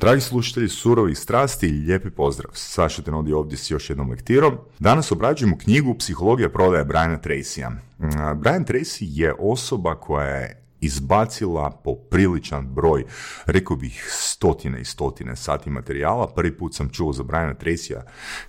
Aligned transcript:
Dragi 0.00 0.20
slušatelji 0.20 0.68
surovih 0.68 1.18
strasti, 1.18 1.66
lijepi 1.66 2.10
pozdrav. 2.10 2.50
Saša 2.54 3.02
Tenodi 3.02 3.32
ovdje 3.32 3.58
s 3.58 3.70
još 3.70 3.90
jednom 3.90 4.10
lektirom. 4.10 4.58
Danas 4.78 5.12
obrađujemo 5.12 5.58
knjigu 5.58 5.94
Psihologija 5.98 6.48
prodaje 6.48 6.84
Briana 6.84 7.18
Tracyja. 7.22 7.70
Brian 8.36 8.64
Tracy 8.64 9.04
je 9.08 9.34
osoba 9.38 9.94
koja 9.94 10.26
je 10.26 10.62
izbacila 10.80 11.70
popriličan 11.70 12.66
broj, 12.66 13.04
rekao 13.46 13.76
bih 13.76 14.08
stotine 14.10 14.80
i 14.80 14.84
stotine 14.84 15.36
sati 15.36 15.70
materijala. 15.70 16.26
Prvi 16.26 16.56
put 16.56 16.74
sam 16.74 16.88
čuo 16.88 17.12
za 17.12 17.22
Briana 17.22 17.54
Tracyja 17.54 18.00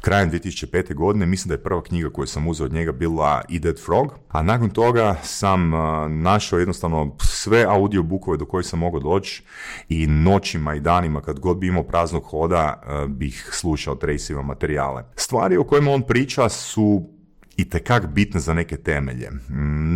krajem 0.02 0.32
2005. 0.32 0.96
godine. 0.96 1.26
Mislim 1.26 1.48
da 1.48 1.54
je 1.54 1.64
prva 1.64 1.84
knjiga 1.84 2.10
koju 2.10 2.28
sam 2.28 2.48
uzeo 2.48 2.66
od 2.66 2.74
njega 2.74 2.92
bila 2.92 3.42
I 3.50 3.60
Dead 3.60 3.80
Frog, 3.86 4.14
a 4.30 4.42
nakon 4.42 4.70
toga 4.70 5.16
sam 5.24 5.72
našao 6.10 6.60
jednostavno 6.60 7.16
sve 7.20 7.66
audiobukove 7.70 8.38
do 8.38 8.46
kojih 8.46 8.68
sam 8.68 8.80
mogao 8.80 9.00
doći 9.00 9.44
i 9.90 10.08
noćima 10.08 10.76
i 10.76 10.80
danima 10.80 11.22
kad 11.22 11.40
god 11.40 11.58
bi 11.58 11.68
imao 11.68 11.84
praznog 11.84 12.24
hoda 12.24 12.82
bih 13.08 13.50
slušao 13.52 13.96
Tracyjeva 13.96 14.44
materijale. 14.44 15.04
Stvari 15.16 15.58
o 15.58 15.64
kojima 15.64 15.92
on 15.92 16.02
priča 16.02 16.50
su 16.50 17.10
i 17.58 17.70
tekak 17.70 18.08
bitne 18.08 18.40
za 18.40 18.54
neke 18.54 18.78
temelje. 18.78 19.30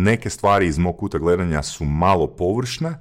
Neke 0.04 0.30
stvari 0.30 0.66
iz 0.66 0.78
mog 0.78 0.96
kuta 0.96 1.18
gledanja 1.18 1.62
su 1.62 1.84
malo 1.84 2.26
površne, 2.26 2.94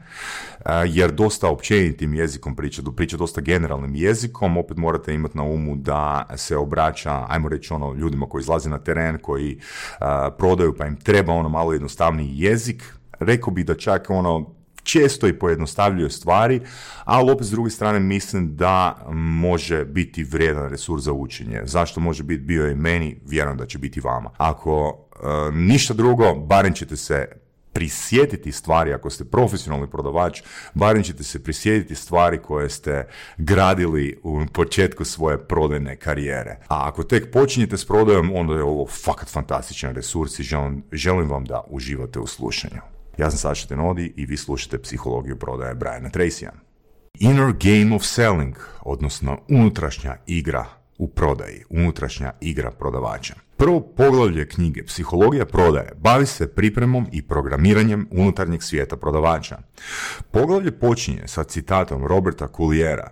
jer 0.87 1.11
dosta 1.11 1.49
općenitim 1.49 2.13
jezikom 2.13 2.55
priča, 2.55 2.81
priča 2.95 3.17
dosta 3.17 3.41
generalnim 3.41 3.95
jezikom, 3.95 4.57
opet 4.57 4.77
morate 4.77 5.13
imati 5.13 5.37
na 5.37 5.43
umu 5.43 5.75
da 5.75 6.27
se 6.35 6.57
obraća, 6.57 7.25
ajmo 7.27 7.49
reći 7.49 7.73
ono, 7.73 7.93
ljudima 7.93 8.25
koji 8.25 8.41
izlaze 8.41 8.69
na 8.69 8.79
teren, 8.79 9.17
koji 9.17 9.59
prodaju, 10.37 10.75
pa 10.77 10.85
im 10.85 10.95
treba 10.95 11.33
ono 11.33 11.49
malo 11.49 11.73
jednostavniji 11.73 12.31
jezik. 12.33 12.83
Rekao 13.19 13.53
bi 13.53 13.63
da 13.63 13.75
čak 13.75 14.09
ono, 14.09 14.54
često 14.85 15.27
i 15.27 15.39
pojednostavljuje 15.39 16.09
stvari, 16.09 16.61
ali 17.03 17.31
opet 17.31 17.47
s 17.47 17.51
druge 17.51 17.69
strane 17.69 17.99
mislim 17.99 18.55
da 18.55 19.05
može 19.13 19.85
biti 19.85 20.23
vrijedan 20.23 20.69
resurs 20.69 21.03
za 21.03 21.13
učenje. 21.13 21.61
Zašto 21.63 21.99
može 21.99 22.23
biti 22.23 22.43
bio 22.43 22.69
i 22.69 22.75
meni, 22.75 23.17
vjerujem 23.25 23.57
da 23.57 23.65
će 23.65 23.77
biti 23.77 23.99
vama. 23.99 24.29
Ako 24.37 24.97
e, 25.13 25.51
ništa 25.51 25.93
drugo, 25.93 26.35
barem 26.35 26.73
ćete 26.73 26.95
se 26.97 27.27
prisjetiti 27.75 28.51
stvari, 28.51 28.93
ako 28.93 29.09
ste 29.09 29.25
profesionalni 29.25 29.89
prodavač, 29.89 30.41
barem 30.73 31.03
ćete 31.03 31.23
se 31.23 31.43
prisjetiti 31.43 31.95
stvari 31.95 32.37
koje 32.37 32.69
ste 32.69 33.07
gradili 33.37 34.19
u 34.23 34.41
početku 34.53 35.05
svoje 35.05 35.37
prodajne 35.37 35.95
karijere. 35.95 36.57
A 36.67 36.87
ako 36.87 37.03
tek 37.03 37.31
počinjete 37.31 37.77
s 37.77 37.85
prodajom, 37.85 38.31
onda 38.35 38.53
je 38.53 38.63
ovo 38.63 38.87
fakat 38.87 39.29
fantastičan 39.29 39.95
resurs 39.95 40.39
i 40.39 40.43
želim, 40.43 40.83
želim 40.91 41.29
vam 41.29 41.45
da 41.45 41.63
uživate 41.67 42.19
u 42.19 42.27
slušanju. 42.27 42.94
Ja 43.17 43.31
sam 43.31 43.37
Saša 43.37 43.67
Tenodi 43.67 44.13
i 44.15 44.25
vi 44.25 44.37
slušate 44.37 44.81
psihologiju 44.81 45.39
prodaje 45.39 45.75
Briana 45.75 46.09
Tracyja. 46.09 46.49
Inner 47.19 47.53
game 47.59 47.95
of 47.95 48.03
selling, 48.03 48.55
odnosno 48.81 49.39
unutrašnja 49.49 50.15
igra 50.27 50.65
u 50.97 51.07
prodaji, 51.07 51.63
unutrašnja 51.69 52.31
igra 52.41 52.71
prodavača. 52.71 53.35
Prvo 53.57 53.79
poglavlje 53.81 54.47
knjige 54.47 54.83
Psihologija 54.85 55.45
prodaje 55.45 55.91
bavi 55.97 56.25
se 56.25 56.47
pripremom 56.47 57.07
i 57.11 57.21
programiranjem 57.21 58.07
unutarnjeg 58.11 58.63
svijeta 58.63 58.97
prodavača. 58.97 59.57
Poglavlje 60.31 60.79
počinje 60.79 61.23
sa 61.25 61.43
citatom 61.43 62.07
Roberta 62.07 62.47
Kulijera. 62.47 63.11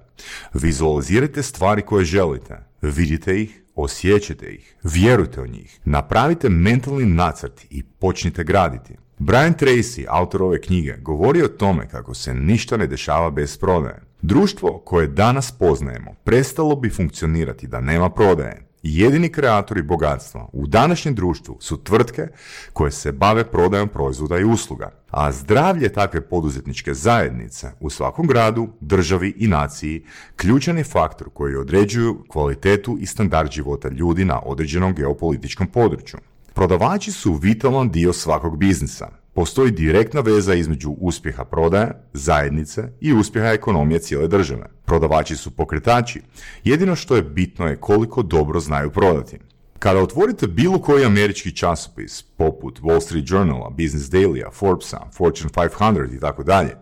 Vizualizirajte 0.54 1.44
stvari 1.44 1.82
koje 1.82 2.06
želite, 2.06 2.58
vidite 2.82 3.42
ih, 3.42 3.63
osjećajte 3.76 4.54
ih, 4.54 4.76
vjerujte 4.84 5.42
u 5.42 5.48
njih, 5.48 5.80
napravite 5.86 6.50
mentalni 6.50 7.06
nacrt 7.06 7.66
i 7.70 7.84
počnite 7.84 8.44
graditi. 8.44 8.96
Brian 9.20 9.54
Tracy, 9.54 10.06
autor 10.08 10.44
ove 10.44 10.62
knjige, 10.62 10.98
govori 11.02 11.42
o 11.42 11.48
tome 11.48 11.90
kako 11.90 12.14
se 12.14 12.34
ništa 12.34 12.78
ne 12.78 12.88
dešava 12.88 13.30
bez 13.30 13.58
prodaje. 13.58 14.02
Društvo 14.22 14.82
koje 14.86 15.08
danas 15.08 15.52
poznajemo 15.52 16.14
prestalo 16.24 16.76
bi 16.76 16.90
funkcionirati 16.90 17.68
da 17.68 17.82
nema 17.82 18.10
prodaje. 18.10 18.73
Jedini 18.84 19.30
kreatori 19.30 19.82
bogatstva 19.82 20.50
u 20.54 20.68
današnjem 20.68 21.16
društvu 21.16 21.58
su 21.60 21.84
tvrtke 21.84 22.28
koje 22.74 22.92
se 22.92 23.12
bave 23.12 23.52
prodajom 23.52 23.90
proizvoda 23.90 24.40
i 24.40 24.44
usluga, 24.44 24.92
a 25.10 25.32
zdravlje 25.32 25.94
takve 25.94 26.30
poduzetničke 26.30 26.94
zajednice 26.94 27.72
u 27.80 27.90
svakom 27.90 28.28
gradu, 28.28 28.70
državi 28.80 29.34
i 29.38 29.48
naciji 29.48 30.06
ključan 30.36 30.78
je 30.78 30.84
faktor 30.84 31.30
koji 31.34 31.56
određuju 31.56 32.24
kvalitetu 32.28 32.98
i 33.00 33.06
standard 33.06 33.52
života 33.52 33.90
ljudi 33.90 34.26
na 34.26 34.40
određenom 34.46 34.96
geopolitičkom 34.96 35.68
području. 35.68 36.20
Prodavači 36.54 37.12
su 37.12 37.34
vitalan 37.34 37.90
dio 37.90 38.14
svakog 38.14 38.58
biznisa. 38.58 39.23
Postoji 39.34 39.72
direktna 39.72 40.22
veza 40.22 40.54
između 40.54 40.92
uspjeha 40.92 41.46
prodaje, 41.46 41.92
zajednice 42.14 42.90
i 43.02 43.14
uspjeha 43.14 43.48
ekonomije 43.48 44.00
cijele 44.00 44.28
države. 44.28 44.66
Prodavači 44.86 45.36
su 45.36 45.52
pokretači. 45.52 46.22
Jedino 46.64 46.96
što 46.96 47.16
je 47.16 47.22
bitno 47.22 47.68
je 47.68 47.76
koliko 47.76 48.24
dobro 48.24 48.60
znaju 48.60 48.92
prodati. 48.92 49.40
Kada 49.80 50.00
otvorite 50.00 50.48
bilo 50.48 50.82
koji 50.82 51.06
američki 51.06 51.52
časopis, 51.56 52.22
poput 52.22 52.82
Wall 52.82 53.02
Street 53.02 53.26
Journala, 53.28 53.70
Business 53.70 54.10
Dailya, 54.10 54.52
Forbesa, 54.54 55.00
Fortune 55.18 55.50
500 55.50 56.16
i 56.16 56.20
tako 56.20 56.44
dalje, 56.44 56.76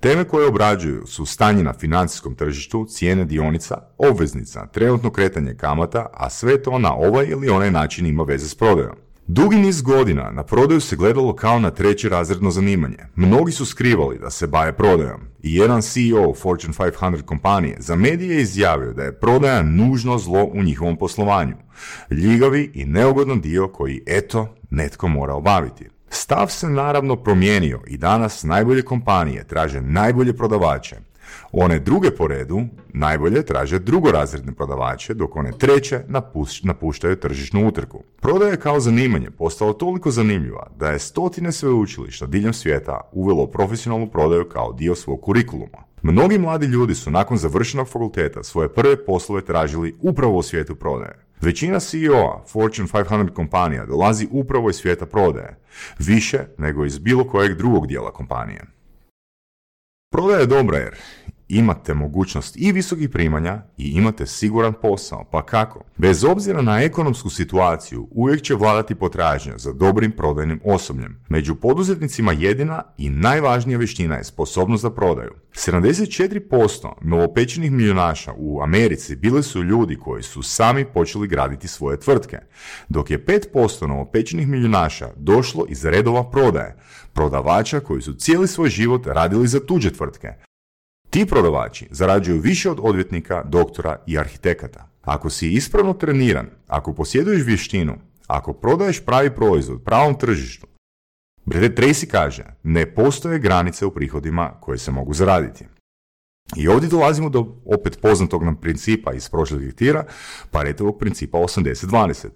teme 0.00 0.24
koje 0.24 0.48
obrađuju 0.48 1.06
su 1.06 1.26
stanje 1.26 1.62
na 1.62 1.72
financijskom 1.72 2.34
tržištu, 2.34 2.86
cijene 2.88 3.24
dionica, 3.24 3.78
obveznica, 3.98 4.66
trenutno 4.66 5.10
kretanje 5.10 5.54
kamata, 5.54 6.06
a 6.12 6.30
sve 6.30 6.62
to 6.62 6.78
na 6.78 6.94
ovaj 6.94 7.26
ili 7.26 7.48
onaj 7.48 7.70
način 7.70 8.06
ima 8.06 8.22
veze 8.22 8.48
s 8.48 8.54
prodajom. 8.54 9.05
Dugi 9.28 9.56
niz 9.56 9.82
godina 9.82 10.30
na 10.30 10.42
prodaju 10.42 10.80
se 10.80 10.96
gledalo 10.96 11.34
kao 11.34 11.58
na 11.58 11.70
treće 11.70 12.08
razredno 12.08 12.50
zanimanje. 12.50 12.98
Mnogi 13.14 13.52
su 13.52 13.66
skrivali 13.66 14.18
da 14.18 14.30
se 14.30 14.46
baje 14.46 14.72
prodajom. 14.72 15.20
I 15.42 15.54
jedan 15.54 15.82
CEO 15.82 16.34
Fortune 16.34 16.72
500 16.72 17.22
kompanije 17.22 17.76
za 17.80 17.96
medije 17.96 18.34
je 18.34 18.42
izjavio 18.42 18.92
da 18.92 19.02
je 19.02 19.20
prodaja 19.20 19.62
nužno 19.62 20.18
zlo 20.18 20.44
u 20.44 20.62
njihovom 20.62 20.96
poslovanju. 20.96 21.56
Ljigavi 22.10 22.70
i 22.74 22.84
neugodan 22.84 23.40
dio 23.40 23.68
koji, 23.68 24.02
eto, 24.06 24.54
netko 24.70 25.08
mora 25.08 25.34
obaviti. 25.34 25.88
Stav 26.08 26.46
se 26.48 26.68
naravno 26.68 27.16
promijenio 27.16 27.82
i 27.86 27.96
danas 27.96 28.42
najbolje 28.42 28.82
kompanije 28.82 29.46
traže 29.46 29.80
najbolje 29.80 30.36
prodavače, 30.36 30.96
one 31.52 31.78
druge 31.78 32.10
po 32.10 32.26
redu 32.26 32.60
najbolje 32.88 33.42
traže 33.42 33.78
drugorazredne 33.78 34.52
prodavače, 34.52 35.14
dok 35.14 35.36
one 35.36 35.52
treće 35.58 36.00
napuštaju 36.62 37.16
tržišnu 37.16 37.68
utrku. 37.68 38.02
Prodaja 38.20 38.50
je 38.50 38.60
kao 38.60 38.80
zanimanje 38.80 39.30
postalo 39.30 39.72
toliko 39.72 40.10
zanimljiva 40.10 40.66
da 40.78 40.90
je 40.90 40.98
stotine 40.98 41.52
sveučilišta 41.52 42.26
diljem 42.26 42.52
svijeta 42.52 43.00
uvelo 43.12 43.46
profesionalnu 43.46 44.06
prodaju 44.10 44.48
kao 44.48 44.72
dio 44.72 44.94
svog 44.94 45.20
kurikuluma. 45.20 45.86
Mnogi 46.02 46.38
mladi 46.38 46.66
ljudi 46.66 46.94
su 46.94 47.10
nakon 47.10 47.36
završenog 47.36 47.88
fakulteta 47.88 48.42
svoje 48.42 48.68
prve 48.68 49.04
poslove 49.04 49.44
tražili 49.44 49.94
upravo 50.00 50.38
u 50.38 50.42
svijetu 50.42 50.74
prodaje. 50.74 51.26
Većina 51.40 51.80
CEO-a 51.80 52.44
Fortune 52.48 52.88
500 52.88 53.32
kompanija 53.32 53.86
dolazi 53.86 54.28
upravo 54.30 54.70
iz 54.70 54.76
svijeta 54.76 55.06
prodaje, 55.06 55.58
više 55.98 56.38
nego 56.58 56.84
iz 56.84 56.98
bilo 56.98 57.24
kojeg 57.24 57.56
drugog 57.56 57.86
dijela 57.86 58.12
kompanije. 58.12 58.75
Prodaja 60.16 60.40
je 60.40 60.46
dobra 60.46 60.78
jer 60.78 60.94
imate 61.48 61.94
mogućnost 61.94 62.56
i 62.56 62.72
visokih 62.72 63.10
primanja 63.10 63.62
i 63.76 63.90
imate 63.90 64.26
siguran 64.26 64.72
posao. 64.82 65.24
Pa 65.30 65.46
kako? 65.46 65.84
Bez 65.96 66.24
obzira 66.24 66.62
na 66.62 66.82
ekonomsku 66.82 67.30
situaciju, 67.30 68.08
uvijek 68.10 68.42
će 68.42 68.54
vladati 68.54 68.94
potražnja 68.94 69.58
za 69.58 69.72
dobrim 69.72 70.12
prodajnim 70.12 70.60
osobljem. 70.64 71.20
Među 71.28 71.54
poduzetnicima 71.54 72.32
jedina 72.32 72.82
i 72.98 73.10
najvažnija 73.10 73.78
vještina 73.78 74.16
je 74.16 74.24
sposobnost 74.24 74.82
za 74.82 74.90
prodaju. 74.90 75.32
74% 75.52 76.92
novopečenih 77.02 77.72
milijonaša 77.72 78.32
u 78.36 78.62
Americi 78.62 79.16
bili 79.16 79.42
su 79.42 79.62
ljudi 79.62 79.96
koji 79.96 80.22
su 80.22 80.42
sami 80.42 80.84
počeli 80.84 81.28
graditi 81.28 81.68
svoje 81.68 82.00
tvrtke, 82.00 82.38
dok 82.88 83.10
je 83.10 83.24
5% 83.24 83.86
novopečenih 83.86 84.48
milijonaša 84.48 85.08
došlo 85.16 85.66
iz 85.68 85.84
redova 85.84 86.30
prodaje, 86.30 86.76
prodavača 87.12 87.80
koji 87.80 88.02
su 88.02 88.14
cijeli 88.14 88.48
svoj 88.48 88.68
život 88.68 89.06
radili 89.06 89.48
za 89.48 89.60
tuđe 89.60 89.90
tvrtke, 89.90 90.28
ti 91.16 91.26
prodavači 91.26 91.88
zarađuju 91.90 92.40
više 92.40 92.70
od 92.70 92.78
odvjetnika, 92.82 93.42
doktora 93.44 93.96
i 94.06 94.18
arhitekata. 94.18 94.88
Ako 95.02 95.30
si 95.30 95.52
ispravno 95.52 95.92
treniran, 95.92 96.46
ako 96.66 96.94
posjeduješ 96.94 97.42
vještinu, 97.46 97.94
ako 98.26 98.52
prodaješ 98.52 99.04
pravi 99.04 99.34
proizvod 99.34 99.82
pravom 99.84 100.18
tržištu, 100.18 100.66
Brede 101.44 101.74
Tracy 101.74 102.06
kaže, 102.06 102.44
ne 102.62 102.94
postoje 102.94 103.38
granice 103.38 103.86
u 103.86 103.90
prihodima 103.90 104.50
koje 104.60 104.78
se 104.78 104.90
mogu 104.90 105.14
zaraditi. 105.14 105.64
I 106.56 106.68
ovdje 106.68 106.88
dolazimo 106.88 107.28
do 107.28 107.56
opet 107.64 107.98
poznatog 108.02 108.42
nam 108.42 108.60
principa 108.60 109.12
iz 109.12 109.28
prošlih 109.28 109.74
tira, 109.74 110.04
Paretovog 110.50 110.98
principa 110.98 111.38
80-20. 111.38 112.28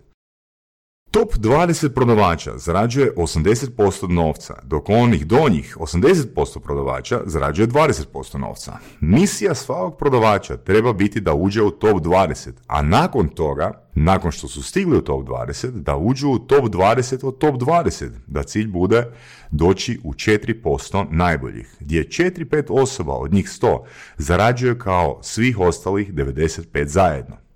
Top 1.10 1.34
20 1.34 1.88
prodavača 1.88 2.58
zarađuje 2.58 3.12
80% 3.16 4.08
novca, 4.08 4.54
dok 4.62 4.88
onih 4.88 5.26
donjih 5.26 5.76
80% 5.80 6.60
prodavača 6.60 7.20
zarađuje 7.26 7.68
20% 7.68 8.38
novca. 8.38 8.78
Misija 9.00 9.54
svakog 9.54 9.98
prodavača 9.98 10.56
treba 10.56 10.92
biti 10.92 11.20
da 11.20 11.34
uđe 11.34 11.62
u 11.62 11.70
top 11.70 12.02
20, 12.02 12.50
a 12.66 12.82
nakon 12.82 13.28
toga, 13.28 13.84
nakon 13.94 14.30
što 14.30 14.48
su 14.48 14.62
stigli 14.62 14.98
u 14.98 15.00
top 15.00 15.26
20, 15.26 15.70
da 15.70 15.96
uđu 15.96 16.28
u 16.28 16.38
top 16.38 16.64
20 16.64 17.26
od 17.26 17.38
top 17.38 17.54
20, 17.54 18.10
da 18.26 18.42
cilj 18.42 18.68
bude 18.68 19.06
doći 19.50 20.00
u 20.04 20.12
4% 20.12 21.06
najboljih, 21.10 21.76
gdje 21.80 22.04
4-5 22.08 22.64
osoba 22.68 23.12
od 23.12 23.32
njih 23.32 23.46
100 23.46 23.78
zarađuje 24.16 24.78
kao 24.78 25.18
svih 25.22 25.58
ostalih 25.58 26.14
95 26.14 26.86
zajedno. 26.86 27.49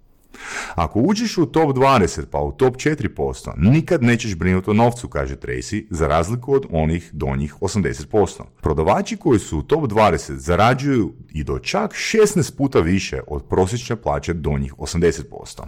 Ako 0.75 1.01
uđeš 1.01 1.39
u 1.39 1.47
top 1.47 1.77
20 1.77 2.27
pa 2.31 2.39
u 2.39 2.53
top 2.53 2.77
4%, 2.77 3.53
nikad 3.57 4.03
nećeš 4.03 4.35
brinuti 4.35 4.71
o 4.71 4.75
novcu, 4.75 5.09
kaže 5.09 5.37
Tracy, 5.37 5.87
za 5.91 6.09
razliku 6.09 6.55
od 6.55 6.67
onih 6.71 7.11
donjih 7.13 7.55
80%. 7.61 8.43
Prodavači 8.63 9.17
koji 9.17 9.39
su 9.39 9.59
u 9.59 9.63
top 9.63 9.85
20 9.85 10.33
zarađuju 10.33 11.13
i 11.33 11.45
do 11.45 11.59
čak 11.59 11.93
16 11.93 12.57
puta 12.57 12.81
više 12.81 13.21
od 13.27 13.45
prosječne 13.49 13.97
plaće 13.97 14.33
donjih 14.33 14.75
80%. 14.75 15.65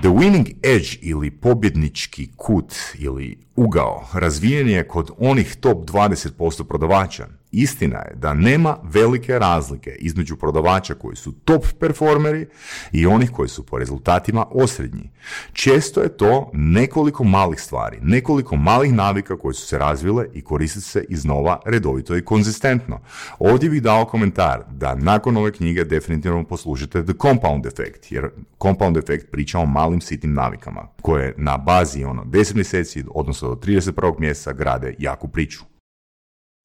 The 0.00 0.08
winning 0.08 0.56
edge 0.62 0.88
ili 1.00 1.30
pobjednički 1.30 2.28
kut 2.36 2.74
ili 2.98 3.38
ugao 3.56 4.08
razvijen 4.12 4.68
je 4.68 4.88
kod 4.88 5.10
onih 5.18 5.56
top 5.60 5.90
20% 5.90 6.64
prodavača. 6.64 7.26
Istina 7.52 7.98
je 7.98 8.14
da 8.14 8.34
nema 8.34 8.76
velike 8.82 9.38
razlike 9.38 9.90
između 9.90 10.36
prodavača 10.36 10.94
koji 10.94 11.16
su 11.16 11.32
top 11.32 11.64
performeri 11.80 12.46
i 12.92 13.06
onih 13.06 13.30
koji 13.30 13.48
su 13.48 13.66
po 13.66 13.78
rezultatima 13.78 14.46
osrednji. 14.50 15.10
Često 15.52 16.00
je 16.00 16.16
to 16.16 16.50
nekoliko 16.52 17.24
malih 17.24 17.60
stvari, 17.60 17.98
nekoliko 18.02 18.56
malih 18.56 18.92
navika 18.92 19.36
koje 19.36 19.54
su 19.54 19.66
se 19.66 19.78
razvile 19.78 20.26
i 20.34 20.42
koriste 20.42 20.80
se 20.80 21.04
iznova 21.08 21.60
redovito 21.66 22.16
i 22.16 22.24
konzistentno. 22.24 23.00
Ovdje 23.38 23.70
bih 23.70 23.82
dao 23.82 24.04
komentar 24.04 24.64
da 24.70 24.94
nakon 24.94 25.36
ove 25.36 25.52
knjige 25.52 25.84
definitivno 25.84 26.44
poslužite 26.44 27.04
The 27.04 27.14
Compound 27.22 27.66
Effect, 27.66 28.12
jer 28.12 28.30
Compound 28.62 28.96
Effect 28.96 29.30
priča 29.30 29.58
o 29.58 29.66
malim 29.66 30.00
sitnim 30.00 30.34
navikama 30.34 30.88
koje 31.02 31.34
na 31.36 31.56
bazi 31.56 32.04
ono 32.04 32.24
10 32.24 32.54
mjeseci, 32.54 33.04
odnosno 33.14 33.48
do 33.48 33.54
31. 33.54 34.20
mjeseca 34.20 34.52
grade 34.52 34.94
jaku 34.98 35.28
priču. 35.28 35.77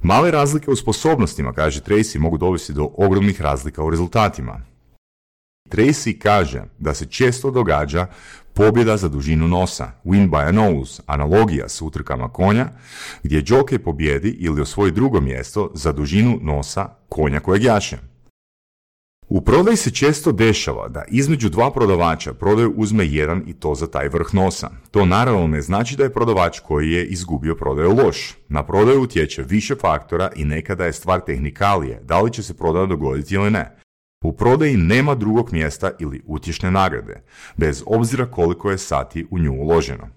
Male 0.04 0.32
razlike 0.32 0.72
u 0.72 0.76
sposobnostima, 0.76 1.54
kaže 1.54 1.82
Tracy, 1.82 2.20
mogu 2.20 2.38
dovesti 2.38 2.74
do 2.74 2.90
ogromnih 2.98 3.42
razlika 3.42 3.84
u 3.84 3.90
rezultatima. 3.90 4.62
Tracy 5.70 6.20
kaže 6.20 6.64
da 6.80 6.94
se 6.94 7.06
često 7.06 7.52
događa 7.52 8.08
pobjeda 8.54 8.98
za 8.98 9.08
dužinu 9.08 9.48
nosa, 9.48 9.92
win 10.06 10.30
by 10.30 10.48
a 10.48 10.52
nose, 10.52 11.04
analogija 11.06 11.70
s 11.70 11.82
utrkama 11.82 12.30
konja, 12.30 12.70
gdje 13.24 13.42
jockey 13.42 13.78
pobjedi 13.78 14.30
ili 14.30 14.62
osvoji 14.62 14.92
drugo 14.92 15.22
mjesto 15.22 15.72
za 15.74 15.92
dužinu 15.92 16.40
nosa 16.42 16.90
konja 17.10 17.40
kojeg 17.40 17.64
jaše. 17.64 17.98
U 19.30 19.42
prodaji 19.42 19.78
se 19.78 19.92
često 19.92 20.32
dešava 20.32 20.88
da 20.88 21.04
između 21.08 21.50
dva 21.50 21.72
prodavača 21.72 22.34
prodaju 22.34 22.74
uzme 22.76 23.06
jedan 23.06 23.44
i 23.48 23.54
to 23.54 23.76
za 23.76 23.88
taj 23.88 24.08
vrh 24.08 24.34
nosa. 24.34 24.70
To 24.92 25.06
naravno 25.06 25.48
ne 25.48 25.62
znači 25.62 25.96
da 25.96 26.04
je 26.04 26.14
prodavač 26.14 26.60
koji 26.60 26.92
je 26.92 27.06
izgubio 27.06 27.56
prodaju 27.56 27.96
loš. 27.96 28.34
Na 28.48 28.66
prodaju 28.66 29.02
utječe 29.02 29.44
više 29.44 29.76
faktora 29.76 30.30
i 30.36 30.46
nekada 30.46 30.86
je 30.86 30.94
stvar 30.94 31.22
tehnikalije, 31.26 32.02
da 32.04 32.22
li 32.22 32.34
će 32.34 32.44
se 32.44 32.54
prodaja 32.54 32.86
dogoditi 32.86 33.36
ili 33.36 33.52
ne. 33.52 33.78
U 34.24 34.34
prodaji 34.34 34.78
nema 34.78 35.16
drugog 35.16 35.54
mjesta 35.54 35.92
ili 36.00 36.22
utješne 36.26 36.72
nagrade, 36.72 37.24
bez 37.58 37.84
obzira 37.86 38.32
koliko 38.32 38.72
je 38.72 38.78
sati 38.78 39.28
u 39.32 39.40
nju 39.40 39.54
uloženo. 39.54 40.10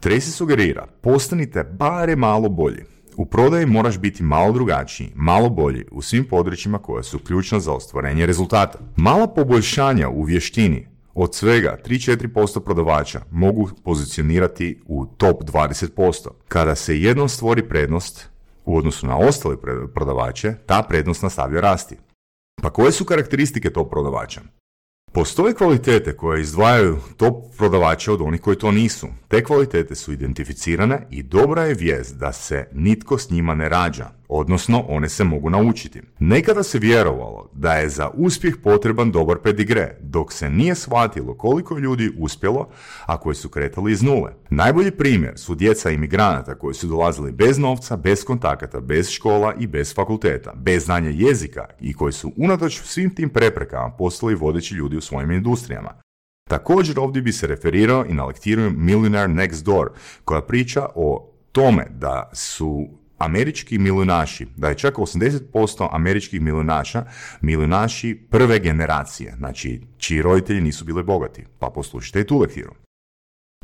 Tracy 0.00 0.30
sugerira, 0.30 0.86
postanite 1.00 1.64
bare 1.64 2.16
malo 2.16 2.48
bolji. 2.48 2.84
U 3.16 3.26
prodaji 3.26 3.66
moraš 3.66 3.98
biti 3.98 4.22
malo 4.22 4.52
drugačiji, 4.52 5.12
malo 5.14 5.50
bolji 5.50 5.84
u 5.90 6.02
svim 6.02 6.24
područjima 6.24 6.78
koja 6.78 7.02
su 7.02 7.18
ključna 7.18 7.60
za 7.60 7.72
ostvarenje 7.72 8.26
rezultata. 8.26 8.78
Mala 8.96 9.26
poboljšanja 9.26 10.08
u 10.08 10.22
vještini 10.22 10.86
od 11.14 11.34
svega 11.34 11.78
3-4% 11.86 12.60
prodavača 12.60 13.20
mogu 13.30 13.70
pozicionirati 13.84 14.82
u 14.86 15.06
top 15.06 15.42
20%. 15.42 16.28
Kada 16.48 16.74
se 16.74 17.00
jednom 17.00 17.28
stvori 17.28 17.68
prednost 17.68 18.28
u 18.64 18.76
odnosu 18.76 19.06
na 19.06 19.18
ostale 19.18 19.56
prodavače, 19.94 20.54
ta 20.66 20.82
prednost 20.82 21.22
nastavlja 21.22 21.60
rasti. 21.60 21.96
Pa 22.62 22.70
koje 22.70 22.92
su 22.92 23.04
karakteristike 23.04 23.70
tog 23.70 23.90
prodavača? 23.90 24.40
Postoje 25.12 25.54
kvalitete 25.54 26.16
koje 26.16 26.40
izdvajaju 26.40 26.98
top 27.16 27.34
prodavače 27.56 28.12
od 28.12 28.20
onih 28.20 28.40
koji 28.40 28.56
to 28.56 28.72
nisu. 28.72 29.08
Te 29.28 29.44
kvalitete 29.44 29.94
su 29.94 30.12
identificirane 30.12 31.06
i 31.10 31.22
dobra 31.22 31.64
je 31.64 31.74
vijest 31.74 32.16
da 32.16 32.32
se 32.32 32.68
nitko 32.72 33.18
s 33.18 33.30
njima 33.30 33.54
ne 33.54 33.68
rađa 33.68 34.19
odnosno 34.30 34.84
one 34.88 35.08
se 35.08 35.24
mogu 35.24 35.50
naučiti. 35.50 36.02
Nekada 36.18 36.62
se 36.62 36.78
vjerovalo 36.78 37.50
da 37.52 37.72
je 37.72 37.88
za 37.88 38.10
uspjeh 38.14 38.54
potreban 38.64 39.10
dobar 39.10 39.38
pedigre, 39.38 39.96
dok 40.00 40.32
se 40.32 40.50
nije 40.50 40.74
shvatilo 40.74 41.34
koliko 41.34 41.78
ljudi 41.78 42.12
uspjelo, 42.18 42.68
a 43.06 43.20
koji 43.20 43.34
su 43.34 43.48
kretali 43.48 43.92
iz 43.92 44.02
nule. 44.02 44.32
Najbolji 44.50 44.90
primjer 44.90 45.38
su 45.38 45.54
djeca 45.54 45.90
imigranata 45.90 46.54
koji 46.54 46.74
su 46.74 46.86
dolazili 46.86 47.32
bez 47.32 47.58
novca, 47.58 47.96
bez 47.96 48.24
kontakata, 48.24 48.80
bez 48.80 49.08
škola 49.08 49.54
i 49.58 49.66
bez 49.66 49.94
fakulteta, 49.94 50.52
bez 50.56 50.84
znanja 50.84 51.10
jezika 51.10 51.64
i 51.80 51.94
koji 51.94 52.12
su 52.12 52.32
unatoč 52.36 52.80
svim 52.80 53.14
tim 53.14 53.28
preprekama 53.28 53.90
postali 53.98 54.34
vodeći 54.34 54.74
ljudi 54.74 54.96
u 54.96 55.00
svojim 55.00 55.30
industrijama. 55.30 55.90
Također 56.48 56.98
ovdje 56.98 57.22
bi 57.22 57.32
se 57.32 57.46
referirao 57.46 58.04
i 58.06 58.14
na 58.14 58.24
lektiru 58.24 58.70
Millionaire 58.70 59.32
Next 59.32 59.64
Door, 59.64 59.90
koja 60.24 60.42
priča 60.42 60.86
o 60.94 61.32
tome 61.52 61.86
da 61.90 62.30
su 62.32 62.99
američki 63.20 63.78
milijunaši, 63.78 64.46
da 64.56 64.68
je 64.68 64.74
čak 64.74 64.94
80% 64.94 65.88
američkih 65.90 66.40
milijunaša 66.40 67.04
milijunaši 67.40 68.26
prve 68.30 68.58
generacije, 68.58 69.34
znači 69.38 69.80
čiji 69.98 70.22
roditelji 70.22 70.60
nisu 70.60 70.84
bili 70.84 71.02
bogati, 71.02 71.44
pa 71.58 71.70
poslušajte 71.70 72.20
i 72.20 72.26
tu 72.26 72.38
lektiru. 72.38 72.74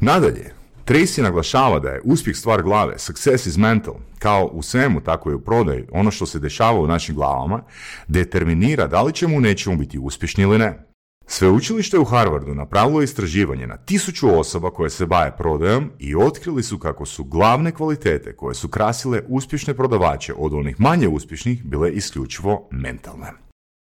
Nadalje, 0.00 0.54
Tracy 0.86 1.22
naglašava 1.22 1.78
da 1.78 1.88
je 1.88 2.00
uspjeh 2.04 2.36
stvar 2.36 2.62
glave, 2.62 2.98
success 2.98 3.46
is 3.46 3.56
mental, 3.56 3.94
kao 4.18 4.44
u 4.52 4.62
svemu, 4.62 5.00
tako 5.00 5.30
i 5.30 5.34
u 5.34 5.40
prodaji, 5.40 5.84
ono 5.92 6.10
što 6.10 6.26
se 6.26 6.38
dešava 6.38 6.80
u 6.80 6.86
našim 6.86 7.14
glavama, 7.14 7.62
determinira 8.08 8.86
da 8.86 9.02
li 9.02 9.12
ćemo 9.12 9.36
u 9.36 9.40
nečemu 9.40 9.76
biti 9.76 9.98
uspješni 9.98 10.42
ili 10.42 10.58
ne. 10.58 10.85
Sveučilište 11.26 11.98
u 11.98 12.04
Harvardu 12.04 12.54
napravilo 12.54 13.02
istraživanje 13.02 13.66
na 13.66 13.76
tisuću 13.76 14.38
osoba 14.38 14.70
koje 14.70 14.90
se 14.90 15.06
baje 15.06 15.36
prodajom 15.38 15.90
i 15.98 16.16
otkrili 16.16 16.62
su 16.62 16.78
kako 16.78 17.06
su 17.06 17.24
glavne 17.24 17.72
kvalitete 17.72 18.36
koje 18.36 18.54
su 18.54 18.68
krasile 18.68 19.22
uspješne 19.28 19.74
prodavače 19.74 20.34
od 20.36 20.54
onih 20.54 20.80
manje 20.80 21.08
uspješnih 21.08 21.64
bile 21.64 21.92
isključivo 21.92 22.68
mentalne. 22.70 23.32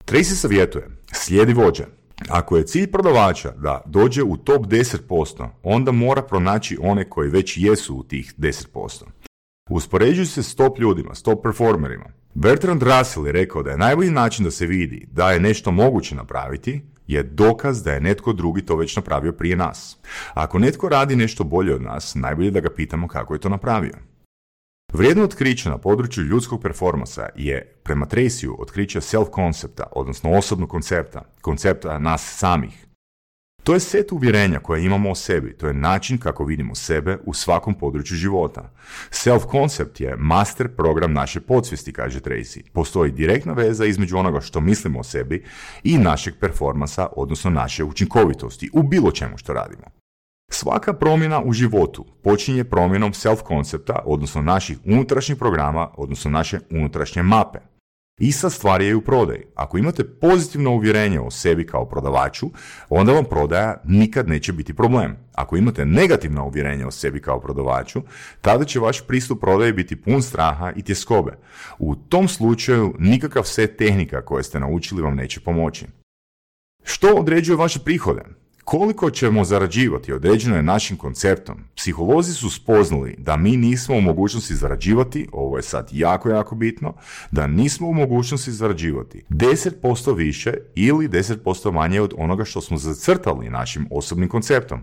Tracy 0.06 0.36
savjetuje, 0.36 0.88
slijedi 1.12 1.54
vođe. 1.54 1.84
Ako 2.30 2.58
je 2.58 2.68
cilj 2.68 2.92
prodavača 2.92 3.52
da 3.52 3.82
dođe 3.86 4.24
u 4.24 4.38
top 4.38 4.66
10%, 4.66 5.48
onda 5.64 5.92
mora 5.92 6.22
pronaći 6.22 6.78
one 6.82 7.10
koji 7.10 7.30
već 7.30 7.58
jesu 7.58 7.96
u 7.96 8.04
tih 8.04 8.34
10%. 8.38 9.04
Uspoređuju 9.70 10.28
se 10.28 10.44
s 10.44 10.56
top 10.56 10.80
ljudima, 10.80 11.16
s 11.16 11.22
top 11.24 11.44
performerima. 11.44 12.06
Bertrand 12.34 12.84
Russell 12.84 13.26
je 13.26 13.32
rekao 13.32 13.64
da 13.64 13.72
je 13.72 13.78
najbolji 13.78 14.12
način 14.12 14.46
da 14.46 14.52
se 14.52 14.66
vidi 14.66 15.08
da 15.12 15.32
je 15.32 15.40
nešto 15.40 15.72
moguće 15.72 16.16
napraviti 16.16 16.82
je 17.08 17.24
dokaz 17.24 17.84
da 17.84 17.92
je 17.92 18.02
netko 18.02 18.34
drugi 18.34 18.62
to 18.62 18.76
već 18.76 18.96
napravio 18.96 19.32
prije 19.32 19.56
nas. 19.56 19.98
ako 20.34 20.60
netko 20.60 20.90
radi 20.90 21.16
nešto 21.16 21.44
bolje 21.44 21.76
od 21.76 21.82
nas, 21.82 22.16
najbolje 22.16 22.52
da 22.52 22.60
ga 22.60 22.70
pitamo 22.70 23.08
kako 23.08 23.34
je 23.34 23.40
to 23.40 23.50
napravio. 23.50 23.94
Vrijedno 24.94 25.24
otkriće 25.24 25.70
na 25.70 25.78
području 25.78 26.24
ljudskog 26.24 26.62
performansa 26.62 27.30
je, 27.36 27.74
prema 27.84 28.06
Tracyu, 28.06 28.56
otkriće 28.60 29.00
self-koncepta, 29.00 29.84
odnosno 29.92 30.32
osobnog 30.32 30.70
koncepta, 30.70 31.22
koncepta 31.42 32.00
nas 32.00 32.38
samih. 32.38 32.87
To 33.68 33.74
je 33.74 33.80
set 33.80 34.12
uvjerenja 34.12 34.60
koje 34.60 34.86
imamo 34.86 35.12
o 35.12 35.16
sebi, 35.16 35.54
to 35.58 35.68
je 35.68 35.74
način 35.74 36.18
kako 36.18 36.46
vidimo 36.46 36.76
sebe 36.76 37.18
u 37.26 37.34
svakom 37.34 37.74
području 37.74 38.18
života. 38.18 38.72
Self-concept 39.10 40.02
je 40.02 40.16
master 40.18 40.76
program 40.76 41.14
naše 41.14 41.40
podsvijesti, 41.42 41.94
kaže 41.94 42.20
Tracy. 42.20 42.62
Postoji 42.74 43.12
direktna 43.12 43.54
veza 43.54 43.86
između 43.86 44.18
onoga 44.18 44.42
što 44.42 44.62
mislimo 44.62 45.00
o 45.00 45.04
sebi 45.04 45.46
i 45.84 45.98
našeg 45.98 46.34
performansa, 46.40 47.08
odnosno 47.16 47.52
naše 47.52 47.84
učinkovitosti 47.84 48.70
u 48.74 48.84
bilo 48.84 49.12
čemu 49.12 49.38
što 49.38 49.54
radimo. 49.54 49.84
Svaka 50.52 50.94
promjena 50.94 51.42
u 51.44 51.54
životu 51.54 52.06
počinje 52.24 52.64
promjenom 52.64 53.14
self-koncepta, 53.14 54.00
odnosno 54.06 54.42
naših 54.42 54.78
unutrašnjih 54.86 55.38
programa, 55.38 55.90
odnosno 55.98 56.32
naše 56.32 56.60
unutrašnje 56.72 57.24
mape. 57.24 57.60
Ista 58.20 58.50
stvar 58.50 58.82
je 58.82 58.90
i 58.90 58.94
u 58.94 59.02
prodaji. 59.02 59.44
Ako 59.56 59.78
imate 59.78 60.04
pozitivno 60.04 60.72
uvjerenje 60.72 61.20
o 61.20 61.32
sebi 61.32 61.66
kao 61.66 61.86
prodavaču, 61.86 62.50
onda 62.90 63.12
vam 63.12 63.26
prodaja 63.26 63.82
nikad 63.84 64.28
neće 64.28 64.54
biti 64.54 64.74
problem. 64.74 65.18
Ako 65.34 65.58
imate 65.58 65.86
negativno 65.86 66.46
uvjerenje 66.46 66.86
o 66.86 66.92
sebi 66.92 67.22
kao 67.22 67.40
prodavaču, 67.40 68.02
tada 68.42 68.66
će 68.66 68.80
vaš 68.80 69.08
pristup 69.08 69.40
prodaji 69.40 69.74
biti 69.74 69.96
pun 69.96 70.22
straha 70.22 70.72
i 70.76 70.84
tjeskobe. 70.84 71.38
U 71.80 71.96
tom 71.96 72.28
slučaju 72.28 72.96
nikakav 73.00 73.44
set 73.44 73.78
tehnika 73.78 74.26
koje 74.26 74.44
ste 74.44 74.60
naučili 74.60 75.02
vam 75.02 75.16
neće 75.16 75.40
pomoći. 75.40 75.86
Što 76.84 77.08
određuje 77.08 77.56
vaše 77.56 77.80
prihode? 77.80 78.22
Koliko 78.70 79.10
ćemo 79.10 79.44
zarađivati 79.44 80.14
određeno 80.14 80.56
je 80.56 80.64
našim 80.64 80.98
konceptom. 80.98 81.56
Psiholozi 81.76 82.34
su 82.34 82.50
spoznali 82.50 83.16
da 83.18 83.38
mi 83.38 83.58
nismo 83.58 83.96
u 83.96 84.02
mogućnosti 84.02 84.56
zarađivati, 84.56 85.28
ovo 85.32 85.58
je 85.58 85.64
sad 85.64 85.90
jako, 85.92 86.30
jako 86.30 86.56
bitno, 86.56 86.94
da 87.32 87.48
nismo 87.48 87.88
u 87.88 87.94
mogućnosti 87.94 88.52
zarađivati 88.52 89.24
10% 89.30 90.16
više 90.16 90.54
ili 90.76 91.10
10% 91.10 91.72
manje 91.72 92.02
od 92.02 92.14
onoga 92.18 92.46
što 92.46 92.62
smo 92.62 92.78
zacrtali 92.78 93.50
našim 93.50 93.88
osobnim 93.92 94.30
konceptom. 94.30 94.82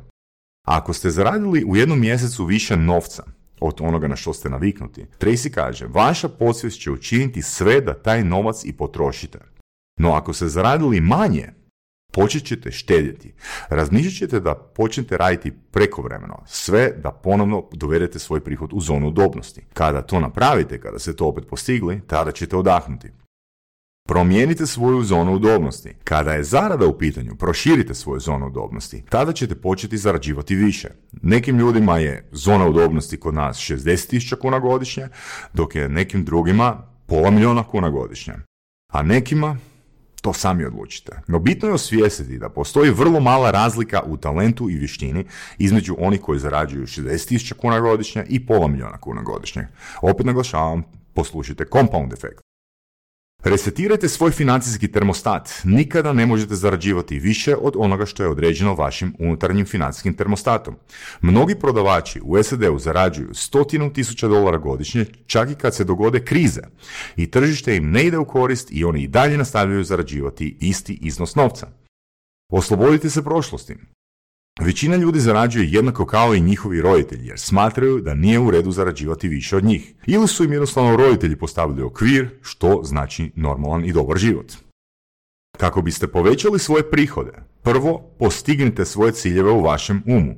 Ako 0.67 0.93
ste 0.93 1.11
zaradili 1.11 1.64
u 1.64 1.76
jednom 1.76 2.00
mjesecu 2.00 2.45
više 2.45 2.76
novca, 2.76 3.23
od 3.61 3.81
onoga 3.81 4.09
na 4.09 4.17
što 4.17 4.33
ste 4.33 4.50
naviknuti. 4.50 5.07
Tracy 5.21 5.50
kaže, 5.50 5.87
vaša 5.87 6.29
podsvijest 6.29 6.81
će 6.81 6.91
učiniti 6.91 7.43
sve 7.43 7.81
da 7.81 7.95
taj 7.95 8.25
novac 8.25 8.64
i 8.64 8.73
potrošite. 8.73 9.38
No 9.99 10.12
ako 10.12 10.33
ste 10.33 10.49
zaradili 10.49 11.00
manje, 11.00 11.63
počet 12.14 12.44
ćete 12.44 12.71
štedjeti. 12.71 13.35
Razmišljat 13.68 14.14
ćete 14.14 14.40
da 14.40 14.54
počnete 14.54 15.16
raditi 15.16 15.52
prekovremeno, 15.71 16.42
sve 16.47 16.92
da 17.02 17.11
ponovno 17.11 17.68
dovedete 17.73 18.18
svoj 18.18 18.40
prihod 18.40 18.71
u 18.73 18.80
zonu 18.80 19.09
udobnosti. 19.09 19.66
Kada 19.73 20.02
to 20.02 20.21
napravite, 20.21 20.80
kada 20.80 20.99
ste 20.99 21.16
to 21.16 21.26
opet 21.26 21.44
postigli, 21.50 22.00
tada 22.06 22.33
ćete 22.33 22.56
odahnuti. 22.56 23.11
Promijenite 24.09 24.66
svoju 24.66 25.02
zonu 25.02 25.35
udobnosti. 25.35 25.94
Kada 26.04 26.33
je 26.33 26.44
zarada 26.44 26.87
u 26.87 26.99
pitanju, 26.99 27.37
proširite 27.37 27.94
svoju 27.94 28.21
zonu 28.21 28.47
udobnosti. 28.47 29.02
Tada 29.09 29.33
ćete 29.33 29.54
početi 29.54 29.99
zarađivati 29.99 30.54
više. 30.54 30.88
Nekim 31.23 31.59
ljudima 31.59 31.99
je 31.99 32.28
zona 32.33 32.68
udobnosti 32.68 33.21
kod 33.21 33.35
nas 33.35 33.59
60.000 33.59 34.38
kuna 34.38 34.59
godišnje, 34.59 35.09
dok 35.52 35.75
je 35.75 35.88
nekim 35.88 36.25
drugima 36.25 36.83
pola 37.06 37.30
milijuna 37.30 37.62
kuna 37.62 37.90
godišnje. 37.90 38.35
A 38.92 39.02
nekima 39.02 39.56
to 40.25 40.33
sami 40.33 40.64
odlučite. 40.64 41.21
No 41.26 41.38
bitno 41.38 41.69
je 41.69 41.75
osvijestiti 41.75 42.38
da 42.38 42.49
postoji 42.49 42.90
vrlo 42.90 43.21
mala 43.21 43.50
razlika 43.50 44.02
u 44.07 44.16
talentu 44.16 44.71
i 44.71 44.76
vještini 44.76 45.25
između 45.59 45.97
onih 45.99 46.21
koji 46.21 46.38
zarađuju 46.38 46.87
60.000 46.87 47.52
kuna 47.52 47.81
godišnje 47.81 48.25
i 48.28 48.47
pola 48.47 48.69
milijuna 48.69 48.99
kuna 48.99 49.23
godišnje. 49.23 49.66
Opet 50.02 50.26
naglašavam, 50.26 50.83
poslušajte 51.14 51.64
compound 51.73 52.12
efekt. 52.12 52.44
Resetirajte 53.45 54.09
svoj 54.09 54.31
financijski 54.31 54.89
termostat. 54.89 55.51
Nikada 55.65 56.13
ne 56.13 56.27
možete 56.27 56.55
zarađivati 56.55 57.19
više 57.19 57.57
od 57.57 57.75
onoga 57.77 58.07
što 58.07 58.23
je 58.23 58.29
određeno 58.29 58.75
vašim 58.75 59.15
unutarnjim 59.19 59.67
financijskim 59.67 60.15
termostatom. 60.15 60.75
Mnogi 61.21 61.55
prodavači 61.55 62.21
u 62.25 62.43
SAD-u 62.43 62.79
zarađuju 62.79 63.35
stotinu 63.35 63.93
tisuća 63.93 64.29
dolara 64.29 64.59
godišnje, 64.59 65.07
čak 65.27 65.51
i 65.51 65.55
kad 65.55 65.75
se 65.75 65.85
dogode 65.85 66.25
krize. 66.25 66.61
I 67.17 67.31
tržište 67.31 67.77
im 67.77 67.91
ne 67.91 68.05
ide 68.05 68.19
u 68.19 68.25
korist 68.25 68.69
i 68.73 68.85
oni 68.85 69.03
i 69.03 69.09
dalje 69.09 69.39
nastavljaju 69.39 69.85
zarađivati 69.85 70.57
isti 70.61 70.99
iznos 71.03 71.35
novca. 71.35 71.67
Oslobodite 72.53 73.11
se 73.11 73.25
prošlosti. 73.25 73.77
Većina 74.61 74.97
ljudi 74.97 75.21
zarađuje 75.21 75.69
jednako 75.71 76.07
kao 76.07 76.35
i 76.35 76.41
njihovi 76.41 76.81
roditelji 76.81 77.27
jer 77.27 77.39
smatraju 77.39 78.01
da 78.01 78.15
nije 78.15 78.39
u 78.39 78.51
redu 78.51 78.71
zarađivati 78.71 79.29
više 79.29 79.57
od 79.57 79.65
njih. 79.65 79.95
Ili 80.07 80.29
su 80.29 80.45
im 80.45 80.53
jednostavno 80.53 80.97
roditelji 80.97 81.37
postavili 81.37 81.83
okvir 81.83 82.31
što 82.43 82.81
znači 82.85 83.31
normalan 83.37 83.85
i 83.85 83.93
dobar 83.93 84.19
život. 84.19 84.53
Kako 85.59 85.83
biste 85.83 86.07
povećali 86.07 86.59
svoje 86.59 86.91
prihode, 86.91 87.33
prvo 87.63 87.99
postignite 88.19 88.85
svoje 88.85 89.13
ciljeve 89.13 89.51
u 89.51 89.63
vašem 89.63 90.03
umu. 90.07 90.35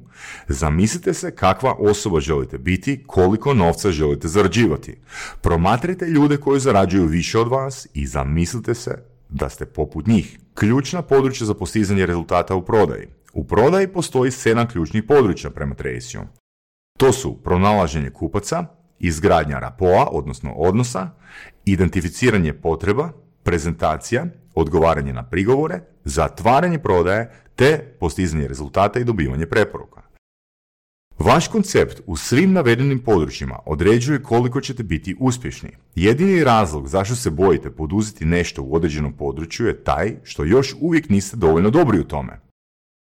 Zamislite 0.49 1.15
se 1.15 1.31
kakva 1.31 1.75
osoba 1.79 2.21
želite 2.21 2.59
biti, 2.59 3.05
koliko 3.07 3.55
novca 3.55 3.91
želite 3.91 4.29
zarađivati. 4.29 4.97
Promatrite 5.41 6.07
ljude 6.07 6.37
koji 6.37 6.61
zarađuju 6.61 7.07
više 7.07 7.39
od 7.39 7.49
vas 7.49 7.87
i 7.95 8.07
zamislite 8.07 8.75
se 8.75 9.03
da 9.29 9.49
ste 9.49 9.67
poput 9.67 10.07
njih. 10.07 10.39
Ključna 10.55 11.03
područja 11.03 11.47
za 11.47 11.55
postizanje 11.55 12.07
rezultata 12.07 12.55
u 12.55 12.65
prodaji. 12.65 13.16
U 13.37 13.45
prodaji 13.45 13.88
postoji 13.88 14.31
sedam 14.31 14.69
ključnih 14.69 15.02
područja 15.02 15.50
prema 15.50 15.75
Tracyju. 15.75 16.21
To 16.99 17.12
su 17.12 17.43
pronalaženje 17.43 18.11
kupaca, 18.11 18.64
izgradnja 18.99 19.59
rapoa, 19.59 20.09
odnosno 20.12 20.52
odnosa, 20.52 21.11
identificiranje 21.64 22.52
potreba, 22.52 23.12
prezentacija, 23.43 24.26
odgovaranje 24.55 25.12
na 25.12 25.23
prigovore, 25.23 25.81
zatvaranje 26.05 26.78
prodaje 26.78 27.33
te 27.57 27.97
postizanje 28.00 28.49
rezultata 28.49 29.00
i 29.00 29.05
dobivanje 29.05 29.47
preporuka. 29.47 30.02
Vaš 31.19 31.49
koncept 31.49 32.00
u 32.07 32.16
svim 32.16 32.52
navedenim 32.52 32.99
područjima 32.99 33.59
određuje 33.66 34.23
koliko 34.23 34.61
ćete 34.61 34.83
biti 34.83 35.16
uspješni. 35.21 35.71
Jedini 35.95 36.45
razlog 36.45 36.88
zašto 36.88 37.14
se 37.14 37.31
bojite 37.31 37.71
poduzeti 37.71 38.25
nešto 38.25 38.62
u 38.62 38.75
određenom 38.75 39.12
području 39.12 39.66
je 39.66 39.85
taj 39.85 40.16
što 40.23 40.45
još 40.45 40.75
uvijek 40.81 41.09
niste 41.09 41.37
dovoljno 41.37 41.71
dobri 41.71 42.00
u 42.00 42.05
tome. 42.05 42.46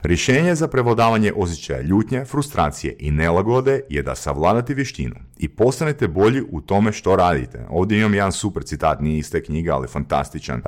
Rješenje 0.03 0.55
za 0.55 0.67
prevladavanje 0.67 1.33
osjećaja 1.35 1.81
ljutnje, 1.81 2.25
frustracije 2.25 2.95
i 2.99 3.11
nelagode 3.11 3.81
je 3.89 4.03
da 4.03 4.15
savladate 4.15 4.73
vještinu 4.73 5.15
i 5.37 5.49
postanete 5.49 6.07
bolji 6.07 6.43
u 6.51 6.61
tome 6.61 6.91
što 6.91 7.15
radite. 7.15 7.65
Ovdje 7.69 7.99
imam 7.99 8.13
jedan 8.13 8.31
super 8.31 8.63
citat, 8.63 8.99
nije 8.99 9.19
iz 9.19 9.31
te 9.31 9.43
knjige, 9.43 9.69
ali 9.69 9.87
fantastičan. 9.87 10.61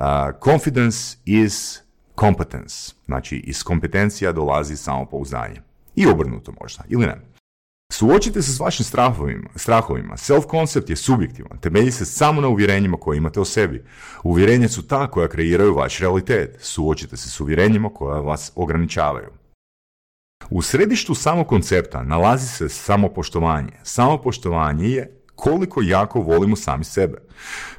Confidence 0.44 1.16
is 1.24 1.80
competence. 2.20 2.92
Znači, 3.06 3.36
iz 3.36 3.62
kompetencija 3.62 4.32
dolazi 4.32 4.76
samopouzdanje. 4.76 5.60
I 5.96 6.06
obrnuto 6.06 6.52
možda, 6.60 6.84
ili 6.88 7.06
ne. 7.06 7.33
Suočite 7.92 8.42
se 8.42 8.52
s 8.52 8.60
vašim 8.60 8.84
strahovima. 8.84 9.50
strahovima. 9.56 10.16
Self-concept 10.16 10.90
je 10.90 10.96
subjektivan, 10.96 11.58
temelji 11.58 11.90
se 11.90 12.04
samo 12.04 12.40
na 12.40 12.48
uvjerenjima 12.48 12.96
koje 12.96 13.16
imate 13.16 13.40
o 13.40 13.44
sebi. 13.44 13.84
Uvjerenja 14.22 14.68
su 14.68 14.86
ta 14.86 15.10
koja 15.10 15.28
kreiraju 15.28 15.74
vaš 15.74 15.98
realitet. 15.98 16.56
Suočite 16.60 17.16
se 17.16 17.30
s 17.30 17.40
uvjerenjima 17.40 17.88
koja 17.94 18.20
vas 18.20 18.52
ograničavaju. 18.54 19.28
U 20.50 20.62
središtu 20.62 21.14
samog 21.14 21.46
koncepta 21.46 22.02
nalazi 22.02 22.48
se 22.48 22.68
samopoštovanje. 22.68 23.72
Samopoštovanje 23.82 24.88
je 24.88 25.23
koliko 25.34 25.82
jako 25.82 26.20
volimo 26.20 26.56
sami 26.56 26.84
sebe. 26.84 27.18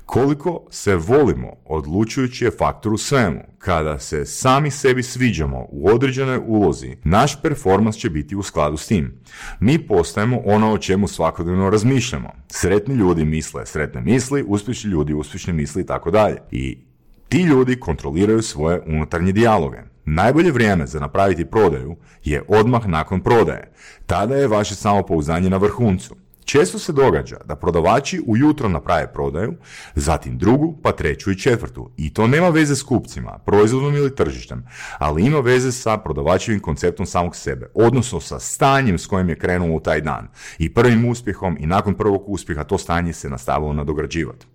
Koliko 0.06 0.64
se 0.70 0.96
volimo 0.96 1.54
odlučujući 1.66 2.46
je 2.46 2.52
faktor 2.52 2.94
u 2.94 2.98
svemu. 2.98 3.40
Kada 3.58 4.00
se 4.00 4.26
sami 4.26 4.72
sebi 4.72 5.04
sviđamo 5.04 5.66
u 5.70 5.90
određenoj 5.90 6.40
ulozi, 6.46 6.98
naš 7.04 7.42
performans 7.42 7.96
će 7.96 8.10
biti 8.10 8.36
u 8.36 8.44
skladu 8.44 8.78
s 8.78 8.88
tim. 8.88 9.22
Mi 9.60 9.88
postajemo 9.88 10.42
ono 10.46 10.72
o 10.74 10.78
čemu 10.78 11.08
svakodnevno 11.08 11.70
razmišljamo. 11.70 12.30
Sretni 12.52 12.96
ljudi 12.96 13.26
misle 13.26 13.66
sretne 13.66 14.02
misli, 14.02 14.44
uspješni 14.48 14.92
ljudi 14.92 15.14
uspješne 15.14 15.54
misli 15.54 15.82
i 15.82 15.86
tako 15.86 16.12
dalje. 16.12 16.38
I 16.52 16.78
ti 17.30 17.42
ljudi 17.42 17.80
kontroliraju 17.80 18.42
svoje 18.42 18.82
unutarnje 18.88 19.32
dijaloge. 19.32 19.78
Najbolje 20.06 20.52
vrijeme 20.52 20.88
za 20.88 21.00
napraviti 21.00 21.46
prodaju 21.46 21.96
je 22.24 22.44
odmah 22.48 22.88
nakon 22.88 23.22
prodaje. 23.22 23.72
Tada 24.06 24.36
je 24.36 24.48
vaše 24.48 24.76
samopouzdanje 24.76 25.50
na 25.50 25.58
vrhuncu. 25.58 26.16
Često 26.46 26.80
se 26.80 26.94
događa 26.94 27.38
da 27.46 27.56
prodavači 27.56 28.22
ujutro 28.25 28.70
naprave 28.70 29.14
prodaju, 29.14 29.54
zatim 29.96 30.38
drugu, 30.38 30.80
pa 30.84 30.92
treću 30.92 31.32
i 31.32 31.40
četvrtu. 31.40 31.92
I 31.98 32.14
to 32.14 32.28
nema 32.28 32.50
veze 32.50 32.75
s 32.75 32.84
kupcima, 32.84 33.40
proizvodom 33.46 33.96
ili 33.96 34.16
tržištem, 34.16 34.64
ali 34.98 35.25
ima 35.25 35.40
veze 35.40 35.72
sa 35.72 35.98
prodavačevim 35.98 36.60
konceptom 36.60 37.06
samog 37.06 37.36
sebe, 37.36 37.72
odnosno 37.74 38.20
sa 38.20 38.40
stanjem 38.40 38.98
s 38.98 39.08
kojim 39.08 39.30
je 39.30 39.40
krenuo 39.40 39.78
u 39.78 39.80
taj 39.80 40.02
dan. 40.02 40.28
I 40.58 40.74
prvim 40.74 41.10
uspjehom 41.10 41.58
i 41.60 41.66
nakon 41.66 41.94
prvog 41.94 42.24
uspjeha 42.28 42.64
to 42.64 42.78
stanje 42.78 43.14
se 43.14 43.30
nastavilo 43.30 43.74
nadograđivati. 43.74 44.46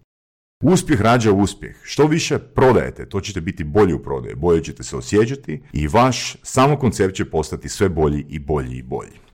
Uspjeh 0.63 1.01
rađa 1.01 1.33
uspjeh. 1.33 1.77
Što 1.83 2.07
više 2.07 2.39
prodajete, 2.39 3.09
to 3.09 3.21
ćete 3.21 3.41
biti 3.41 3.65
bolji 3.65 3.95
u 3.95 4.03
prodaji, 4.03 4.35
bolje 4.35 4.65
ćete 4.65 4.83
se 4.83 4.97
osjećati 4.97 5.63
i 5.73 5.89
vaš 5.89 6.37
samo 6.43 6.77
koncept 6.77 7.15
će 7.15 7.25
postati 7.25 7.69
sve 7.69 7.89
bolji 7.89 8.27
i 8.29 8.39
bolji 8.39 8.77
i 8.77 8.83
bolji. 8.83 9.30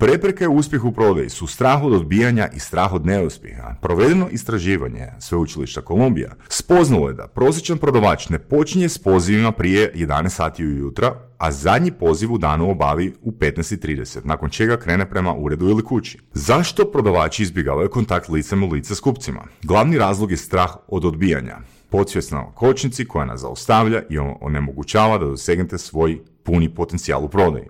Prepreke 0.00 0.48
u 0.48 0.56
uspjehu 0.56 0.92
prodaji 0.92 1.28
su 1.28 1.46
strah 1.46 1.82
od 1.82 1.92
odbijanja 1.92 2.48
i 2.56 2.58
strah 2.58 2.92
od 2.92 3.06
neuspjeha. 3.06 3.74
Provedeno 3.82 4.28
istraživanje 4.28 5.06
Sveučilišta 5.18 5.80
Kolumbija 5.80 6.30
spoznalo 6.48 7.08
je 7.08 7.14
da 7.14 7.26
prosječan 7.26 7.78
prodavač 7.78 8.28
ne 8.28 8.38
počinje 8.38 8.88
s 8.88 8.98
pozivima 8.98 9.52
prije 9.52 9.92
11 9.94 10.28
sati 10.28 10.66
ujutra, 10.66 11.14
a 11.38 11.52
zadnji 11.52 11.90
poziv 11.90 12.32
u 12.32 12.38
danu 12.38 12.70
obavi 12.70 13.14
u 13.22 13.30
15.30, 13.30 14.18
nakon 14.24 14.50
čega 14.50 14.76
krene 14.76 15.10
prema 15.10 15.34
uredu 15.34 15.68
ili 15.68 15.84
kući. 15.84 16.18
Zašto 16.32 16.84
prodavači 16.84 17.42
izbjegavaju 17.42 17.90
kontakt 17.90 18.28
licem 18.28 18.62
u 18.62 18.68
lice 18.68 18.94
s 18.94 19.00
kupcima? 19.00 19.44
Glavni 19.62 19.98
razlog 19.98 20.30
je 20.30 20.36
strah 20.36 20.70
od 20.88 21.04
odbijanja. 21.04 21.58
Podsvjesna 21.90 22.52
kočnici 22.54 23.04
koja 23.04 23.24
nas 23.24 23.40
zaustavlja 23.40 24.02
i 24.10 24.18
onemogućava 24.18 25.18
da 25.18 25.24
dosegnete 25.24 25.78
svoj 25.78 26.20
puni 26.50 26.68
potencijal 26.74 27.24
u 27.24 27.28
prodaji. 27.28 27.66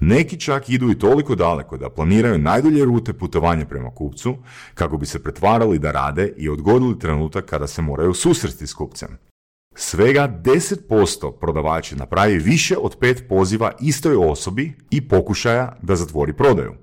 Neki 0.00 0.40
čak 0.40 0.68
idu 0.68 0.90
i 0.90 0.98
toliko 0.98 1.34
daleko 1.34 1.76
da 1.76 1.90
planiraju 1.90 2.38
najdulje 2.38 2.84
rute 2.84 3.12
putovanja 3.12 3.66
prema 3.66 3.90
kupcu 3.90 4.36
kako 4.74 4.96
bi 4.96 5.06
se 5.06 5.22
pretvarali 5.22 5.78
da 5.78 5.92
rade 5.92 6.32
i 6.36 6.48
odgodili 6.48 6.98
trenutak 6.98 7.44
kada 7.44 7.66
se 7.66 7.82
moraju 7.82 8.14
susresti 8.14 8.66
s 8.66 8.74
kupcem. 8.74 9.18
Svega 9.74 10.40
10% 10.44 11.32
prodavača 11.40 11.96
napravi 11.96 12.38
više 12.38 12.76
od 12.76 12.96
pet 13.00 13.24
poziva 13.28 13.72
istoj 13.80 14.16
osobi 14.16 14.72
i 14.90 15.08
pokušaja 15.08 15.76
da 15.82 15.96
zatvori 15.96 16.32
prodaju. 16.32 16.74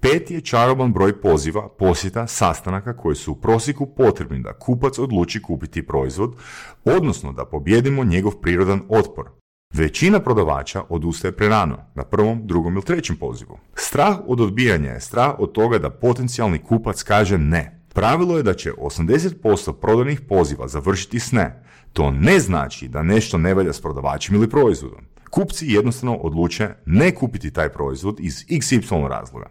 Pet 0.00 0.30
je 0.30 0.40
čaroban 0.40 0.92
broj 0.92 1.20
poziva, 1.20 1.68
posjeta, 1.68 2.26
sastanaka 2.26 2.96
koji 2.96 3.16
su 3.16 3.32
u 3.32 3.34
prosjeku 3.34 3.86
potrebni 3.86 4.42
da 4.42 4.52
kupac 4.52 4.98
odluči 4.98 5.42
kupiti 5.42 5.86
proizvod, 5.86 6.36
odnosno 6.84 7.32
da 7.32 7.44
pobjedimo 7.44 8.04
njegov 8.04 8.32
prirodan 8.36 8.82
otpor. 8.88 9.41
Većina 9.72 10.20
prodavača 10.20 10.82
odustaje 10.88 11.32
prerano, 11.32 11.78
na 11.94 12.04
prvom, 12.04 12.46
drugom 12.46 12.74
ili 12.74 12.84
trećem 12.84 13.16
pozivu. 13.16 13.58
Strah 13.74 14.16
od 14.26 14.40
odbijanja 14.40 14.90
je 14.90 15.00
strah 15.00 15.34
od 15.38 15.52
toga 15.52 15.78
da 15.78 15.90
potencijalni 15.90 16.58
kupac 16.58 17.02
kaže 17.02 17.38
ne. 17.38 17.80
Pravilo 17.94 18.36
je 18.36 18.42
da 18.42 18.54
će 18.54 18.72
80% 18.72 19.72
prodanih 19.72 20.20
poziva 20.20 20.68
završiti 20.68 21.20
s 21.20 21.32
ne. 21.32 21.62
To 21.92 22.10
ne 22.10 22.40
znači 22.40 22.88
da 22.88 23.02
nešto 23.02 23.38
ne 23.38 23.54
valja 23.54 23.72
s 23.72 23.80
prodavačem 23.80 24.34
ili 24.34 24.50
proizvodom. 24.50 25.00
Kupci 25.30 25.66
jednostavno 25.66 26.16
odluče 26.16 26.68
ne 26.86 27.14
kupiti 27.14 27.50
taj 27.50 27.68
proizvod 27.68 28.20
iz 28.20 28.44
XY 28.46 29.08
razloga. 29.08 29.50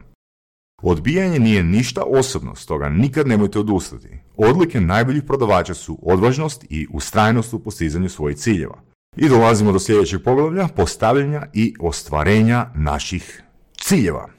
Odbijanje 0.82 1.40
nije 1.40 1.64
ništa 1.64 2.04
osobno, 2.04 2.56
stoga 2.56 2.90
nikad 2.90 3.28
nemojte 3.28 3.60
odustati. 3.60 4.10
Odlike 4.38 4.82
najboljih 4.82 5.24
prodavača 5.24 5.74
su 5.74 6.00
odvažnost 6.02 6.66
i 6.70 6.88
ustrajnost 6.94 7.54
u 7.54 7.60
postizanju 7.60 8.10
svojih 8.10 8.38
ciljeva. 8.38 8.91
I 9.18 9.30
dolazimo 9.30 9.72
do 9.72 9.80
sljedećeg 9.80 10.24
poglavlja, 10.24 10.68
postavljanja 10.76 11.46
i 11.54 11.76
ostvarenja 11.80 12.66
naših 12.76 13.44
ciljeva. 13.78 14.30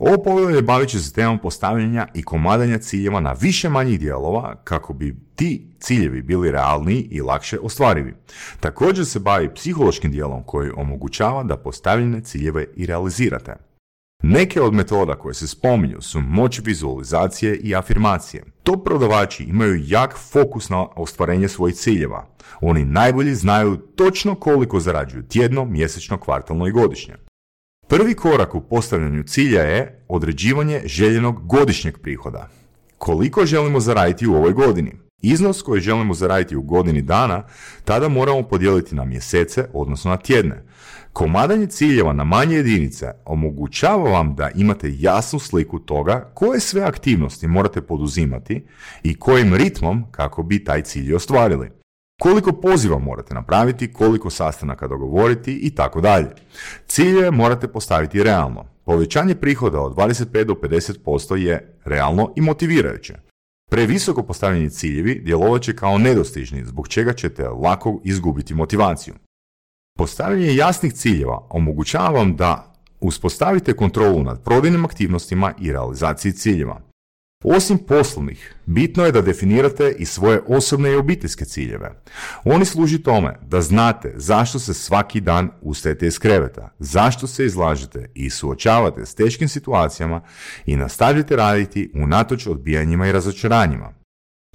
Ovo 0.00 0.22
poglavlje 0.22 0.62
bavit 0.62 0.88
će 0.88 0.98
se 0.98 1.12
temom 1.12 1.38
postavljanja 1.38 2.06
i 2.14 2.22
komadanja 2.22 2.78
ciljeva 2.78 3.20
na 3.20 3.32
više 3.32 3.68
manjih 3.68 4.00
dijelova 4.00 4.56
kako 4.64 4.92
bi 4.92 5.16
ti 5.34 5.76
ciljevi 5.80 6.22
bili 6.22 6.50
realniji 6.50 7.08
i 7.10 7.20
lakše 7.20 7.58
ostvarivi. 7.58 8.14
Također 8.60 9.06
se 9.06 9.18
bavi 9.18 9.54
psihološkim 9.54 10.10
dijelom 10.10 10.42
koji 10.42 10.70
omogućava 10.76 11.42
da 11.42 11.56
postavljene 11.56 12.20
ciljeve 12.20 12.66
i 12.76 12.86
realizirate. 12.86 13.67
Neke 14.22 14.60
od 14.60 14.74
metoda 14.74 15.14
koje 15.14 15.34
se 15.34 15.46
spominju 15.46 16.00
su 16.02 16.20
moć 16.20 16.60
vizualizacije 16.64 17.56
i 17.56 17.74
afirmacije. 17.74 18.44
To 18.62 18.72
prodavači 18.76 19.44
imaju 19.44 19.82
jak 19.86 20.16
fokus 20.32 20.68
na 20.68 20.86
ostvarenje 20.96 21.48
svojih 21.48 21.76
ciljeva. 21.76 22.26
Oni 22.60 22.84
najbolje 22.84 23.34
znaju 23.34 23.76
točno 23.76 24.34
koliko 24.34 24.80
zarađuju 24.80 25.22
tjedno, 25.22 25.64
mjesečno, 25.64 26.18
kvartalno 26.18 26.66
i 26.66 26.70
godišnje. 26.72 27.14
Prvi 27.88 28.14
korak 28.14 28.54
u 28.54 28.60
postavljanju 28.60 29.22
cilja 29.22 29.62
je 29.62 30.04
određivanje 30.08 30.82
željenog 30.84 31.46
godišnjeg 31.46 31.98
prihoda. 31.98 32.48
Koliko 32.98 33.46
želimo 33.46 33.80
zaraditi 33.80 34.26
u 34.26 34.34
ovoj 34.34 34.52
godini? 34.52 34.92
Iznos 35.22 35.62
koji 35.62 35.80
želimo 35.80 36.14
zaraditi 36.14 36.56
u 36.56 36.62
godini 36.62 37.02
dana, 37.02 37.44
tada 37.84 38.08
moramo 38.08 38.42
podijeliti 38.42 38.94
na 38.94 39.04
mjesece, 39.04 39.68
odnosno 39.72 40.10
na 40.10 40.16
tjedne. 40.16 40.64
Komadanje 41.18 41.66
ciljeva 41.66 42.12
na 42.12 42.24
manje 42.24 42.56
jedinice 42.56 43.06
omogućava 43.24 44.10
vam 44.10 44.34
da 44.34 44.50
imate 44.54 44.92
jasnu 44.98 45.38
sliku 45.38 45.78
toga 45.78 46.30
koje 46.34 46.60
sve 46.60 46.82
aktivnosti 46.82 47.46
morate 47.46 47.80
poduzimati 47.80 48.66
i 49.02 49.18
kojim 49.18 49.54
ritmom 49.54 50.04
kako 50.10 50.42
bi 50.42 50.64
taj 50.64 50.82
cilj 50.82 51.14
ostvarili. 51.14 51.70
Koliko 52.20 52.52
poziva 52.52 52.98
morate 52.98 53.34
napraviti, 53.34 53.92
koliko 53.92 54.30
sastanaka 54.30 54.88
dogovoriti 54.88 55.52
i 55.62 55.70
tako 55.70 56.00
dalje. 56.00 56.28
Ciljeve 56.86 57.30
morate 57.30 57.68
postaviti 57.68 58.22
realno. 58.22 58.64
Povećanje 58.84 59.34
prihoda 59.34 59.80
od 59.80 59.94
25 59.96 60.44
do 60.44 60.54
50% 60.54 61.34
je 61.34 61.78
realno 61.84 62.32
i 62.36 62.40
motivirajuće. 62.40 63.14
Previsoko 63.70 64.22
postavljeni 64.22 64.70
ciljevi 64.70 65.20
djelovat 65.24 65.62
će 65.62 65.76
kao 65.76 65.98
nedostižni, 65.98 66.64
zbog 66.64 66.88
čega 66.88 67.12
ćete 67.12 67.48
lako 67.48 68.00
izgubiti 68.04 68.54
motivaciju. 68.54 69.14
Postavljanje 69.98 70.54
jasnih 70.54 70.92
ciljeva 70.92 71.46
omogućava 71.50 72.08
vam 72.08 72.36
da 72.36 72.74
uspostavite 73.00 73.72
kontrolu 73.72 74.22
nad 74.22 74.44
prodajnim 74.44 74.84
aktivnostima 74.84 75.52
i 75.60 75.72
realizaciji 75.72 76.32
ciljeva. 76.32 76.80
Osim 77.44 77.78
poslovnih, 77.78 78.54
bitno 78.66 79.04
je 79.04 79.12
da 79.12 79.22
definirate 79.22 79.94
i 79.98 80.04
svoje 80.04 80.40
osobne 80.46 80.92
i 80.92 80.96
obiteljske 80.96 81.44
ciljeve. 81.44 82.02
Oni 82.44 82.64
služi 82.64 83.02
tome 83.02 83.38
da 83.42 83.60
znate 83.60 84.12
zašto 84.16 84.58
se 84.58 84.74
svaki 84.74 85.20
dan 85.20 85.50
ustajete 85.62 86.06
iz 86.06 86.18
kreveta, 86.18 86.70
zašto 86.78 87.26
se 87.26 87.44
izlažete 87.44 88.10
i 88.14 88.30
suočavate 88.30 89.06
s 89.06 89.14
teškim 89.14 89.48
situacijama 89.48 90.20
i 90.66 90.76
nastavljate 90.76 91.36
raditi 91.36 91.90
unatoč 91.94 92.46
odbijanjima 92.46 93.06
i 93.06 93.12
razočaranjima. 93.12 93.97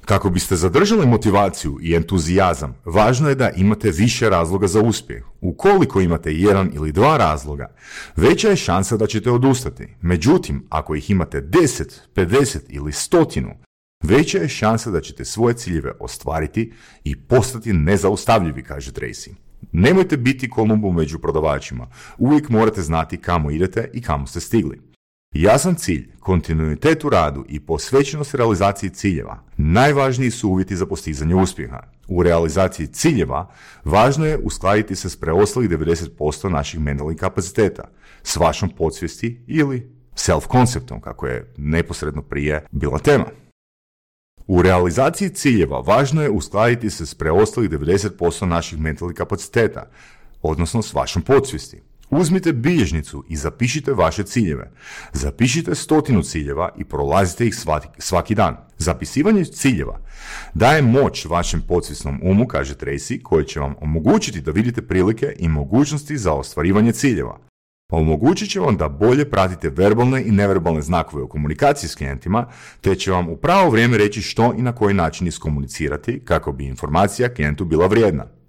Kako 0.05 0.29
biste 0.29 0.55
zadržali 0.55 1.07
motivaciju 1.07 1.77
i 1.81 1.93
entuzijazam, 1.93 2.75
važno 2.85 3.29
je 3.29 3.35
da 3.35 3.49
imate 3.49 3.91
više 3.91 4.29
razloga 4.29 4.67
za 4.67 4.81
uspjeh. 4.81 5.23
Ukoliko 5.41 6.01
imate 6.01 6.33
jedan 6.33 6.71
ili 6.73 6.91
dva 6.91 7.17
razloga, 7.17 7.75
veća 8.15 8.49
je 8.49 8.55
šansa 8.55 8.97
da 8.97 9.07
ćete 9.07 9.31
odustati. 9.31 9.87
Međutim, 10.01 10.67
ako 10.69 10.95
ih 10.95 11.09
imate 11.09 11.41
10, 11.41 11.83
50 12.15 12.57
ili 12.69 12.91
stotinu, 12.91 13.49
veća 14.03 14.37
je 14.37 14.47
šansa 14.47 14.91
da 14.91 15.01
ćete 15.01 15.25
svoje 15.25 15.55
ciljeve 15.55 15.91
ostvariti 15.99 16.73
i 17.03 17.15
postati 17.15 17.73
nezaustavljivi, 17.73 18.63
kaže 18.63 18.91
Tracy. 18.91 19.29
Nemojte 19.71 20.17
biti 20.17 20.49
kolumbu 20.49 20.91
među 20.91 21.19
prodavačima. 21.19 21.87
Uvijek 22.17 22.49
morate 22.49 22.81
znati 22.81 23.17
kamo 23.17 23.51
idete 23.51 23.89
i 23.93 24.01
kamo 24.01 24.27
ste 24.27 24.39
stigli. 24.39 24.92
Jasan 25.33 25.75
cilj, 25.75 26.09
kontinuitet 26.19 27.03
u 27.03 27.09
radu 27.09 27.45
i 27.49 27.59
posvećenost 27.59 28.35
realizaciji 28.35 28.89
ciljeva 28.89 29.39
najvažniji 29.57 30.31
su 30.31 30.49
uvjeti 30.49 30.75
za 30.75 30.85
postizanje 30.85 31.35
uspjeha. 31.35 31.79
U 32.07 32.23
realizaciji 32.23 32.87
ciljeva 32.87 33.49
važno 33.85 34.25
je 34.25 34.37
uskladiti 34.37 34.95
se 34.95 35.09
s 35.09 35.19
preostalih 35.19 35.69
90% 35.69 36.49
naših 36.49 36.79
mentalnih 36.79 37.17
kapaciteta, 37.17 37.83
s 38.23 38.35
vašom 38.35 38.69
podsvijesti 38.69 39.43
ili 39.47 39.91
self-konceptom, 40.15 41.01
kako 41.01 41.27
je 41.27 41.53
neposredno 41.57 42.21
prije 42.21 42.65
bila 42.71 42.99
tema. 42.99 43.25
U 44.47 44.61
realizaciji 44.61 45.29
ciljeva 45.29 45.79
važno 45.79 46.21
je 46.21 46.29
uskladiti 46.29 46.89
se 46.89 47.05
s 47.05 47.15
preostalih 47.15 47.69
90% 47.69 48.45
naših 48.45 48.79
mentalnih 48.79 49.17
kapaciteta, 49.17 49.89
odnosno 50.41 50.81
s 50.81 50.93
vašom 50.93 51.21
podsvijesti. 51.21 51.81
Uzmite 52.15 52.53
bilježnicu 52.53 53.25
i 53.29 53.35
zapišite 53.35 53.93
vaše 53.93 54.23
ciljeve. 54.23 54.71
Zapišite 55.13 55.75
stotinu 55.75 56.23
ciljeva 56.23 56.69
i 56.77 56.83
prolazite 56.83 57.47
ih 57.47 57.55
svaki, 57.97 58.35
dan. 58.35 58.57
Zapisivanje 58.77 59.45
ciljeva 59.45 59.99
daje 60.53 60.81
moć 60.81 61.25
vašem 61.25 61.61
podsvjesnom 61.67 62.19
umu, 62.23 62.47
kaže 62.47 62.75
Tracy, 62.75 63.21
koji 63.21 63.45
će 63.45 63.59
vam 63.59 63.75
omogućiti 63.81 64.41
da 64.41 64.51
vidite 64.51 64.81
prilike 64.81 65.35
i 65.39 65.47
mogućnosti 65.47 66.17
za 66.17 66.33
ostvarivanje 66.33 66.91
ciljeva. 66.91 67.39
Omogućit 67.91 68.49
će 68.49 68.59
vam 68.59 68.77
da 68.77 68.89
bolje 68.89 69.29
pratite 69.29 69.69
verbalne 69.69 70.23
i 70.25 70.31
neverbalne 70.31 70.81
znakove 70.81 71.23
u 71.23 71.29
komunikaciji 71.29 71.89
s 71.89 71.95
klijentima, 71.95 72.47
te 72.81 72.95
će 72.95 73.11
vam 73.11 73.29
u 73.29 73.37
pravo 73.37 73.69
vrijeme 73.69 73.97
reći 73.97 74.21
što 74.21 74.53
i 74.57 74.61
na 74.61 74.71
koji 74.71 74.93
način 74.93 75.27
iskomunicirati 75.27 76.21
kako 76.25 76.51
bi 76.51 76.65
informacija 76.65 77.33
klijentu 77.33 77.65
bila 77.65 77.87
vrijedna. 77.87 78.42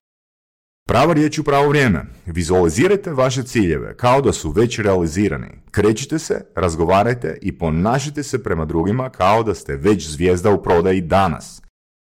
Prava 0.87 1.13
riječ 1.13 1.39
u 1.39 1.45
pravo 1.45 1.69
vrijeme. 1.69 2.05
Vizualizirajte 2.27 3.13
vaše 3.13 3.43
ciljeve 3.43 3.97
kao 3.97 4.21
da 4.21 4.33
su 4.33 4.51
već 4.51 4.79
realizirani. 4.79 5.49
Krećite 5.71 6.19
se, 6.19 6.45
razgovarajte 6.55 7.39
i 7.43 7.59
ponašajte 7.59 8.23
se 8.23 8.43
prema 8.43 8.65
drugima 8.65 9.11
kao 9.11 9.43
da 9.43 9.55
ste 9.55 9.77
već 9.77 10.09
zvijezda 10.09 10.51
u 10.51 10.63
prodaji 10.63 11.01
danas. 11.01 11.64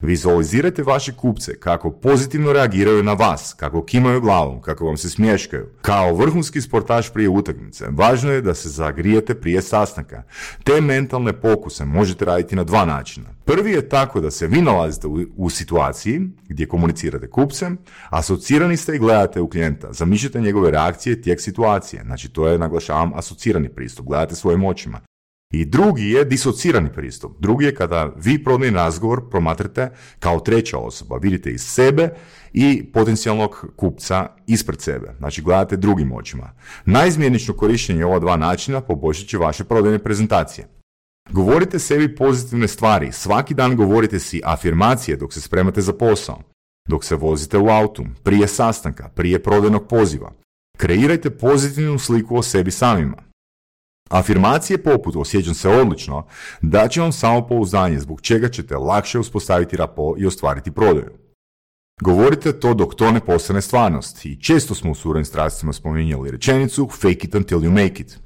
Vizualizirajte 0.03 0.83
vaše 0.83 1.11
kupce 1.11 1.59
kako 1.59 1.91
pozitivno 1.91 2.53
reagiraju 2.53 3.03
na 3.03 3.13
vas, 3.13 3.53
kako 3.53 3.85
kimaju 3.85 4.21
glavom, 4.21 4.61
kako 4.61 4.85
vam 4.85 4.97
se 4.97 5.09
smješkaju. 5.09 5.69
Kao 5.81 6.15
vrhunski 6.15 6.61
sportaš 6.61 7.13
prije 7.13 7.29
utakmice, 7.29 7.85
važno 7.91 8.31
je 8.31 8.41
da 8.41 8.53
se 8.53 8.69
zagrijete 8.69 9.35
prije 9.35 9.61
sastanka. 9.61 10.23
Te 10.63 10.81
mentalne 10.81 11.33
pokuse 11.33 11.85
možete 11.85 12.25
raditi 12.25 12.55
na 12.55 12.63
dva 12.63 12.85
načina. 12.85 13.29
Prvi 13.45 13.71
je 13.71 13.89
tako 13.89 14.21
da 14.21 14.31
se 14.31 14.47
vi 14.47 14.61
nalazite 14.61 15.07
u, 15.37 15.49
situaciji 15.49 16.21
gdje 16.49 16.67
komunicirate 16.67 17.29
kupcem, 17.29 17.77
asocirani 18.09 18.77
ste 18.77 18.95
i 18.95 18.99
gledate 18.99 19.41
u 19.41 19.49
klijenta, 19.49 19.93
zamišljate 19.93 20.41
njegove 20.41 20.71
reakcije 20.71 21.21
tijek 21.21 21.41
situacije, 21.41 22.03
znači 22.05 22.29
to 22.29 22.47
je, 22.47 22.57
naglašavam, 22.57 23.11
asocirani 23.15 23.69
pristup, 23.69 24.05
gledate 24.05 24.35
svojim 24.35 24.63
očima. 24.63 25.01
I 25.51 25.65
drugi 25.65 26.09
je 26.09 26.25
disocirani 26.25 26.89
pristup. 26.93 27.31
Drugi 27.39 27.65
je 27.65 27.75
kada 27.75 28.13
vi 28.15 28.43
prodajni 28.43 28.75
razgovor 28.75 29.29
promatrate 29.29 29.91
kao 30.19 30.39
treća 30.39 30.77
osoba. 30.77 31.17
Vidite 31.17 31.51
iz 31.51 31.61
sebe 31.61 32.09
i 32.53 32.91
potencijalnog 32.93 33.65
kupca 33.75 34.27
ispred 34.47 34.81
sebe. 34.81 35.15
Znači 35.17 35.41
gledate 35.41 35.77
drugim 35.77 36.11
očima. 36.11 36.53
Najizmjenično 36.85 37.53
korištenje 37.53 38.05
ova 38.05 38.19
dva 38.19 38.37
načina 38.37 38.81
poboljšat 38.81 39.27
će 39.27 39.37
vaše 39.37 39.63
prodajne 39.63 39.99
prezentacije. 39.99 40.67
Govorite 41.29 41.79
sebi 41.79 42.15
pozitivne 42.15 42.67
stvari. 42.67 43.11
Svaki 43.11 43.53
dan 43.53 43.75
govorite 43.75 44.19
si 44.19 44.41
afirmacije 44.43 45.17
dok 45.17 45.33
se 45.33 45.41
spremate 45.41 45.81
za 45.81 45.93
posao. 45.93 46.41
Dok 46.89 47.03
se 47.03 47.15
vozite 47.15 47.57
u 47.57 47.69
autu, 47.69 48.05
prije 48.23 48.47
sastanka, 48.47 49.09
prije 49.09 49.43
prodajnog 49.43 49.87
poziva. 49.87 50.31
Kreirajte 50.77 51.29
pozitivnu 51.29 51.99
sliku 51.99 52.37
o 52.37 52.43
sebi 52.43 52.71
samima. 52.71 53.26
Afirmacije 54.09 54.83
poput 54.83 55.15
osjećam 55.15 55.53
se 55.53 55.69
odlično 55.69 56.25
da 56.61 56.87
će 56.87 57.01
vam 57.01 57.11
samopouzdanje 57.11 57.99
zbog 57.99 58.21
čega 58.21 58.49
ćete 58.49 58.77
lakše 58.77 59.19
uspostaviti 59.19 59.77
rapo 59.77 60.15
i 60.17 60.25
ostvariti 60.25 60.71
prodaju. 60.71 61.11
Govorite 62.01 62.59
to 62.59 62.73
dok 62.73 62.95
to 62.95 63.11
ne 63.11 63.19
postane 63.19 63.61
stvarnost 63.61 64.25
i 64.25 64.41
često 64.41 64.75
smo 64.75 64.91
u 64.91 64.95
surovim 64.95 65.25
strastima 65.25 65.73
spominjali 65.73 66.31
rečenicu 66.31 66.89
fake 66.91 67.27
it 67.27 67.35
until 67.35 67.59
you 67.59 67.69
make 67.69 68.03
it. 68.03 68.19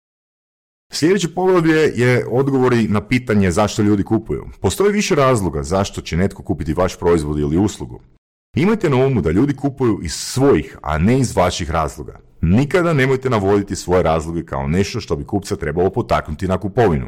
Sljedeće 0.94 1.34
poglavlje 1.34 1.92
je 1.96 2.26
odgovori 2.32 2.88
na 2.88 3.08
pitanje 3.08 3.52
zašto 3.52 3.82
ljudi 3.82 4.04
kupuju. 4.04 4.46
Postoji 4.62 4.92
više 4.92 5.16
razloga 5.16 5.64
zašto 5.64 6.02
će 6.02 6.18
netko 6.18 6.44
kupiti 6.44 6.74
vaš 6.74 7.00
proizvod 7.00 7.40
ili 7.40 7.58
uslugu. 7.58 8.02
Imajte 8.56 8.90
na 8.90 9.06
umu 9.06 9.22
da 9.22 9.32
ljudi 9.32 9.56
kupuju 9.56 10.00
iz 10.04 10.14
svojih, 10.14 10.78
a 10.82 10.98
ne 10.98 11.20
iz 11.20 11.36
vaših 11.36 11.72
razloga. 11.72 12.20
Nikada 12.42 12.94
nemojte 12.94 13.30
navoditi 13.30 13.76
svoje 13.76 14.04
razloge 14.04 14.46
kao 14.46 14.68
nešto 14.68 15.00
što 15.00 15.16
bi 15.16 15.24
kupca 15.24 15.56
trebalo 15.56 15.90
potaknuti 15.90 16.48
na 16.48 16.58
kupovinu. 16.58 17.08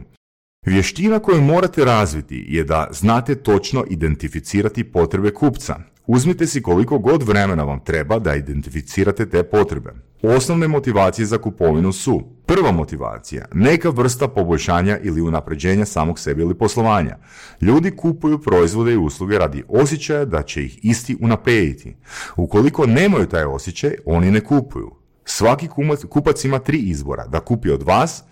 Vještina 0.65 1.19
koju 1.19 1.41
morate 1.41 1.85
razviti 1.85 2.45
je 2.49 2.63
da 2.63 2.87
znate 2.91 3.35
točno 3.35 3.83
identificirati 3.89 4.83
potrebe 4.83 5.31
kupca. 5.33 5.75
Uzmite 6.07 6.47
si 6.47 6.61
koliko 6.61 6.99
god 6.99 7.23
vremena 7.23 7.63
vam 7.63 7.79
treba 7.79 8.19
da 8.19 8.35
identificirate 8.35 9.29
te 9.29 9.43
potrebe. 9.43 9.93
Osnovne 10.21 10.67
motivacije 10.67 11.25
za 11.25 11.37
kupovinu 11.37 11.91
su 11.91 12.23
Prva 12.45 12.71
motivacija, 12.71 13.45
neka 13.53 13.89
vrsta 13.89 14.27
poboljšanja 14.27 14.97
ili 15.03 15.21
unapređenja 15.21 15.85
samog 15.85 16.19
sebe 16.19 16.41
ili 16.41 16.57
poslovanja. 16.57 17.17
Ljudi 17.61 17.91
kupuju 17.91 18.41
proizvode 18.41 18.93
i 18.93 18.97
usluge 18.97 19.37
radi 19.37 19.63
osjećaja 19.67 20.25
da 20.25 20.41
će 20.41 20.63
ih 20.63 20.79
isti 20.85 21.17
unaprijediti. 21.21 21.95
Ukoliko 22.35 22.85
nemaju 22.85 23.25
taj 23.25 23.43
osjećaj, 23.43 23.95
oni 24.05 24.31
ne 24.31 24.41
kupuju. 24.41 25.02
Svaki 25.25 25.67
kupac 26.09 26.45
ima 26.45 26.59
tri 26.59 26.77
izbora, 26.77 27.27
da 27.27 27.39
kupi 27.39 27.69
od 27.69 27.83
vas, 27.83 28.23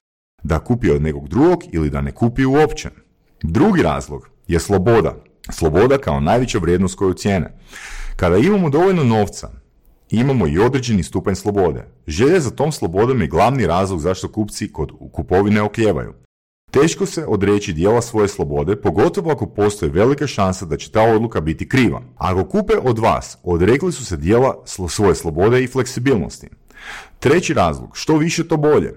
da 0.43 0.59
kupi 0.59 0.89
od 0.89 1.01
nekog 1.01 1.27
drugog 1.27 1.63
ili 1.71 1.89
da 1.89 2.01
ne 2.01 2.11
kupi 2.11 2.45
uopće. 2.45 2.89
Drugi 3.43 3.81
razlog 3.81 4.29
je 4.47 4.59
sloboda. 4.59 5.15
Sloboda 5.49 5.97
kao 5.97 6.19
najveća 6.19 6.57
vrijednost 6.57 6.95
koju 6.95 7.13
cijene. 7.13 7.57
Kada 8.15 8.37
imamo 8.37 8.69
dovoljno 8.69 9.03
novca, 9.03 9.49
imamo 10.09 10.47
i 10.47 10.59
određeni 10.59 11.03
stupanj 11.03 11.35
slobode. 11.35 11.87
Želja 12.07 12.39
za 12.39 12.51
tom 12.51 12.71
slobodom 12.71 13.21
je 13.21 13.27
glavni 13.27 13.67
razlog 13.67 13.99
zašto 13.99 14.31
kupci 14.31 14.73
kod 14.73 14.91
kupovine 15.11 15.61
okljevaju. 15.61 16.13
Teško 16.71 17.05
se 17.05 17.25
odreći 17.25 17.73
dijela 17.73 18.01
svoje 18.01 18.27
slobode, 18.27 18.75
pogotovo 18.75 19.31
ako 19.31 19.45
postoji 19.45 19.91
velika 19.91 20.27
šansa 20.27 20.65
da 20.65 20.77
će 20.77 20.91
ta 20.91 21.01
odluka 21.01 21.41
biti 21.41 21.69
kriva. 21.69 22.01
Ako 22.17 22.43
kupe 22.43 22.73
od 22.83 22.99
vas, 22.99 23.37
odrekli 23.43 23.91
su 23.91 24.05
se 24.05 24.17
dijela 24.17 24.55
svoje 24.87 25.15
slobode 25.15 25.63
i 25.63 25.67
fleksibilnosti. 25.67 26.47
Treći 27.19 27.53
razlog, 27.53 27.89
što 27.93 28.17
više 28.17 28.47
to 28.47 28.57
bolje. 28.57 28.93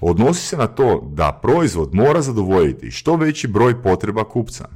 Odnosi 0.00 0.46
se 0.46 0.56
na 0.56 0.66
to 0.66 1.08
da 1.12 1.40
proizvod 1.42 1.94
mora 1.94 2.22
zadovoljiti 2.22 2.90
što 2.90 3.16
veći 3.16 3.48
broj 3.48 3.82
potreba 3.82 4.24
kupca. 4.24 4.68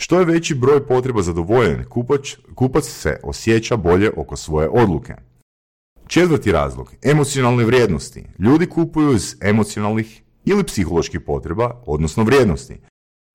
Što 0.00 0.18
je 0.18 0.24
veći 0.24 0.54
broj 0.54 0.86
potreba 0.86 1.22
zadovoljen, 1.22 1.84
kupac, 1.84 2.36
kupac 2.54 2.84
se 2.84 3.20
osjeća 3.22 3.76
bolje 3.76 4.10
oko 4.16 4.36
svoje 4.36 4.68
odluke. 4.68 5.14
Četvrti 6.06 6.52
razlog, 6.52 6.94
emocionalne 7.02 7.64
vrijednosti. 7.64 8.24
Ljudi 8.38 8.66
kupuju 8.66 9.12
iz 9.12 9.36
emocionalnih 9.40 10.22
ili 10.44 10.64
psiholoških 10.64 11.20
potreba, 11.20 11.82
odnosno 11.86 12.24
vrijednosti. 12.24 12.80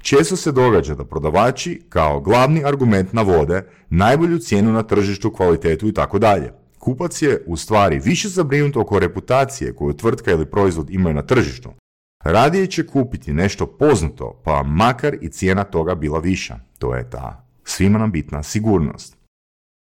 Često 0.02 0.36
se 0.36 0.52
događa 0.52 0.96
da 0.96 1.06
prodavači 1.06 1.82
kao 1.90 2.22
glavni 2.22 2.66
argument 2.66 3.14
navode 3.14 3.70
najbolju 3.90 4.40
cijenu 4.40 4.72
na 4.72 4.84
tržištu, 4.84 5.32
kvalitetu 5.32 5.88
i 5.88 5.94
tako 5.94 6.20
dalje. 6.20 6.54
Kupac 6.88 7.22
je 7.22 7.44
u 7.46 7.58
stvari 7.58 8.00
više 8.00 8.30
zabrinut 8.30 8.78
oko 8.78 9.00
reputacije 9.00 9.76
koju 9.76 9.94
tvrtka 9.94 10.32
ili 10.32 10.46
proizvod 10.46 10.90
imaju 10.90 11.16
na 11.16 11.22
tržištu. 11.22 11.70
Radije 12.24 12.68
će 12.68 12.88
kupiti 12.88 13.34
nešto 13.34 13.66
poznato, 13.66 14.42
pa 14.44 14.64
makar 14.64 15.16
i 15.22 15.30
cijena 15.30 15.64
toga 15.64 15.96
bila 15.96 16.20
viša. 16.20 16.60
To 16.80 16.96
je 16.96 17.10
ta 17.10 17.46
svima 17.64 18.00
nam 18.00 18.12
bitna 18.12 18.44
sigurnost. 18.44 19.18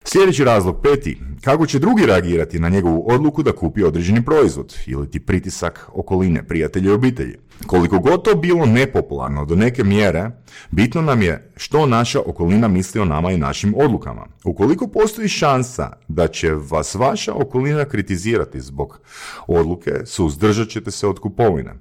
Sljedeći 0.05 0.45
razlog 0.45 0.83
peti, 0.83 1.21
kako 1.45 1.67
će 1.67 1.79
drugi 1.79 2.07
reagirati 2.07 2.59
na 2.59 2.69
njegovu 2.69 3.05
odluku 3.11 3.43
da 3.43 3.53
kupi 3.53 3.83
određeni 3.83 4.25
proizvod 4.25 4.75
ili 4.87 5.11
ti 5.11 5.21
pritisak 5.21 5.91
okoline, 5.93 6.47
prijatelja 6.47 6.91
i 6.91 6.95
obitelji. 6.95 7.37
Koliko 7.67 7.99
god 7.99 8.25
to 8.25 8.35
bilo 8.35 8.67
nepopularno 8.67 9.45
do 9.45 9.57
neke 9.57 9.85
mjere, 9.85 10.31
bitno 10.71 11.03
nam 11.03 11.23
je 11.23 11.53
što 11.57 11.87
naša 11.87 12.21
okolina 12.27 12.69
misli 12.69 13.01
o 13.01 13.05
nama 13.05 13.31
i 13.31 13.39
našim 13.39 13.75
odlukama. 13.77 14.27
Ukoliko 14.45 14.87
postoji 14.87 15.29
šansa 15.29 15.93
da 16.09 16.29
će 16.29 16.53
vas 16.53 16.95
vaša 16.95 17.35
okolina 17.35 17.85
kritizirati 17.85 18.61
zbog 18.61 19.01
odluke, 19.47 19.93
suzdržat 20.05 20.69
ćete 20.69 20.91
se 20.91 21.07
od 21.07 21.19
kupovine. 21.19 21.75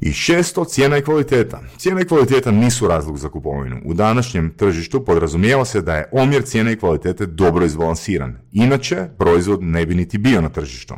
I 0.00 0.12
šesto, 0.12 0.64
cijena 0.64 0.96
i 0.96 1.02
kvaliteta. 1.02 1.60
Cijena 1.76 2.00
i 2.00 2.04
kvaliteta 2.04 2.50
nisu 2.50 2.88
razlog 2.88 3.18
za 3.18 3.28
kupovinu. 3.28 3.80
U 3.84 3.94
današnjem 3.94 4.54
tržištu 4.56 5.04
podrazumijeva 5.04 5.64
se 5.64 5.82
da 5.82 5.96
je 5.96 6.08
omjer 6.12 6.42
cijene 6.42 6.72
i 6.72 6.76
kvalitete 6.76 7.26
dobro 7.26 7.64
izbalansiran. 7.64 8.38
Inače, 8.52 9.08
proizvod 9.18 9.62
ne 9.62 9.86
bi 9.86 9.94
niti 9.94 10.18
bio 10.18 10.40
na 10.40 10.48
tržištu. 10.48 10.94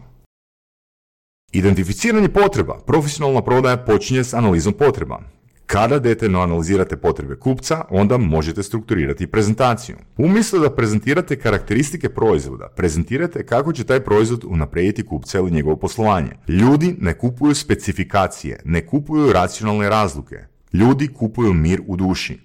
Identificiranje 1.53 2.29
potreba. 2.29 2.79
Profesionalna 2.87 3.43
prodaja 3.43 3.77
počinje 3.77 4.25
s 4.25 4.35
analizom 4.35 4.73
potreba. 4.73 5.21
Kada 5.67 5.99
detaljno 5.99 6.41
analizirate 6.41 6.97
potrebe 6.97 7.37
kupca, 7.37 7.85
onda 7.91 8.17
možete 8.19 8.63
strukturirati 8.63 9.27
prezentaciju. 9.27 9.97
Umjesto 10.17 10.59
da 10.59 10.71
prezentirate 10.71 11.37
karakteristike 11.37 12.09
proizvoda, 12.09 12.69
prezentirate 12.77 13.47
kako 13.47 13.73
će 13.73 13.85
taj 13.85 14.01
proizvod 14.01 14.45
unaprijediti 14.45 15.07
kupca 15.07 15.39
ili 15.39 15.51
njegovo 15.51 15.77
poslovanje. 15.77 16.31
Ljudi 16.49 16.97
ne 17.01 17.15
kupuju 17.19 17.55
specifikacije, 17.55 18.61
ne 18.65 18.87
kupuju 18.87 19.33
racionalne 19.33 19.89
razluke. 19.89 20.37
Ljudi 20.73 21.09
kupuju 21.09 21.53
mir 21.53 21.83
u 21.87 21.97
duši. 21.97 22.41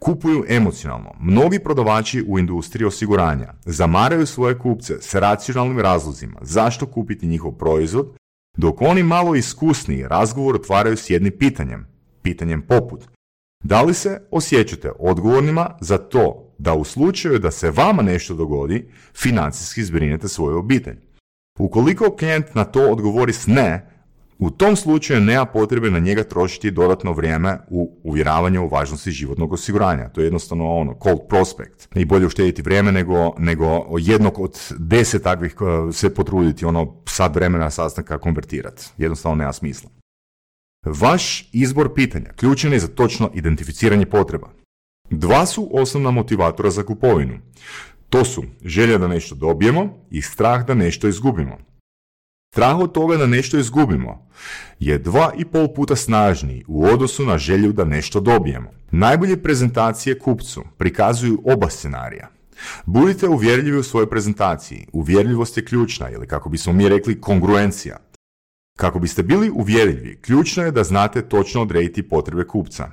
Kupuju 0.00 0.44
emocionalno. 0.48 1.12
Mnogi 1.20 1.58
prodavači 1.58 2.24
u 2.28 2.38
industriji 2.38 2.86
osiguranja 2.86 3.54
zamaraju 3.64 4.26
svoje 4.26 4.58
kupce 4.58 4.94
s 5.00 5.14
racionalnim 5.14 5.78
razlozima 5.78 6.38
zašto 6.42 6.86
kupiti 6.86 7.26
njihov 7.26 7.52
proizvod, 7.52 8.16
dok 8.56 8.82
oni 8.82 9.02
malo 9.02 9.34
iskusniji 9.34 10.08
razgovor 10.08 10.54
otvaraju 10.54 10.96
s 10.96 11.10
jednim 11.10 11.32
pitanjem 11.38 11.86
pitanjem 12.22 12.62
poput 12.62 13.04
da 13.64 13.82
li 13.82 13.94
se 13.94 14.20
osjećate 14.30 14.90
odgovornima 14.98 15.76
za 15.80 15.98
to 15.98 16.54
da 16.58 16.74
u 16.74 16.84
slučaju 16.84 17.38
da 17.38 17.50
se 17.50 17.70
vama 17.70 18.02
nešto 18.02 18.34
dogodi, 18.34 18.88
financijski 19.14 19.84
zbrinete 19.84 20.28
svoju 20.28 20.58
obitelj. 20.58 20.96
Ukoliko 21.58 22.16
klijent 22.16 22.54
na 22.54 22.64
to 22.64 22.90
odgovori 22.90 23.32
s 23.32 23.46
ne, 23.46 23.95
u 24.38 24.50
tom 24.50 24.76
slučaju 24.76 25.20
nema 25.20 25.46
potrebe 25.46 25.90
na 25.90 25.98
njega 25.98 26.24
trošiti 26.24 26.70
dodatno 26.70 27.12
vrijeme 27.12 27.58
u 27.68 28.00
uvjeravanju 28.02 28.62
o 28.62 28.68
važnosti 28.68 29.10
životnog 29.10 29.52
osiguranja. 29.52 30.08
To 30.08 30.20
je 30.20 30.24
jednostavno 30.24 30.74
ono, 30.74 30.98
cold 31.02 31.20
prospect. 31.28 31.88
I 31.94 32.04
bolje 32.04 32.26
uštediti 32.26 32.62
vrijeme 32.62 32.92
nego, 32.92 33.32
nego 33.38 33.66
jednog 33.98 34.38
od 34.38 34.60
deset 34.78 35.22
takvih 35.22 35.54
eh, 35.60 35.92
se 35.92 36.14
potruditi 36.14 36.64
ono 36.64 37.02
sad 37.08 37.34
vremena 37.34 37.70
sastanka 37.70 38.18
konvertirati. 38.18 38.86
Jednostavno 38.98 39.36
nema 39.36 39.52
smisla. 39.52 39.90
Vaš 40.86 41.48
izbor 41.52 41.94
pitanja 41.94 42.32
ključan 42.36 42.72
je 42.72 42.78
za 42.78 42.88
točno 42.88 43.30
identificiranje 43.34 44.06
potreba. 44.06 44.48
Dva 45.10 45.46
su 45.46 45.70
osnovna 45.72 46.10
motivatora 46.10 46.70
za 46.70 46.82
kupovinu. 46.82 47.38
To 48.10 48.24
su 48.24 48.44
želja 48.64 48.98
da 48.98 49.08
nešto 49.08 49.34
dobijemo 49.34 50.06
i 50.10 50.22
strah 50.22 50.66
da 50.66 50.74
nešto 50.74 51.08
izgubimo. 51.08 51.58
Strah 52.56 52.78
od 52.78 52.92
toga 52.92 53.16
da 53.16 53.26
nešto 53.26 53.58
izgubimo 53.58 54.28
je 54.78 54.98
dva 54.98 55.32
i 55.38 55.44
pol 55.44 55.68
puta 55.74 55.96
snažniji 55.96 56.64
u 56.68 56.84
odnosu 56.84 57.24
na 57.24 57.38
želju 57.38 57.72
da 57.72 57.84
nešto 57.84 58.20
dobijemo. 58.20 58.70
Najbolje 58.90 59.42
prezentacije 59.42 60.18
kupcu 60.18 60.64
prikazuju 60.76 61.42
oba 61.44 61.70
scenarija. 61.70 62.28
Budite 62.86 63.28
uvjerljivi 63.28 63.78
u 63.78 63.82
svojoj 63.82 64.10
prezentaciji. 64.10 64.86
Uvjerljivost 64.92 65.56
je 65.56 65.64
ključna 65.64 66.10
ili 66.10 66.26
kako 66.26 66.48
bismo 66.48 66.72
mi 66.72 66.88
rekli 66.88 67.20
kongruencija. 67.20 67.96
Kako 68.78 68.98
biste 68.98 69.22
bili 69.22 69.50
uvjerljivi, 69.50 70.18
ključno 70.22 70.62
je 70.62 70.70
da 70.70 70.84
znate 70.84 71.28
točno 71.28 71.62
odrediti 71.62 72.08
potrebe 72.08 72.46
kupca. 72.46 72.90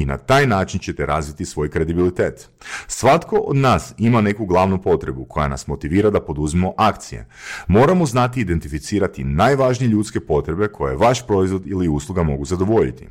I 0.00 0.04
na 0.06 0.18
taj 0.18 0.46
način 0.46 0.80
ćete 0.80 1.06
razviti 1.06 1.44
svoj 1.44 1.70
kredibilitet. 1.70 2.48
Svatko 2.86 3.36
od 3.36 3.56
nas 3.56 3.94
ima 3.98 4.20
neku 4.20 4.46
glavnu 4.46 4.82
potrebu 4.82 5.24
koja 5.24 5.48
nas 5.48 5.66
motivira 5.66 6.10
da 6.10 6.20
poduzmemo 6.20 6.72
akcije. 6.76 7.26
Moramo 7.68 8.06
znati 8.06 8.40
identificirati 8.40 9.24
najvažnije 9.24 9.90
ljudske 9.90 10.20
potrebe 10.20 10.68
koje 10.68 10.96
vaš 10.96 11.26
proizvod 11.26 11.66
ili 11.66 11.88
usluga 11.88 12.22
mogu 12.22 12.44
zadovoljiti. 12.44 13.08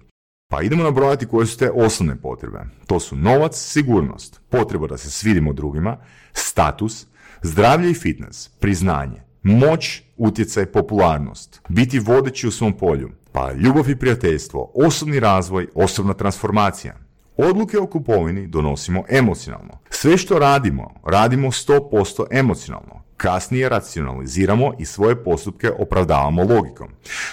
Pa 0.51 0.61
idemo 0.61 0.83
nabrojati 0.83 1.25
koje 1.25 1.45
su 1.45 1.57
te 1.57 1.71
osnovne 1.71 2.15
potrebe. 2.15 2.59
To 2.87 2.99
su 2.99 3.15
novac, 3.15 3.55
sigurnost, 3.55 4.41
potreba 4.49 4.87
da 4.87 4.97
se 4.97 5.11
svidimo 5.11 5.53
drugima, 5.53 5.97
status, 6.33 7.05
zdravlje 7.41 7.91
i 7.91 7.93
fitness, 7.93 8.47
priznanje, 8.47 9.21
moć, 9.43 10.01
utjecaj, 10.17 10.65
popularnost, 10.65 11.61
biti 11.67 11.99
vodeći 11.99 12.47
u 12.47 12.51
svom 12.51 12.77
polju, 12.77 13.09
pa 13.31 13.51
ljubav 13.51 13.89
i 13.89 13.95
prijateljstvo, 13.95 14.71
osobni 14.75 15.19
razvoj, 15.19 15.67
osobna 15.75 16.13
transformacija. 16.13 16.95
Odluke 17.37 17.77
o 17.77 17.87
kupovini 17.87 18.47
donosimo 18.47 19.03
emocionalno. 19.09 19.79
Sve 19.89 20.17
što 20.17 20.39
radimo, 20.39 20.93
radimo 21.05 21.47
100% 21.47 22.25
emocionalno. 22.31 23.03
Kasnije 23.17 23.69
racionaliziramo 23.69 24.73
i 24.79 24.85
svoje 24.85 25.23
postupke 25.23 25.71
opravdavamo 25.79 26.43
logikom. 26.43 26.87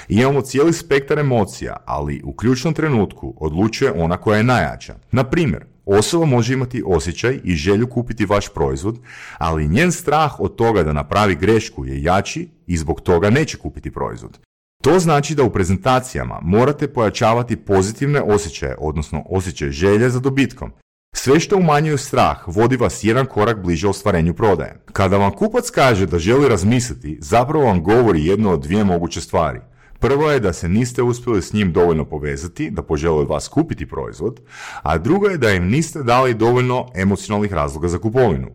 Imamo 0.08 0.40
cijeli 0.40 0.72
spektar 0.72 1.18
emocija, 1.18 1.76
ali 1.84 2.22
u 2.24 2.32
ključnom 2.32 2.74
trenutku 2.74 3.34
odlučuje 3.36 3.92
ona 3.96 4.16
koja 4.16 4.36
je 4.36 4.44
najjača. 4.44 4.94
Na 5.12 5.24
primjer, 5.24 5.64
Osoba 5.86 6.26
može 6.26 6.54
imati 6.54 6.82
osjećaj 6.86 7.40
i 7.44 7.54
želju 7.54 7.86
kupiti 7.86 8.26
vaš 8.26 8.48
proizvod, 8.48 8.98
ali 9.38 9.68
njen 9.68 9.92
strah 9.92 10.40
od 10.40 10.56
toga 10.56 10.82
da 10.82 10.92
napravi 10.92 11.34
grešku 11.34 11.84
je 11.84 12.02
jači 12.02 12.48
i 12.66 12.76
zbog 12.76 13.00
toga 13.00 13.30
neće 13.30 13.58
kupiti 13.58 13.90
proizvod. 13.90 14.38
To 14.86 14.98
znači 14.98 15.34
da 15.34 15.42
u 15.42 15.50
prezentacijama 15.50 16.38
morate 16.42 16.88
pojačavati 16.88 17.56
pozitivne 17.56 18.20
osjećaje, 18.20 18.76
odnosno 18.78 19.22
osjećaj 19.30 19.70
želje 19.70 20.10
za 20.10 20.20
dobitkom. 20.20 20.72
Sve 21.14 21.40
što 21.40 21.56
umanjuje 21.56 21.98
strah 21.98 22.38
vodi 22.46 22.76
vas 22.76 23.04
jedan 23.04 23.26
korak 23.26 23.62
bliže 23.62 23.88
ostvarenju 23.88 24.34
prodaje. 24.34 24.84
Kada 24.92 25.16
vam 25.16 25.30
kupac 25.30 25.70
kaže 25.70 26.06
da 26.06 26.18
želi 26.18 26.48
razmisliti, 26.48 27.18
zapravo 27.20 27.64
vam 27.64 27.82
govori 27.82 28.26
jedno 28.26 28.52
od 28.52 28.62
dvije 28.62 28.84
moguće 28.84 29.20
stvari. 29.20 29.60
Prvo 29.98 30.30
je 30.30 30.40
da 30.40 30.52
se 30.52 30.68
niste 30.68 31.02
uspjeli 31.02 31.42
s 31.42 31.52
njim 31.52 31.72
dovoljno 31.72 32.04
povezati, 32.04 32.70
da 32.70 32.82
požele 32.82 33.16
od 33.16 33.28
vas 33.28 33.48
kupiti 33.48 33.86
proizvod, 33.86 34.40
a 34.82 34.98
drugo 34.98 35.26
je 35.26 35.38
da 35.38 35.50
im 35.50 35.68
niste 35.68 36.02
dali 36.02 36.34
dovoljno 36.34 36.86
emocionalnih 36.94 37.52
razloga 37.52 37.88
za 37.88 37.98
kupovinu. 37.98 38.48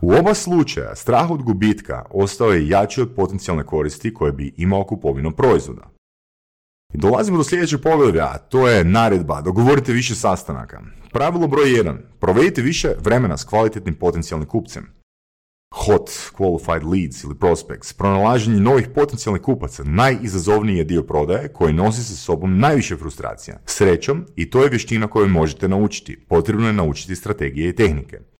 U 0.00 0.12
oba 0.12 0.34
slučaja 0.34 0.96
strah 0.96 1.30
od 1.30 1.42
gubitka 1.42 2.04
ostao 2.10 2.52
je 2.52 2.68
jači 2.68 3.00
od 3.00 3.14
potencijalne 3.16 3.64
koristi 3.64 4.14
koje 4.14 4.32
bi 4.32 4.54
imao 4.56 4.84
kupovinom 4.84 5.32
proizvoda. 5.32 5.90
Dolazimo 6.94 7.38
do 7.38 7.44
sljedećeg 7.44 7.80
pogleda, 7.80 8.32
a 8.34 8.38
to 8.38 8.68
je 8.68 8.84
naredba, 8.84 9.40
dogovorite 9.40 9.92
više 9.92 10.14
sastanaka. 10.14 10.80
Pravilo 11.12 11.46
broj 11.46 11.64
1. 11.64 11.96
Provedite 12.20 12.62
više 12.62 12.94
vremena 13.00 13.36
s 13.36 13.44
kvalitetnim 13.44 13.94
potencijalnim 13.94 14.48
kupcem. 14.48 15.01
Hot, 15.74 16.10
qualified 16.38 16.84
leads 16.84 17.24
ili 17.24 17.34
prospects, 17.34 17.92
pronalaženje 17.92 18.60
novih 18.60 18.88
potencijalnih 18.94 19.42
kupaca, 19.42 19.82
najizazovniji 19.84 20.76
je 20.76 20.84
dio 20.84 21.02
prodaje 21.02 21.48
koji 21.48 21.72
nosi 21.72 22.04
sa 22.04 22.14
sobom 22.14 22.58
najviše 22.58 22.96
frustracija. 22.96 23.58
Srećom, 23.66 24.26
i 24.36 24.50
to 24.50 24.62
je 24.62 24.68
vještina 24.68 25.06
koju 25.06 25.28
možete 25.28 25.68
naučiti. 25.68 26.16
Potrebno 26.28 26.66
je 26.66 26.72
naučiti 26.72 27.16
strategije 27.16 27.68
i 27.68 27.76
tehnike. 27.76 28.31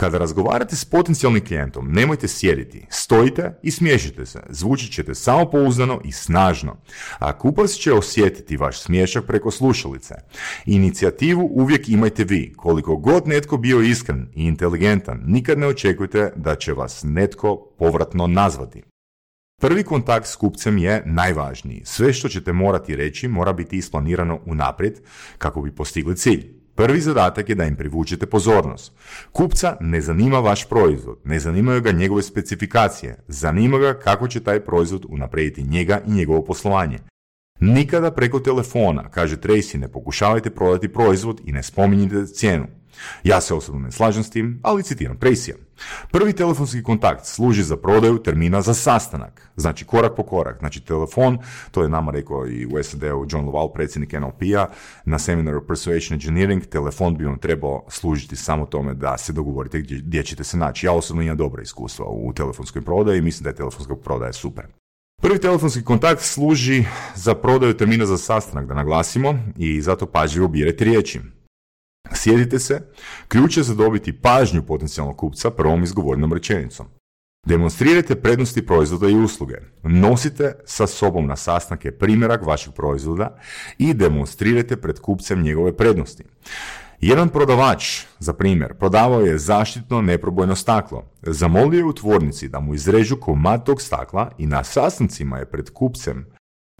Kada 0.00 0.18
razgovarate 0.18 0.76
s 0.76 0.84
potencijalnim 0.84 1.44
klijentom, 1.44 1.92
nemojte 1.92 2.28
sjediti, 2.28 2.86
stojite 2.90 3.58
i 3.62 3.70
smiješite 3.70 4.26
se, 4.26 4.40
zvučit 4.48 4.92
ćete 4.92 5.14
samopouzdano 5.14 6.00
i 6.04 6.12
snažno, 6.12 6.76
a 7.18 7.38
kupac 7.38 7.70
će 7.70 7.92
osjetiti 7.92 8.56
vaš 8.56 8.80
smiješak 8.80 9.24
preko 9.26 9.50
slušalice. 9.50 10.14
Inicijativu 10.66 11.50
uvijek 11.52 11.88
imajte 11.88 12.24
vi, 12.24 12.52
koliko 12.56 12.96
god 12.96 13.28
netko 13.28 13.56
bio 13.56 13.80
iskren 13.80 14.28
i 14.34 14.44
inteligentan, 14.44 15.22
nikad 15.26 15.58
ne 15.58 15.66
očekujte 15.66 16.32
da 16.36 16.54
će 16.54 16.72
vas 16.72 17.00
netko 17.04 17.56
povratno 17.78 18.26
nazvati. 18.26 18.82
Prvi 19.60 19.82
kontakt 19.82 20.26
s 20.26 20.36
kupcem 20.36 20.78
je 20.78 21.02
najvažniji. 21.06 21.82
Sve 21.84 22.12
što 22.12 22.28
ćete 22.28 22.52
morati 22.52 22.96
reći 22.96 23.28
mora 23.28 23.52
biti 23.52 23.76
isplanirano 23.76 24.40
unaprijed 24.46 25.00
kako 25.38 25.62
bi 25.62 25.74
postigli 25.74 26.16
cilj. 26.16 26.59
Prvi 26.80 27.00
zadatak 27.00 27.48
je 27.48 27.54
da 27.54 27.64
im 27.64 27.76
privučete 27.76 28.26
pozornost. 28.26 28.92
Kupca 29.32 29.76
ne 29.80 30.00
zanima 30.00 30.38
vaš 30.38 30.68
proizvod, 30.68 31.20
ne 31.24 31.40
zanimaju 31.40 31.80
ga 31.80 31.92
njegove 31.92 32.22
specifikacije, 32.22 33.16
zanima 33.28 33.78
ga 33.78 33.94
kako 33.94 34.28
će 34.28 34.40
taj 34.40 34.60
proizvod 34.60 35.06
unaprijediti 35.08 35.62
njega 35.62 36.00
i 36.06 36.10
njegovo 36.10 36.44
poslovanje. 36.44 36.98
Nikada 37.60 38.10
preko 38.10 38.40
telefona, 38.40 39.10
kaže 39.10 39.36
Tracy, 39.36 39.78
ne 39.78 39.88
pokušavajte 39.88 40.50
prodati 40.50 40.88
proizvod 40.88 41.40
i 41.44 41.52
ne 41.52 41.62
spominjite 41.62 42.26
cijenu. 42.26 42.66
Ja 43.24 43.40
se 43.40 43.54
osobno 43.54 43.80
ne 43.80 43.92
slažem 43.92 44.24
s 44.24 44.30
tim, 44.30 44.60
ali 44.62 44.82
citiram 44.82 45.16
Presija. 45.16 45.56
Prvi 46.10 46.32
telefonski 46.32 46.82
kontakt 46.82 47.26
služi 47.26 47.62
za 47.62 47.76
prodaju 47.76 48.18
termina 48.18 48.62
za 48.62 48.74
sastanak, 48.74 49.50
znači 49.56 49.84
korak 49.84 50.16
po 50.16 50.22
korak. 50.22 50.58
Znači 50.58 50.80
telefon, 50.80 51.38
to 51.70 51.82
je 51.82 51.88
nama 51.88 52.12
rekao 52.12 52.46
i 52.46 52.66
u 52.66 52.82
SAD-u 52.82 53.26
John 53.30 53.44
Loval, 53.44 53.72
predsjednik 53.72 54.12
NLP-a, 54.12 54.66
na 55.04 55.18
seminaru 55.18 55.66
Persuasion 55.66 56.14
Engineering, 56.14 56.66
telefon 56.66 57.16
bi 57.16 57.24
vam 57.24 57.38
trebao 57.38 57.84
služiti 57.88 58.36
samo 58.36 58.66
tome 58.66 58.94
da 58.94 59.18
se 59.18 59.32
dogovorite 59.32 59.80
gdje, 59.80 59.98
gdje 59.98 60.22
ćete 60.22 60.44
se 60.44 60.56
naći. 60.56 60.86
Ja 60.86 60.92
osobno 60.92 61.22
imam 61.22 61.36
dobra 61.36 61.62
iskustva 61.62 62.06
u 62.08 62.32
telefonskoj 62.32 62.82
prodaji 62.82 63.18
i 63.18 63.22
mislim 63.22 63.44
da 63.44 63.50
je 63.50 63.56
telefonska 63.56 63.96
prodaja 63.96 64.32
super. 64.32 64.64
Prvi 65.22 65.40
telefonski 65.40 65.84
kontakt 65.84 66.22
služi 66.22 66.84
za 67.14 67.34
prodaju 67.34 67.76
termina 67.76 68.06
za 68.06 68.18
sastanak, 68.18 68.66
da 68.66 68.74
naglasimo, 68.74 69.38
i 69.56 69.80
zato 69.80 70.06
pažljivo 70.06 70.48
birajte 70.48 70.84
riječi. 70.84 71.20
Sjedite 72.12 72.58
se, 72.58 72.80
ključ 73.28 73.56
je 73.56 73.62
za 73.62 73.74
dobiti 73.74 74.12
pažnju 74.12 74.62
potencijalnog 74.62 75.16
kupca 75.16 75.50
prvom 75.50 75.82
izgovorenom 75.82 76.32
rečenicom. 76.32 76.86
Demonstrirajte 77.46 78.14
prednosti 78.14 78.66
proizvoda 78.66 79.08
i 79.08 79.14
usluge. 79.14 79.54
Nosite 79.82 80.52
sa 80.64 80.86
sobom 80.86 81.26
na 81.26 81.36
sastanke 81.36 81.90
primjerak 81.90 82.46
vašeg 82.46 82.72
proizvoda 82.72 83.38
i 83.78 83.94
demonstrirajte 83.94 84.76
pred 84.76 85.00
kupcem 85.00 85.42
njegove 85.42 85.76
prednosti. 85.76 86.24
Jedan 87.00 87.28
prodavač, 87.28 88.04
za 88.18 88.32
primjer, 88.32 88.74
prodavao 88.74 89.20
je 89.20 89.38
zaštitno 89.38 90.02
neprobojno 90.02 90.56
staklo. 90.56 91.04
Zamolio 91.22 91.78
je 91.78 91.84
u 91.84 91.92
tvornici 91.92 92.48
da 92.48 92.60
mu 92.60 92.74
izrežu 92.74 93.16
komad 93.16 93.64
tog 93.64 93.82
stakla 93.82 94.30
i 94.38 94.46
na 94.46 94.64
sastancima 94.64 95.38
je 95.38 95.50
pred 95.50 95.70
kupcem 95.70 96.26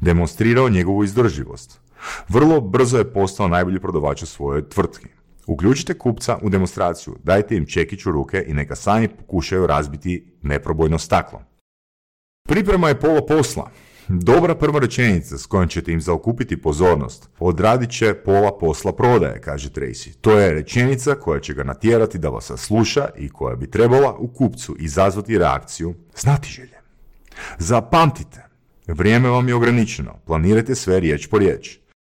demonstrirao 0.03 0.69
njegovu 0.69 1.05
izdrživost. 1.05 1.81
Vrlo 2.29 2.61
brzo 2.61 2.99
je 2.99 3.13
postao 3.13 3.49
najbolji 3.49 3.81
prodavač 3.81 4.23
u 4.23 4.27
svojoj 4.27 4.69
tvrtki. 4.69 5.07
Uključite 5.47 5.99
kupca 5.99 6.39
u 6.43 6.49
demonstraciju, 6.51 7.17
dajte 7.23 7.57
im 7.57 7.67
čekić 7.67 8.07
u 8.07 8.13
ruke 8.13 8.45
i 8.47 8.55
neka 8.55 8.77
sami 8.77 9.09
pokušaju 9.09 9.67
razbiti 9.67 10.33
neprobojno 10.43 10.99
staklo. 10.99 11.43
Priprema 12.49 12.89
je 12.89 13.01
pola 13.01 13.27
posla. 13.27 13.71
Dobra 14.09 14.55
prva 14.55 14.79
rečenica 14.81 15.39
s 15.39 15.47
kojom 15.47 15.69
ćete 15.69 15.93
im 15.93 16.01
zaokupiti 16.01 16.63
pozornost 16.63 17.29
odradit 17.39 17.91
će 17.91 18.15
pola 18.15 18.59
posla 18.59 18.93
prodaje, 18.93 19.41
kaže 19.41 19.71
Tracy. 19.71 20.15
To 20.21 20.39
je 20.39 20.55
rečenica 20.55 21.15
koja 21.15 21.41
će 21.41 21.55
ga 21.55 21.65
natjerati 21.65 22.19
da 22.19 22.29
vas 22.29 22.45
sasluša 22.45 23.09
i 23.17 23.29
koja 23.29 23.57
bi 23.57 23.71
trebala 23.71 24.17
u 24.19 24.29
kupcu 24.29 24.77
izazvati 24.79 25.39
reakciju 25.39 25.95
znati 26.17 26.49
želje. 26.49 26.81
Zapamtite, 27.59 28.47
vrijeme 28.87 29.29
vam 29.29 29.49
je 29.49 29.55
ograničeno, 29.55 30.15
planirajte 30.27 30.75
sve 30.75 31.01
riječ 31.01 31.27
po 31.27 31.39
riječ. 31.39 31.79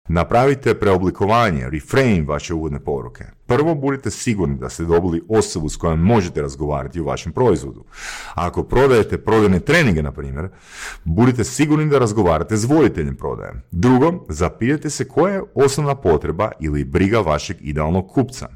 Napravite 0.09 0.73
preoblikovanje, 0.79 1.69
reframe 1.69 2.21
vaše 2.27 2.53
uvodne 2.53 2.79
poruke. 2.79 3.25
Prvo 3.45 3.75
budite 3.75 4.11
sigurni 4.11 4.57
da 4.57 4.69
ste 4.69 4.83
dobili 4.83 5.21
osobu 5.29 5.69
s 5.69 5.77
kojom 5.77 5.99
možete 5.99 6.41
razgovarati 6.41 6.99
o 6.99 7.03
vašem 7.03 7.33
proizvodu. 7.33 7.85
Ako 8.33 8.63
prodajete 8.63 9.17
prodajne 9.17 9.59
treninge, 9.59 10.03
na 10.03 10.11
primjer, 10.11 10.49
budite 11.03 11.43
sigurni 11.43 11.89
da 11.89 11.99
razgovarate 11.99 12.57
s 12.57 12.65
voditeljem 12.65 13.15
prodaje. 13.15 13.53
Drugo, 13.71 14.25
zapitajte 14.29 14.89
se 14.89 15.07
koja 15.07 15.33
je 15.33 15.43
osnovna 15.55 15.95
potreba 15.95 16.51
ili 16.59 16.85
briga 16.85 17.19
vašeg 17.19 17.57
idealnog 17.59 18.07
kupca. 18.07 18.49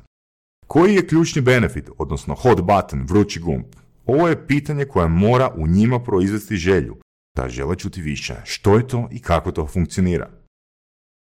Koji 0.67 0.95
je 0.95 1.07
ključni 1.07 1.41
benefit, 1.41 1.89
odnosno 1.97 2.35
hot 2.35 2.61
button, 2.61 3.05
vrući 3.09 3.39
gumb? 3.39 3.65
Ovo 4.05 4.27
je 4.27 4.47
pitanje 4.47 4.85
koje 4.85 5.07
mora 5.07 5.49
u 5.57 5.67
njima 5.67 5.99
proizvesti 5.99 6.55
želju, 6.55 6.97
da 7.37 7.49
žele 7.49 7.75
čuti 7.75 8.01
više. 8.01 8.35
Što 8.43 8.75
je 8.75 8.87
to 8.87 9.07
i 9.11 9.19
kako 9.19 9.51
to 9.51 9.67
funkcionira? 9.67 10.44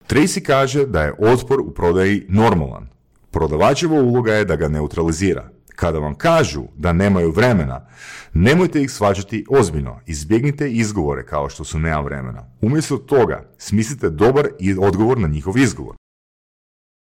Tracy 0.09 0.43
kaže 0.43 0.87
da 0.87 1.03
je 1.03 1.15
otpor 1.19 1.61
u 1.61 1.75
prodaji 1.75 2.27
normalan. 2.29 2.89
Prodavačeva 3.31 4.01
uloga 4.01 4.35
je 4.35 4.45
da 4.45 4.57
ga 4.57 4.69
neutralizira. 4.69 5.49
Kada 5.77 5.99
vam 5.99 6.15
kažu 6.15 6.63
da 6.77 6.93
nemaju 6.93 7.31
vremena, 7.31 7.87
nemojte 8.35 8.83
ih 8.83 8.91
svađati 8.91 9.45
ozbiljno. 9.51 10.01
Izbjegnite 10.07 10.71
izgovore 10.71 11.27
kao 11.27 11.49
što 11.49 11.65
su 11.65 11.79
nema 11.79 12.01
vremena. 12.01 12.47
Umjesto 12.61 12.97
toga, 12.97 13.51
smislite 13.59 14.11
dobar 14.11 14.49
i 14.61 14.77
odgovor 14.79 15.19
na 15.19 15.29
njihov 15.29 15.59
izgovor. 15.59 15.97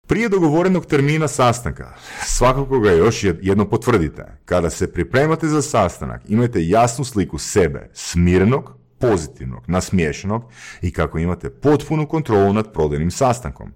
Prije 0.07 0.29
dogovorenog 0.29 0.85
termina 0.85 1.27
sastanka, 1.27 1.93
svakako 2.25 2.79
ga 2.79 2.91
još 2.91 3.23
jedno 3.23 3.69
potvrdite. 3.69 4.37
Kada 4.45 4.69
se 4.69 4.93
pripremate 4.93 5.47
za 5.47 5.61
sastanak, 5.61 6.21
imajte 6.27 6.67
jasnu 6.67 7.05
sliku 7.05 7.37
sebe, 7.37 7.89
smirenog, 7.93 8.77
pozitivnog, 8.99 9.63
nasmiješenog 9.67 10.43
i 10.81 10.91
kako 10.91 11.17
imate 11.17 11.49
potpunu 11.49 12.07
kontrolu 12.07 12.53
nad 12.53 12.73
prodajnim 12.73 13.11
sastankom. 13.11 13.71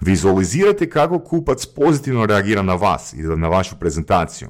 Vizualizirajte 0.00 0.90
kako 0.90 1.18
kupac 1.18 1.66
pozitivno 1.66 2.26
reagira 2.26 2.62
na 2.62 2.74
vas 2.74 3.12
i 3.12 3.22
na 3.22 3.48
vašu 3.48 3.76
prezentaciju. 3.80 4.48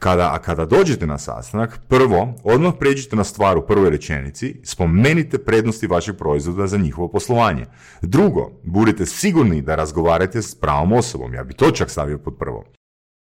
Kada, 0.00 0.30
a 0.32 0.38
kada 0.38 0.64
dođete 0.64 1.06
na 1.06 1.18
sastanak, 1.18 1.80
prvo, 1.88 2.34
odmah 2.44 2.72
pređite 2.78 3.16
na 3.16 3.24
stvar 3.24 3.58
u 3.58 3.66
prvoj 3.66 3.90
rečenici, 3.90 4.60
spomenite 4.64 5.38
prednosti 5.38 5.86
vašeg 5.86 6.16
proizvoda 6.16 6.66
za 6.66 6.78
njihovo 6.78 7.08
poslovanje. 7.08 7.66
Drugo, 8.00 8.50
budite 8.62 9.06
sigurni 9.06 9.62
da 9.62 9.74
razgovarate 9.74 10.42
s 10.42 10.54
pravom 10.54 10.92
osobom, 10.92 11.34
ja 11.34 11.44
bi 11.44 11.54
to 11.54 11.70
čak 11.70 11.90
stavio 11.90 12.18
pod 12.18 12.36
prvo. 12.38 12.64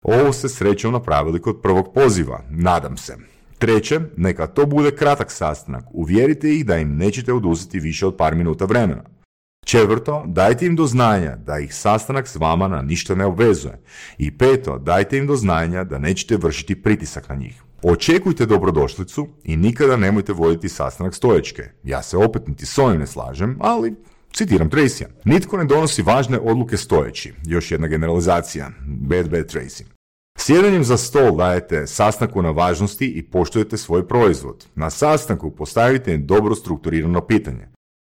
Ovo 0.03 0.33
ste 0.33 0.49
srećom 0.49 0.93
napravili 0.93 1.43
kod 1.43 1.61
prvog 1.63 1.95
poziva, 1.95 2.43
nadam 2.51 2.97
se. 2.97 3.34
Treće, 3.65 4.01
neka 4.17 4.47
to 4.47 4.67
bude 4.67 4.91
kratak 4.91 5.33
sastanak. 5.33 5.85
Uvjerite 5.91 6.55
ih 6.55 6.67
da 6.67 6.77
im 6.77 6.97
nećete 6.97 7.33
oduzeti 7.33 7.81
više 7.81 8.07
od 8.07 8.17
par 8.17 8.35
minuta 8.35 8.65
vremena. 8.65 9.03
Četvrto, 9.65 10.23
dajte 10.27 10.67
im 10.67 10.77
do 10.77 10.87
znanja 10.87 11.37
da 11.37 11.59
ih 11.59 11.75
sastanak 11.75 12.29
s 12.29 12.37
vama 12.37 12.69
na 12.69 12.83
ništa 12.83 13.15
ne 13.15 13.25
obvezuje. 13.25 13.83
I 14.19 14.39
peto, 14.39 14.79
dajte 14.79 15.19
im 15.19 15.27
do 15.27 15.37
znanja 15.37 15.85
da 15.85 15.99
nećete 15.99 16.37
vršiti 16.37 16.83
pritisak 16.83 17.29
na 17.29 17.35
njih. 17.35 17.63
Očekujte 17.83 18.47
dobrodošlicu 18.47 19.29
i 19.45 19.57
nikada 19.57 19.97
nemojte 19.97 20.33
voditi 20.33 20.69
sastanak 20.69 21.15
stoječke. 21.15 21.63
Ja 21.85 22.03
se 22.03 22.17
opet 22.17 22.49
niti 22.49 22.67
s 22.67 22.79
ovim 22.79 23.01
ne 23.01 23.07
slažem, 23.07 23.57
ali 23.61 23.95
Citiram 24.33 24.71
Tracy. 24.71 25.05
Nitko 25.25 25.57
ne 25.57 25.65
donosi 25.65 26.03
važne 26.03 26.39
odluke 26.39 26.77
stojeći. 26.77 27.33
Još 27.47 27.71
jedna 27.71 27.87
generalizacija. 27.87 28.71
Bad, 28.87 29.31
bad 29.31 29.53
Tracy. 29.53 29.94
Sjedanjem 30.39 30.85
za 30.85 30.97
stol 30.97 31.37
dajete 31.37 31.87
sastanku 31.87 32.43
na 32.43 32.51
važnosti 32.51 33.07
i 33.07 33.23
poštujete 33.23 33.77
svoj 33.77 34.09
proizvod. 34.09 34.67
Na 34.75 34.91
sastanku 34.91 35.51
postavite 35.51 36.17
dobro 36.17 36.55
strukturirano 36.55 37.21
pitanje. 37.21 37.69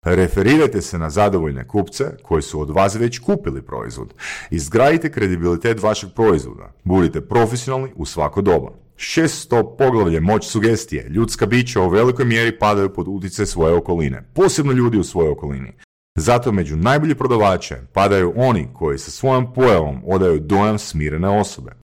Referirajte 0.05 0.81
se 0.81 0.97
na 0.97 1.09
zadovoljne 1.09 1.67
kupce 1.67 2.03
koji 2.23 2.41
su 2.41 2.61
od 2.61 2.69
vas 2.69 2.95
već 2.95 3.19
kupili 3.19 3.61
proizvod. 3.61 4.13
Izgradite 4.51 5.11
kredibilitet 5.11 5.83
vašeg 5.83 6.09
proizvoda. 6.15 6.73
Budite 6.83 7.21
profesionalni 7.21 7.91
u 7.95 8.05
svako 8.05 8.41
doba. 8.41 8.71
Šesto 8.95 9.75
poglavlje 9.77 10.19
moć 10.19 10.47
sugestije. 10.49 11.09
Ljudska 11.09 11.45
bića 11.45 11.81
u 11.81 11.89
velikoj 11.89 12.25
mjeri 12.25 12.59
padaju 12.59 12.93
pod 12.93 13.05
utjecaj 13.07 13.45
svoje 13.45 13.73
okoline. 13.73 14.23
Posebno 14.33 14.71
ljudi 14.71 14.97
u 14.97 15.03
svojoj 15.03 15.31
okolini. 15.31 15.73
Zato 16.15 16.51
među 16.51 16.75
najbolji 16.75 17.15
prodavače 17.15 17.77
padaju 17.93 18.33
oni 18.35 18.67
koji 18.73 18.97
sa 18.97 19.11
svojom 19.11 19.53
pojavom 19.53 20.01
odaju 20.05 20.39
dojam 20.39 20.79
smirene 20.79 21.29
osobe. 21.39 21.80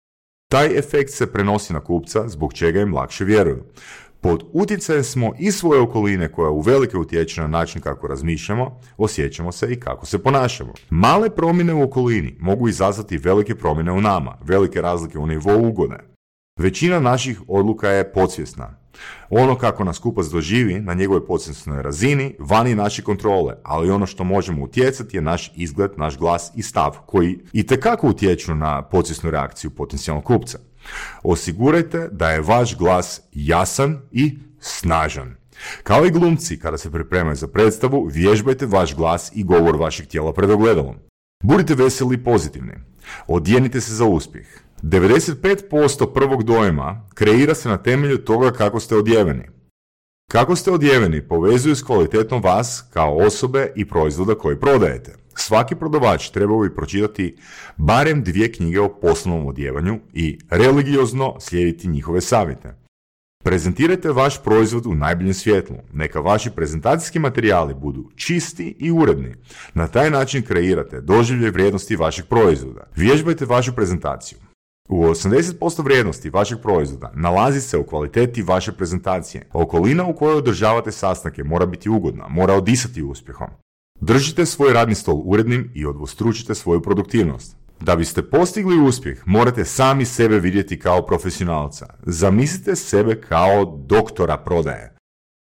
Taj 0.52 0.78
efekt 0.78 1.12
se 1.12 1.32
prenosi 1.32 1.74
na 1.74 1.80
kupca 1.80 2.28
zbog 2.28 2.54
čega 2.54 2.82
im 2.82 2.94
lakše 2.94 3.26
vjeruju. 3.26 3.64
Pod 4.22 4.44
utjecajem 4.54 5.04
smo 5.04 5.32
i 5.40 5.52
svoje 5.52 5.82
okoline 5.82 6.32
koja 6.32 6.50
u 6.50 6.62
velike 6.62 6.98
utječe 6.98 7.42
na 7.42 7.48
način 7.48 7.82
kako 7.82 8.08
razmišljamo, 8.08 8.80
osjećamo 8.98 9.52
se 9.52 9.72
i 9.72 9.80
kako 9.80 10.06
se 10.06 10.24
ponašamo. 10.24 10.74
Male 10.90 11.30
promjene 11.30 11.74
u 11.74 11.84
okolini 11.84 12.36
mogu 12.40 12.68
izazvati 12.70 13.18
velike 13.18 13.56
promjene 13.56 13.92
u 13.92 14.02
nama, 14.02 14.38
velike 14.44 14.82
razlike 14.82 15.20
u 15.20 15.28
nivou 15.28 15.68
ugode. 15.68 16.11
Većina 16.62 17.00
naših 17.00 17.42
odluka 17.48 17.90
je 17.90 18.12
podsvjesna. 18.12 18.78
Ono 19.30 19.56
kako 19.58 19.84
nas 19.84 20.00
kupac 20.00 20.26
doživi 20.26 20.80
na 20.80 20.94
njegovoj 20.94 21.26
podsvjesnoj 21.26 21.82
razini 21.82 22.36
vani 22.40 22.76
naše 22.76 23.02
kontrole, 23.02 23.56
ali 23.64 23.92
ono 23.92 24.06
što 24.06 24.24
možemo 24.24 24.64
utjecati 24.64 25.18
je 25.18 25.22
naš 25.22 25.52
izgled, 25.56 25.92
naš 25.98 26.18
glas 26.18 26.52
i 26.56 26.62
stav 26.62 26.98
koji 27.06 27.40
i 27.54 27.68
tekako 27.68 28.08
utječu 28.08 28.56
na 28.56 28.82
podsvjesnu 28.82 29.30
reakciju 29.30 29.70
potencijalnog 29.70 30.24
kupca. 30.24 30.60
Osigurajte 31.24 32.10
da 32.12 32.30
je 32.30 32.42
vaš 32.42 32.78
glas 32.78 33.22
jasan 33.32 34.00
i 34.12 34.40
snažan. 34.60 35.36
Kao 35.84 36.06
i 36.06 36.12
glumci, 36.12 36.60
kada 36.60 36.78
se 36.78 36.92
pripremaju 36.92 37.36
za 37.36 37.48
predstavu, 37.48 38.10
vježbajte 38.12 38.66
vaš 38.66 38.96
glas 38.96 39.32
i 39.36 39.44
govor 39.44 39.76
vašeg 39.76 40.08
tijela 40.08 40.34
pred 40.34 40.50
ogledalom. 40.50 40.96
Budite 41.44 41.76
veseli 41.76 42.16
i 42.16 42.24
pozitivni. 42.24 42.74
Odjenite 43.28 43.82
se 43.82 43.94
za 43.94 44.06
uspjeh. 44.06 44.48
95% 44.84 46.14
prvog 46.14 46.44
dojma 46.44 47.08
kreira 47.14 47.56
se 47.56 47.70
na 47.70 47.78
temelju 47.78 48.18
toga 48.18 48.52
kako 48.52 48.80
ste 48.80 48.96
odjeveni. 48.96 49.44
Kako 50.32 50.56
ste 50.56 50.72
odjeveni 50.72 51.28
povezuju 51.28 51.76
s 51.76 51.84
kvalitetom 51.84 52.42
vas 52.42 52.84
kao 52.94 53.18
osobe 53.18 53.72
i 53.76 53.86
proizvoda 53.86 54.36
koji 54.36 54.60
prodajete. 54.60 55.16
Svaki 55.36 55.76
prodavač 55.76 56.30
treba 56.30 56.62
bi 56.62 56.76
pročitati 56.76 57.38
barem 57.78 58.24
dvije 58.24 58.52
knjige 58.52 58.80
o 58.80 59.00
poslovnom 59.00 59.48
odjevanju 59.48 60.00
i 60.14 60.40
religiozno 60.50 61.36
slijediti 61.40 61.88
njihove 61.88 62.22
savjete. 62.22 62.76
Prezentirajte 63.44 64.12
vaš 64.12 64.44
proizvod 64.44 64.86
u 64.86 64.96
najboljem 64.96 65.34
svjetlu. 65.34 65.76
Neka 65.94 66.20
vaši 66.20 66.50
prezentacijski 66.50 67.20
materijali 67.20 67.74
budu 67.74 68.10
čisti 68.16 68.76
i 68.80 68.92
uredni. 68.92 69.36
Na 69.74 69.88
taj 69.88 70.10
način 70.10 70.44
kreirate 70.44 71.02
doživlje 71.02 71.52
vrijednosti 71.52 71.96
vašeg 71.96 72.26
proizvoda. 72.26 72.88
Vježbajte 72.96 73.46
vašu 73.46 73.76
prezentaciju. 73.76 74.40
U 74.92 75.04
80% 75.04 75.84
vrijednosti 75.84 76.30
vašeg 76.30 76.58
proizvoda 76.62 77.12
nalazi 77.16 77.62
se 77.62 77.78
u 77.78 77.84
kvaliteti 77.84 78.42
vaše 78.42 78.72
prezentacije. 78.72 79.48
Okolina 79.54 80.08
u 80.08 80.16
kojoj 80.16 80.36
održavate 80.36 80.92
sastanke 80.92 81.44
mora 81.44 81.66
biti 81.66 81.90
ugodna, 81.90 82.28
mora 82.28 82.54
odisati 82.54 83.04
uspjehom. 83.04 83.48
Držite 84.00 84.46
svoj 84.46 84.74
radni 84.74 84.96
stol 84.96 85.22
urednim 85.26 85.72
i 85.74 85.86
odvostručite 85.86 86.56
svoju 86.56 86.82
produktivnost. 86.82 87.56
Da 87.80 87.96
biste 87.96 88.30
postigli 88.30 88.80
uspjeh, 88.80 89.22
morate 89.26 89.66
sami 89.66 90.06
sebe 90.06 90.40
vidjeti 90.40 90.80
kao 90.80 91.06
profesionalca. 91.06 91.86
Zamislite 92.06 92.76
sebe 92.76 93.22
kao 93.22 93.66
doktora 93.66 94.38
prodaje. 94.38 94.96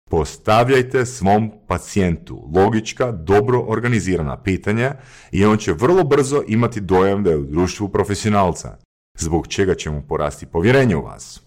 Postavljajte 0.09 1.05
svom 1.05 1.51
pacijentu 1.67 2.49
logička, 2.55 3.12
dobro 3.12 3.63
organizirana 3.67 4.43
pitanja 4.43 4.95
i 5.31 5.45
on 5.45 5.57
će 5.57 5.73
vrlo 5.73 6.03
brzo 6.03 6.43
imati 6.47 6.81
dojam 6.81 7.23
da 7.23 7.29
je 7.29 7.38
u 7.38 7.45
društvu 7.45 7.89
profesionalca, 7.89 8.77
zbog 9.19 9.47
čega 9.47 9.75
će 9.75 9.89
mu 9.89 10.01
porasti 10.01 10.45
povjerenje 10.45 10.95
u 10.95 11.01
vas. 11.01 11.41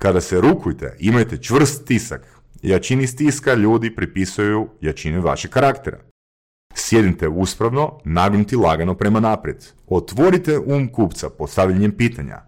Kada 0.00 0.20
se 0.20 0.40
rukujte, 0.40 0.96
imajte 0.98 1.36
čvrst 1.36 1.86
tisak. 1.86 2.40
Jačini 2.62 3.06
stiska 3.06 3.54
ljudi 3.54 3.94
pripisuju 3.94 4.68
jačini 4.80 5.18
vašeg 5.18 5.50
karaktera. 5.50 5.98
Sjedite 6.74 7.28
uspravno, 7.28 8.00
nagnuti 8.04 8.56
lagano 8.56 8.94
prema 8.94 9.20
naprijed. 9.20 9.66
Otvorite 9.86 10.58
um 10.58 10.92
kupca 10.92 11.30
postavljanjem 11.30 11.96
pitanja. 11.96 12.42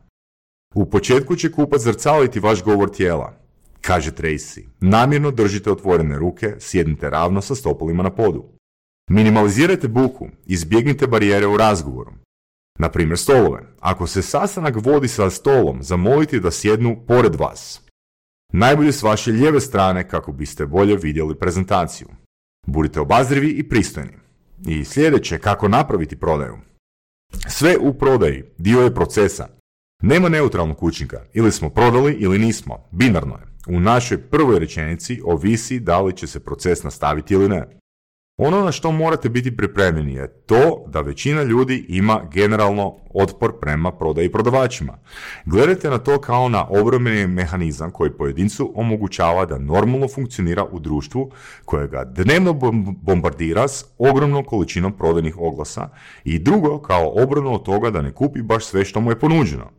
U 0.75 0.91
početku 0.91 1.37
će 1.37 1.53
kupac 1.53 1.81
zrcaliti 1.81 2.41
vaš 2.41 2.63
govor 2.63 2.91
tijela. 2.91 3.37
Kaže 3.81 4.11
Tracy, 4.11 4.65
namjerno 4.81 5.31
držite 5.31 5.73
otvorene 5.73 6.19
ruke, 6.19 6.55
sjednite 6.59 7.11
ravno 7.11 7.41
sa 7.41 7.55
stopalima 7.55 8.03
na 8.03 8.11
podu. 8.11 8.45
Minimalizirajte 9.11 9.89
buku, 9.89 10.29
izbjegnite 10.47 11.07
barijere 11.07 11.47
u 11.47 11.57
razgovoru. 11.57 12.13
Na 12.81 12.89
primjer 12.89 13.19
stolove. 13.19 13.63
Ako 13.81 14.07
se 14.07 14.23
sastanak 14.23 14.75
vodi 14.77 15.09
sa 15.09 15.31
stolom, 15.31 15.83
zamolite 15.83 16.41
da 16.41 16.51
sjednu 16.51 17.05
pored 17.07 17.35
vas. 17.35 17.81
Najbolje 18.53 18.93
s 18.93 19.03
vaše 19.03 19.31
lijeve 19.31 19.61
strane 19.61 20.09
kako 20.09 20.33
biste 20.33 20.67
bolje 20.67 20.97
vidjeli 20.97 21.39
prezentaciju. 21.39 22.09
Budite 22.67 23.01
obazrivi 23.01 23.51
i 23.51 23.69
pristojni. 23.69 24.13
I 24.67 24.85
sljedeće, 24.85 25.39
kako 25.39 25.69
napraviti 25.69 26.17
prodaju. 26.17 26.59
Sve 27.49 27.77
u 27.79 27.95
prodaji 27.95 28.45
dio 28.59 28.81
je 28.81 28.95
procesa. 28.95 29.49
Nema 30.03 30.29
neutralnog 30.29 30.83
učinka, 30.83 31.25
ili 31.33 31.53
smo 31.53 31.71
prodali 31.71 32.13
ili 32.13 32.39
nismo, 32.39 32.89
binarno 32.91 33.35
je. 33.35 33.77
U 33.77 33.81
našoj 33.81 34.19
prvoj 34.19 34.59
rečenici 34.59 35.21
ovisi 35.25 35.81
da 35.81 36.01
li 36.01 36.17
će 36.17 36.27
se 36.27 36.45
proces 36.45 36.83
nastaviti 36.83 37.35
ili 37.35 37.49
ne. 37.49 37.80
Ono 38.37 38.65
na 38.65 38.73
što 38.73 38.93
morate 38.93 39.29
biti 39.29 39.57
pripremljeni 39.57 40.15
je 40.15 40.29
to 40.29 40.85
da 40.87 41.01
većina 41.01 41.43
ljudi 41.43 41.87
ima 41.89 42.21
generalno 42.33 42.97
otpor 43.15 43.53
prema 43.61 43.93
prodaji 43.93 44.33
prodavačima. 44.33 44.99
Gledajte 45.45 45.91
na 45.91 45.99
to 45.99 46.21
kao 46.21 46.49
na 46.49 46.67
obrambeni 46.69 47.27
mehanizam 47.27 47.91
koji 47.91 48.11
pojedincu 48.11 48.73
omogućava 48.75 49.47
da 49.47 49.59
normalno 49.59 50.09
funkcionira 50.09 50.65
u 50.65 50.79
društvu 50.79 51.31
koje 51.65 51.89
ga 51.89 52.05
dnevno 52.05 52.53
bombardira 53.03 53.69
s 53.69 53.85
ogromnom 53.99 54.45
količinom 54.45 54.93
prodajnih 54.93 55.39
oglasa 55.39 55.89
i 56.25 56.39
drugo 56.39 56.79
kao 56.79 57.13
obranu 57.23 57.55
od 57.55 57.63
toga 57.63 57.91
da 57.91 58.03
ne 58.03 58.13
kupi 58.13 58.43
baš 58.43 58.65
sve 58.65 58.85
što 58.85 59.01
mu 59.01 59.11
je 59.11 59.19
ponuđeno. 59.19 59.71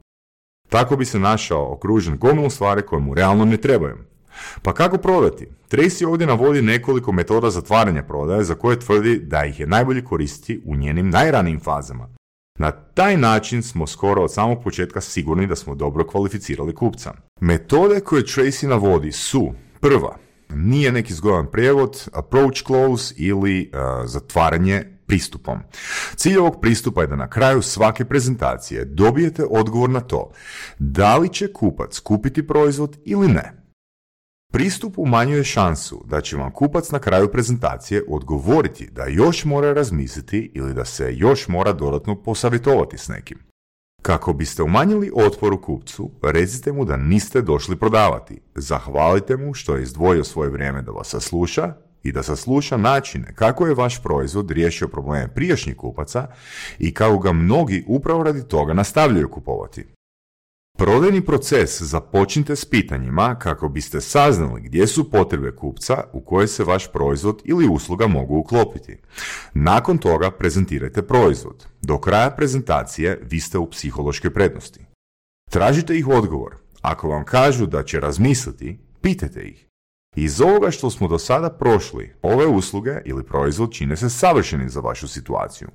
Tako 0.70 0.96
bi 0.96 1.06
se 1.06 1.20
našao 1.20 1.74
okružen 1.74 2.18
gomilom 2.18 2.50
stvari 2.50 2.82
koje 2.82 3.00
mu 3.00 3.14
realno 3.14 3.46
ne 3.46 3.58
trebaju. 3.58 4.11
Pa 4.62 4.74
kako 4.74 4.98
prodati? 4.98 5.48
Tracy 5.72 6.08
ovdje 6.08 6.28
navodi 6.28 6.62
nekoliko 6.62 7.12
metoda 7.12 7.50
zatvaranja 7.50 8.04
prodaje 8.04 8.44
za 8.44 8.56
koje 8.56 8.80
tvrdi 8.80 9.20
da 9.20 9.46
ih 9.46 9.60
je 9.60 9.68
najbolje 9.68 10.04
koristiti 10.04 10.62
u 10.66 10.76
njenim 10.76 11.10
najranijim 11.10 11.60
fazama. 11.60 12.10
Na 12.60 12.72
taj 12.72 13.18
način 13.18 13.64
smo 13.64 13.88
skoro 13.88 14.24
od 14.24 14.34
samog 14.34 14.64
početka 14.64 15.02
sigurni 15.02 15.48
da 15.48 15.56
smo 15.56 15.76
dobro 15.76 16.08
kvalificirali 16.08 16.76
kupca. 16.76 17.14
Metode 17.40 18.00
koje 18.00 18.24
Tracy 18.24 18.68
navodi 18.68 19.12
su 19.12 19.54
prva, 19.80 20.18
nije 20.50 20.92
neki 20.92 21.14
zgodan 21.14 21.48
prijevod, 21.52 22.10
approach 22.14 22.64
close 22.66 23.14
ili 23.18 23.72
uh, 23.74 23.80
zatvaranje 24.06 24.84
pristupom. 25.06 25.60
Cilj 26.16 26.38
ovog 26.38 26.62
pristupa 26.62 27.02
je 27.02 27.08
da 27.08 27.16
na 27.16 27.30
kraju 27.30 27.62
svake 27.62 28.06
prezentacije 28.06 28.86
dobijete 28.86 29.46
odgovor 29.50 29.90
na 29.90 30.00
to 30.00 30.32
da 30.80 31.18
li 31.18 31.30
će 31.30 31.54
kupac 31.54 32.00
kupiti 32.00 32.48
proizvod 32.48 32.98
ili 33.06 33.28
ne. 33.28 33.61
Pristup 34.52 34.94
umanjuje 34.98 35.44
šansu 35.44 36.04
da 36.06 36.22
će 36.22 36.38
vam 36.38 36.52
kupac 36.52 36.92
na 36.92 37.00
kraju 37.00 37.32
prezentacije 37.32 38.04
odgovoriti 38.10 38.90
da 38.92 39.06
još 39.06 39.46
mora 39.46 39.74
razmisliti 39.74 40.52
ili 40.54 40.74
da 40.74 40.86
se 40.86 41.14
još 41.16 41.48
mora 41.48 41.74
dodatno 41.74 42.16
posavjetovati 42.16 42.98
s 42.98 43.08
nekim. 43.08 43.38
Kako 44.02 44.34
biste 44.34 44.64
umanjili 44.64 45.12
otpor 45.16 45.54
u 45.54 45.62
kupcu, 45.62 46.12
recite 46.22 46.72
mu 46.72 46.86
da 46.86 46.98
niste 46.98 47.42
došli 47.42 47.76
prodavati. 47.76 48.42
Zahvalite 48.56 49.38
mu 49.38 49.54
što 49.54 49.76
je 49.76 49.84
izdvojio 49.84 50.24
svoje 50.24 50.50
vrijeme 50.50 50.82
da 50.82 50.92
vas 50.92 51.08
sasluša 51.08 51.74
i 52.04 52.12
da 52.12 52.24
sasluša 52.24 52.78
načine 52.78 53.36
kako 53.36 53.68
je 53.68 53.76
vaš 53.76 54.04
proizvod 54.04 54.52
riješio 54.52 54.88
probleme 54.88 55.34
prijašnjih 55.34 55.76
kupaca 55.76 56.28
i 56.80 56.94
kako 56.94 57.18
ga 57.18 57.32
mnogi 57.34 57.84
upravo 57.88 58.24
radi 58.24 58.48
toga 58.48 58.74
nastavljaju 58.74 59.30
kupovati. 59.30 59.86
Prodajni 60.82 61.22
proces 61.22 61.82
započnite 61.82 62.56
s 62.56 62.66
pitanjima 62.66 63.36
kako 63.40 63.70
biste 63.70 64.02
saznali 64.02 64.62
gdje 64.62 64.88
su 64.88 65.12
potrebe 65.12 65.56
kupca 65.56 66.04
u 66.14 66.22
koje 66.22 66.48
se 66.48 66.64
vaš 66.64 66.92
proizvod 66.92 67.42
ili 67.46 67.68
usluga 67.68 68.08
mogu 68.08 68.38
uklopiti. 68.38 68.98
Nakon 69.54 69.98
toga 69.98 70.32
prezentirajte 70.32 71.02
proizvod. 71.02 71.68
Do 71.82 71.98
kraja 71.98 72.32
prezentacije 72.32 73.20
vi 73.24 73.40
ste 73.40 73.58
u 73.58 73.70
psihološkoj 73.70 74.34
prednosti. 74.34 74.86
Tražite 75.50 75.98
ih 75.98 76.08
odgovor. 76.08 76.56
Ako 76.82 77.08
vam 77.10 77.26
kažu 77.26 77.66
da 77.66 77.84
će 77.84 78.00
razmisliti, 78.00 78.80
pitajte 79.02 79.42
ih. 79.42 79.68
Iz 80.16 80.42
ovoga 80.42 80.72
što 80.72 80.90
smo 80.90 81.08
do 81.08 81.20
sada 81.20 81.50
prošli, 81.50 82.14
ove 82.22 82.46
usluge 82.46 83.02
ili 83.06 83.24
proizvod 83.24 83.72
čine 83.72 83.98
se 83.98 84.10
savršeni 84.10 84.70
za 84.70 84.80
vašu 84.80 85.08
situaciju. 85.08 85.68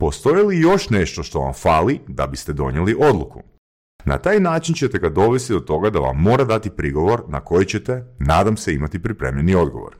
Postoji 0.00 0.44
li 0.44 0.60
još 0.60 0.90
nešto 0.90 1.22
što 1.22 1.40
vam 1.40 1.52
fali 1.52 2.00
da 2.08 2.26
biste 2.26 2.52
donijeli 2.52 2.96
odluku? 2.98 3.53
Na 4.04 4.18
taj 4.18 4.40
način 4.40 4.74
ćete 4.74 4.98
ga 4.98 5.08
dovesti 5.08 5.52
do 5.52 5.60
toga 5.60 5.90
da 5.90 5.98
vam 5.98 6.16
mora 6.16 6.44
dati 6.44 6.70
prigovor 6.70 7.22
na 7.28 7.40
koji 7.40 7.66
ćete, 7.66 8.04
nadam 8.18 8.56
se, 8.56 8.74
imati 8.74 9.02
pripremljeni 9.02 9.54
odgovor. 9.54 9.96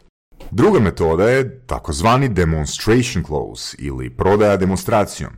Druga 0.51 0.81
metoda 0.81 1.31
je 1.31 1.61
takozvani 1.67 2.29
demonstration 2.29 3.25
close 3.25 3.77
ili 3.79 4.11
prodaja 4.11 4.57
demonstracijom. 4.57 5.31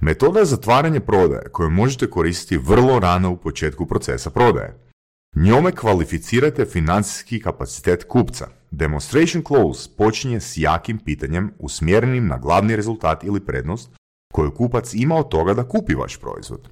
Metoda 0.00 0.38
je 0.38 0.44
zatvaranje 0.44 1.00
prodaje 1.00 1.48
koju 1.52 1.70
možete 1.70 2.10
koristiti 2.10 2.58
vrlo 2.58 2.98
rano 2.98 3.30
u 3.30 3.36
početku 3.36 3.86
procesa 3.86 4.30
prodaje. 4.30 4.88
Njome 5.36 5.72
kvalificirate 5.72 6.64
financijski 6.64 7.40
kapacitet 7.40 8.04
kupca. 8.04 8.46
Demonstration 8.70 9.44
close 9.44 9.90
počinje 9.98 10.40
s 10.40 10.56
jakim 10.56 10.98
pitanjem 10.98 11.52
usmjerenim 11.58 12.26
na 12.26 12.38
glavni 12.38 12.76
rezultat 12.76 13.24
ili 13.24 13.40
prednost 13.40 13.90
koju 14.32 14.50
kupac 14.50 14.94
ima 14.94 15.14
od 15.16 15.28
toga 15.28 15.54
da 15.54 15.68
kupi 15.68 15.94
vaš 15.94 16.16
proizvod. 16.16 16.68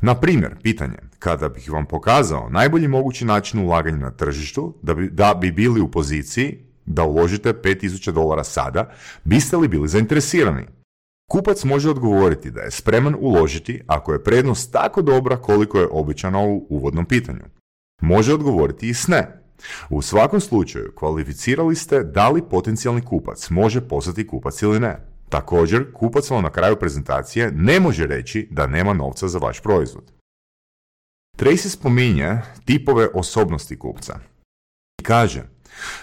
Na 0.00 0.14
primjer, 0.14 0.56
pitanje, 0.62 0.98
kada 1.18 1.48
bih 1.48 1.70
vam 1.70 1.86
pokazao 1.86 2.48
najbolji 2.50 2.88
mogući 2.88 3.24
način 3.24 3.60
ulaganja 3.60 3.96
na 3.96 4.10
tržištu 4.10 4.74
da 4.82 4.94
bi, 4.94 5.10
da 5.10 5.34
bi 5.34 5.52
bili 5.52 5.80
u 5.80 5.90
poziciji 5.90 6.58
da 6.86 7.04
uložite 7.04 7.52
5000 7.52 8.10
dolara 8.10 8.44
sada, 8.44 8.92
biste 9.24 9.56
li 9.56 9.68
bili 9.68 9.88
zainteresirani? 9.88 10.66
Kupac 11.30 11.64
može 11.64 11.90
odgovoriti 11.90 12.50
da 12.50 12.60
je 12.60 12.70
spreman 12.70 13.16
uložiti 13.18 13.82
ako 13.86 14.12
je 14.12 14.24
prednost 14.24 14.72
tako 14.72 15.02
dobra 15.02 15.36
koliko 15.36 15.78
je 15.78 15.88
običano 15.90 16.46
u 16.46 16.66
uvodnom 16.68 17.04
pitanju. 17.04 17.44
Može 18.00 18.34
odgovoriti 18.34 18.88
i 18.88 18.94
s 18.94 19.08
ne. 19.08 19.42
U 19.90 20.02
svakom 20.02 20.40
slučaju 20.40 20.92
kvalificirali 20.94 21.76
ste 21.76 22.04
da 22.04 22.28
li 22.28 22.42
potencijalni 22.50 23.00
kupac 23.00 23.50
može 23.50 23.80
postati 23.80 24.26
kupac 24.26 24.62
ili 24.62 24.80
ne. 24.80 25.11
Također, 25.32 25.92
kupac 25.92 26.30
vam 26.30 26.42
na 26.42 26.50
kraju 26.50 26.76
prezentacije 26.76 27.52
ne 27.54 27.80
može 27.80 28.06
reći 28.06 28.48
da 28.50 28.66
nema 28.66 28.92
novca 28.92 29.28
za 29.28 29.38
vaš 29.38 29.60
proizvod. 29.60 30.12
Tracy 31.38 31.68
spominje 31.68 32.38
tipove 32.64 33.08
osobnosti 33.14 33.78
kupca. 33.78 34.18
I 35.00 35.04
kaže, 35.04 35.42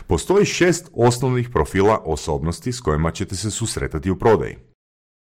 postoji 0.08 0.46
šest 0.46 0.90
osnovnih 0.94 1.50
profila 1.50 2.02
osobnosti 2.06 2.72
s 2.72 2.82
kojima 2.82 3.12
ćete 3.12 3.36
se 3.36 3.52
susretati 3.52 4.12
u 4.12 4.20
prodaji. 4.20 4.58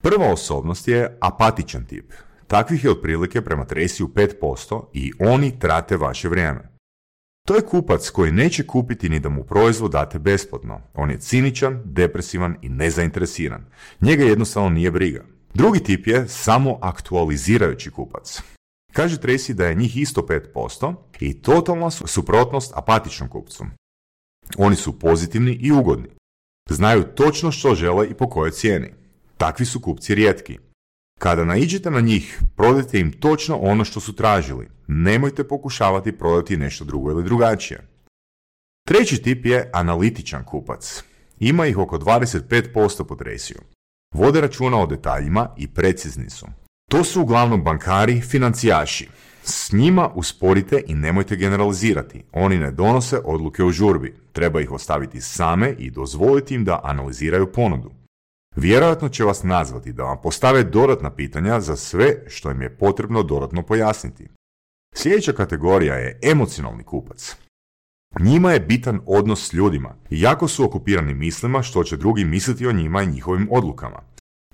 Prva 0.02 0.32
osobnost 0.32 0.88
je 0.88 1.18
apatičan 1.20 1.86
tip. 1.86 2.12
Takvih 2.46 2.84
je 2.84 2.90
otprilike 2.90 3.42
prema 3.42 3.64
Tracy 3.64 4.06
5% 4.40 4.84
i 4.92 5.12
oni 5.18 5.58
trate 5.58 5.96
vaše 5.96 6.28
vrijeme. 6.28 6.73
To 7.48 7.54
je 7.54 7.66
kupac 7.66 8.10
koji 8.10 8.32
neće 8.32 8.66
kupiti 8.66 9.08
ni 9.08 9.20
da 9.20 9.28
mu 9.28 9.44
proizvod 9.44 9.92
date 9.92 10.18
besplatno. 10.18 10.80
On 10.94 11.10
je 11.10 11.18
ciničan, 11.18 11.82
depresivan 11.84 12.56
i 12.62 12.68
nezainteresiran. 12.68 13.64
Njega 14.00 14.24
jednostavno 14.24 14.68
nije 14.68 14.90
briga. 14.90 15.24
Drugi 15.54 15.80
tip 15.80 16.06
je 16.06 16.28
samo 16.28 16.78
aktualizirajući 16.82 17.90
kupac. 17.90 18.42
Kaže 18.92 19.16
Tracy 19.16 19.52
da 19.52 19.66
je 19.66 19.74
njih 19.74 19.96
isto 19.96 20.26
5% 20.54 20.94
i 21.20 21.42
totalna 21.42 21.90
su 21.90 22.06
suprotnost 22.06 22.72
apatičnom 22.76 23.28
kupcu. 23.28 23.64
Oni 24.58 24.76
su 24.76 24.98
pozitivni 24.98 25.52
i 25.52 25.72
ugodni. 25.72 26.08
Znaju 26.70 27.02
točno 27.02 27.52
što 27.52 27.74
žele 27.74 28.08
i 28.08 28.14
po 28.14 28.28
kojoj 28.28 28.50
cijeni. 28.50 28.92
Takvi 29.36 29.66
su 29.66 29.80
kupci 29.80 30.14
rijetki. 30.14 30.58
Kada 31.24 31.44
naiđete 31.44 31.90
na 31.90 32.00
njih, 32.00 32.40
prodajte 32.56 33.00
im 33.00 33.12
točno 33.12 33.56
ono 33.56 33.84
što 33.84 34.00
su 34.00 34.12
tražili. 34.12 34.68
Nemojte 34.86 35.48
pokušavati 35.48 36.18
prodati 36.18 36.56
nešto 36.56 36.84
drugo 36.84 37.10
ili 37.10 37.24
drugačije. 37.24 37.86
Treći 38.88 39.22
tip 39.22 39.46
je 39.46 39.70
analitičan 39.72 40.44
kupac. 40.44 41.02
Ima 41.38 41.66
ih 41.66 41.78
oko 41.78 41.98
25% 41.98 43.04
pod 43.04 43.20
resiju. 43.20 43.58
Vode 44.14 44.40
računa 44.40 44.78
o 44.78 44.86
detaljima 44.86 45.48
i 45.56 45.68
precizni 45.68 46.30
su. 46.30 46.46
To 46.90 47.04
su 47.04 47.22
uglavnom 47.22 47.62
bankari, 47.62 48.20
financijaši. 48.20 49.08
S 49.42 49.72
njima 49.72 50.10
usporite 50.14 50.82
i 50.86 50.94
nemojte 50.94 51.36
generalizirati. 51.36 52.24
Oni 52.32 52.58
ne 52.58 52.70
donose 52.70 53.20
odluke 53.24 53.64
u 53.64 53.70
žurbi. 53.70 54.14
Treba 54.32 54.60
ih 54.60 54.72
ostaviti 54.72 55.20
same 55.20 55.74
i 55.78 55.90
dozvoliti 55.90 56.54
im 56.54 56.64
da 56.64 56.80
analiziraju 56.82 57.52
ponudu. 57.52 58.03
Vjerojatno 58.56 59.08
će 59.08 59.24
vas 59.24 59.42
nazvati 59.42 59.92
da 59.92 60.02
vam 60.02 60.18
postave 60.22 60.64
dodatna 60.64 61.10
pitanja 61.10 61.60
za 61.60 61.76
sve 61.76 62.22
što 62.26 62.50
im 62.50 62.62
je 62.62 62.76
potrebno 62.76 63.22
dodatno 63.22 63.62
pojasniti. 63.62 64.28
Sljedeća 64.94 65.32
kategorija 65.32 65.94
je 65.94 66.18
emocionalni 66.22 66.84
kupac. 66.84 67.36
Njima 68.20 68.52
je 68.52 68.60
bitan 68.60 69.00
odnos 69.06 69.48
s 69.48 69.52
ljudima 69.52 69.94
i 70.10 70.20
jako 70.20 70.48
su 70.48 70.64
okupirani 70.64 71.14
mislima 71.14 71.62
što 71.62 71.84
će 71.84 71.96
drugi 71.96 72.24
misliti 72.24 72.66
o 72.66 72.72
njima 72.72 73.02
i 73.02 73.06
njihovim 73.06 73.48
odlukama. 73.50 74.02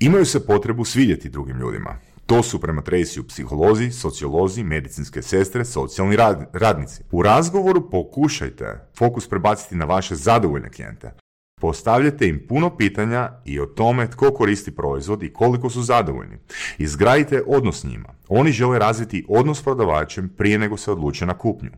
Imaju 0.00 0.24
se 0.26 0.46
potrebu 0.46 0.84
svidjeti 0.84 1.28
drugim 1.28 1.58
ljudima. 1.58 1.98
To 2.26 2.42
su 2.42 2.60
prema 2.60 2.82
Tresiju 2.82 3.26
psiholozi, 3.28 3.90
sociolozi, 3.90 4.64
medicinske 4.64 5.22
sestre, 5.22 5.64
socijalni 5.64 6.16
radnici. 6.52 7.02
U 7.12 7.22
razgovoru 7.22 7.90
pokušajte 7.90 8.88
fokus 8.98 9.28
prebaciti 9.28 9.74
na 9.76 9.84
vaše 9.84 10.14
zadovoljne 10.14 10.70
klijente, 10.70 11.12
Postavljate 11.60 12.28
im 12.28 12.46
puno 12.48 12.76
pitanja 12.76 13.30
i 13.44 13.60
o 13.60 13.66
tome 13.66 14.10
tko 14.10 14.30
koristi 14.30 14.70
proizvod 14.70 15.22
i 15.22 15.32
koliko 15.32 15.70
su 15.70 15.82
zadovoljni. 15.82 16.36
Izgradite 16.78 17.42
odnos 17.46 17.80
s 17.80 17.84
njima. 17.84 18.08
Oni 18.28 18.52
žele 18.52 18.78
razviti 18.78 19.24
odnos 19.28 19.58
s 19.58 19.62
prodavačem 19.62 20.28
prije 20.28 20.58
nego 20.58 20.76
se 20.76 20.92
odluče 20.92 21.26
na 21.26 21.38
kupnju. 21.38 21.70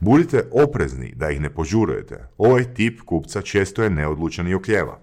Budite 0.00 0.48
oprezni 0.52 1.12
da 1.16 1.30
ih 1.30 1.40
ne 1.40 1.50
požurujete. 1.50 2.28
Ovaj 2.38 2.74
tip 2.74 3.00
kupca 3.00 3.42
često 3.42 3.82
je 3.82 3.90
neodlučan 3.90 4.48
i 4.48 4.54
okljeva. 4.54 5.00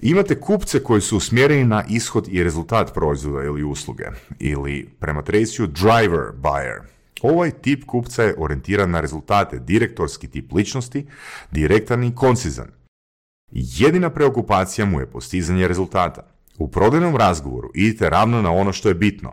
Imate 0.00 0.40
kupce 0.40 0.82
koji 0.82 1.00
su 1.00 1.16
usmjereni 1.16 1.64
na 1.64 1.84
ishod 1.88 2.28
i 2.28 2.44
rezultat 2.44 2.94
proizvoda 2.94 3.44
ili 3.44 3.64
usluge, 3.64 4.04
ili 4.38 4.88
prema 4.98 5.22
Traciju 5.22 5.66
driver 5.66 6.32
buyer. 6.42 6.80
Ovaj 7.22 7.50
tip 7.50 7.84
kupca 7.84 8.22
je 8.22 8.34
orijentiran 8.38 8.90
na 8.90 9.00
rezultate, 9.00 9.58
direktorski 9.58 10.28
tip 10.28 10.52
ličnosti, 10.52 11.06
direktan 11.50 12.04
i 12.04 12.14
koncizan. 12.14 12.83
Jedina 13.56 14.10
preokupacija 14.10 14.86
mu 14.86 15.00
je 15.00 15.10
postizanje 15.10 15.68
rezultata. 15.68 16.22
U 16.58 16.70
prodajnom 16.70 17.16
razgovoru 17.16 17.70
idite 17.74 18.10
ravno 18.10 18.42
na 18.42 18.52
ono 18.52 18.72
što 18.72 18.88
je 18.88 18.94
bitno. 18.94 19.32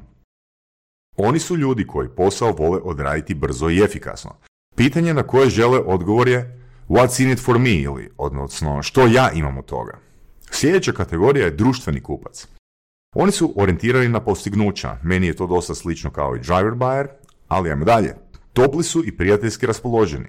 Oni 1.18 1.40
su 1.40 1.58
ljudi 1.58 1.88
koji 1.88 2.10
posao 2.10 2.52
vole 2.52 2.80
odraditi 2.84 3.34
brzo 3.34 3.70
i 3.70 3.80
efikasno. 3.84 4.36
Pitanje 4.76 5.14
na 5.14 5.24
koje 5.24 5.50
žele 5.50 5.80
odgovor 5.80 6.28
je 6.28 6.68
what's 6.90 7.24
in 7.24 7.32
it 7.32 7.40
for 7.40 7.60
me 7.60 7.74
ili 7.74 8.10
odnosno 8.18 8.84
što 8.84 9.08
ja 9.08 9.32
imam 9.32 9.58
od 9.58 9.66
toga. 9.66 10.00
Sljedeća 10.52 10.92
kategorija 10.92 11.46
je 11.46 11.52
društveni 11.52 12.02
kupac. 12.02 12.48
Oni 13.16 13.32
su 13.32 13.54
orijentirani 13.56 14.10
na 14.10 14.20
postignuća, 14.20 14.98
meni 15.04 15.28
je 15.28 15.36
to 15.36 15.48
dosta 15.48 15.76
slično 15.76 16.10
kao 16.10 16.36
i 16.36 16.40
driver 16.40 16.74
buyer, 16.74 17.08
ali 17.48 17.70
ajmo 17.70 17.86
dalje. 17.86 18.16
Topli 18.54 18.84
su 18.84 19.04
i 19.06 19.18
prijateljski 19.18 19.66
raspoloženi. 19.66 20.28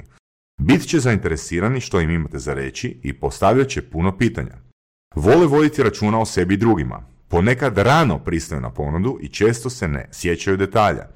Bit 0.60 0.88
će 0.88 0.98
zainteresirani 0.98 1.80
što 1.80 2.00
im 2.00 2.10
imate 2.10 2.38
za 2.38 2.54
reći 2.54 3.00
i 3.02 3.12
postavljat 3.12 3.68
će 3.68 3.90
puno 3.90 4.18
pitanja. 4.18 4.56
Vole 5.14 5.46
voditi 5.46 5.82
računa 5.82 6.20
o 6.20 6.24
sebi 6.24 6.54
i 6.54 6.56
drugima. 6.56 7.06
Ponekad 7.28 7.78
rano 7.78 8.18
pristaju 8.18 8.60
na 8.60 8.70
ponudu 8.70 9.18
i 9.20 9.28
često 9.28 9.70
se 9.70 9.88
ne 9.88 10.08
sjećaju 10.12 10.56
detalja. 10.56 11.08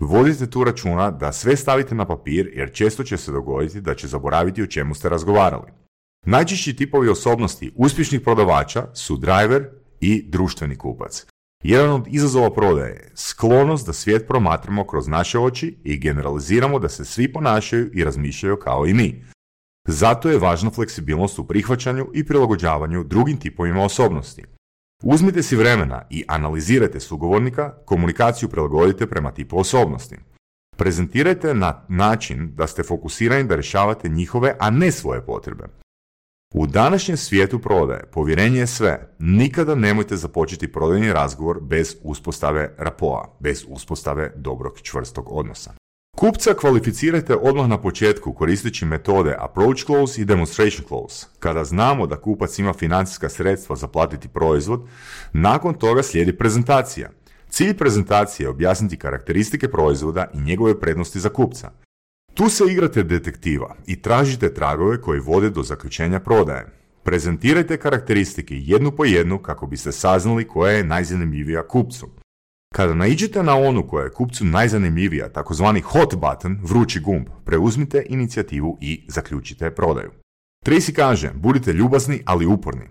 Vodite 0.00 0.50
tu 0.50 0.64
računa 0.64 1.10
da 1.10 1.32
sve 1.32 1.56
stavite 1.56 1.94
na 1.94 2.06
papir 2.06 2.50
jer 2.54 2.72
često 2.72 3.04
će 3.04 3.16
se 3.16 3.32
dogoditi 3.32 3.80
da 3.80 3.94
će 3.94 4.06
zaboraviti 4.06 4.62
o 4.62 4.66
čemu 4.66 4.94
ste 4.94 5.08
razgovarali. 5.08 5.72
Najčešći 6.26 6.76
tipovi 6.76 7.08
osobnosti 7.08 7.72
uspješnih 7.76 8.20
prodavača 8.20 8.86
su 8.94 9.16
driver 9.16 9.68
i 10.00 10.24
društveni 10.28 10.76
kupac. 10.76 11.26
Jedan 11.64 11.90
od 11.90 12.06
izazova 12.06 12.50
prodaje 12.50 12.90
je 12.90 13.10
sklonost 13.14 13.86
da 13.86 13.92
svijet 13.92 14.28
promatramo 14.28 14.86
kroz 14.86 15.08
naše 15.08 15.38
oči 15.38 15.76
i 15.84 15.98
generaliziramo 15.98 16.78
da 16.78 16.88
se 16.88 17.04
svi 17.04 17.32
ponašaju 17.32 17.90
i 17.94 18.04
razmišljaju 18.04 18.56
kao 18.56 18.86
i 18.86 18.94
mi. 18.94 19.24
Zato 19.88 20.30
je 20.30 20.38
važna 20.38 20.70
fleksibilnost 20.70 21.38
u 21.38 21.44
prihvaćanju 21.44 22.06
i 22.14 22.24
prilagođavanju 22.24 23.04
drugim 23.04 23.36
tipovima 23.36 23.84
osobnosti. 23.84 24.44
Uzmite 25.02 25.42
si 25.42 25.56
vremena 25.56 26.02
i 26.10 26.24
analizirajte 26.28 27.00
sugovornika, 27.00 27.70
komunikaciju 27.84 28.48
prilagodite 28.48 29.06
prema 29.06 29.30
tipu 29.30 29.58
osobnosti. 29.58 30.16
Prezentirajte 30.76 31.54
na 31.54 31.84
način 31.88 32.50
da 32.54 32.66
ste 32.66 32.82
fokusirani 32.82 33.44
da 33.44 33.54
rješavate 33.54 34.08
njihove, 34.08 34.56
a 34.60 34.70
ne 34.70 34.92
svoje 34.92 35.26
potrebe. 35.26 35.64
U 36.54 36.66
današnjem 36.66 37.16
svijetu 37.16 37.58
prodaje 37.58 38.06
povjerenje 38.12 38.58
je 38.58 38.66
sve. 38.66 39.14
Nikada 39.18 39.74
nemojte 39.74 40.16
započeti 40.16 40.72
prodajni 40.72 41.12
razgovor 41.12 41.60
bez 41.60 41.96
uspostave 42.02 42.74
rapoa, 42.78 43.36
bez 43.40 43.64
uspostave 43.68 44.32
dobrog 44.36 44.80
čvrstog 44.82 45.26
odnosa. 45.30 45.74
Kupca 46.16 46.54
kvalificirajte 46.54 47.36
odmah 47.36 47.68
na 47.68 47.80
početku 47.80 48.32
koristeći 48.32 48.84
metode 48.84 49.36
approach 49.38 49.84
close 49.86 50.20
i 50.20 50.24
demonstration 50.24 50.86
close. 50.88 51.26
Kada 51.38 51.64
znamo 51.64 52.06
da 52.06 52.20
kupac 52.20 52.58
ima 52.58 52.72
financijska 52.72 53.28
sredstva 53.28 53.76
za 53.76 53.88
platiti 53.88 54.28
proizvod, 54.28 54.88
nakon 55.32 55.74
toga 55.74 56.02
slijedi 56.02 56.36
prezentacija. 56.36 57.10
Cilj 57.48 57.76
prezentacije 57.76 58.44
je 58.44 58.50
objasniti 58.50 58.96
karakteristike 58.96 59.68
proizvoda 59.68 60.26
i 60.34 60.40
njegove 60.40 60.80
prednosti 60.80 61.20
za 61.20 61.28
kupca. 61.28 61.70
Tu 62.34 62.48
se 62.48 62.64
igrate 62.70 63.02
detektiva 63.02 63.76
i 63.86 64.02
tražite 64.02 64.54
tragove 64.54 65.00
koji 65.00 65.20
vode 65.20 65.50
do 65.50 65.62
zaključenja 65.62 66.20
prodaje. 66.20 66.66
Prezentirajte 67.02 67.76
karakteristike 67.76 68.54
jednu 68.58 68.90
po 68.90 69.04
jednu 69.04 69.38
kako 69.38 69.66
biste 69.66 69.92
saznali 69.92 70.48
koja 70.48 70.72
je 70.72 70.84
najzanimljivija 70.84 71.68
kupcu. 71.68 72.08
Kada 72.74 72.94
naiđete 72.94 73.42
na 73.42 73.56
onu 73.56 73.86
koja 73.88 74.04
je 74.04 74.10
kupcu 74.10 74.44
najzanimljivija, 74.44 75.28
takozvani 75.28 75.80
hot 75.80 76.14
button, 76.14 76.58
vrući 76.62 77.00
gumb, 77.00 77.26
preuzmite 77.44 78.06
inicijativu 78.08 78.78
i 78.80 79.04
zaključite 79.08 79.70
prodaju. 79.70 80.10
Tracy 80.66 80.92
kaže, 80.92 81.30
budite 81.34 81.72
ljubazni, 81.72 82.22
ali 82.24 82.46
uporni. 82.46 82.88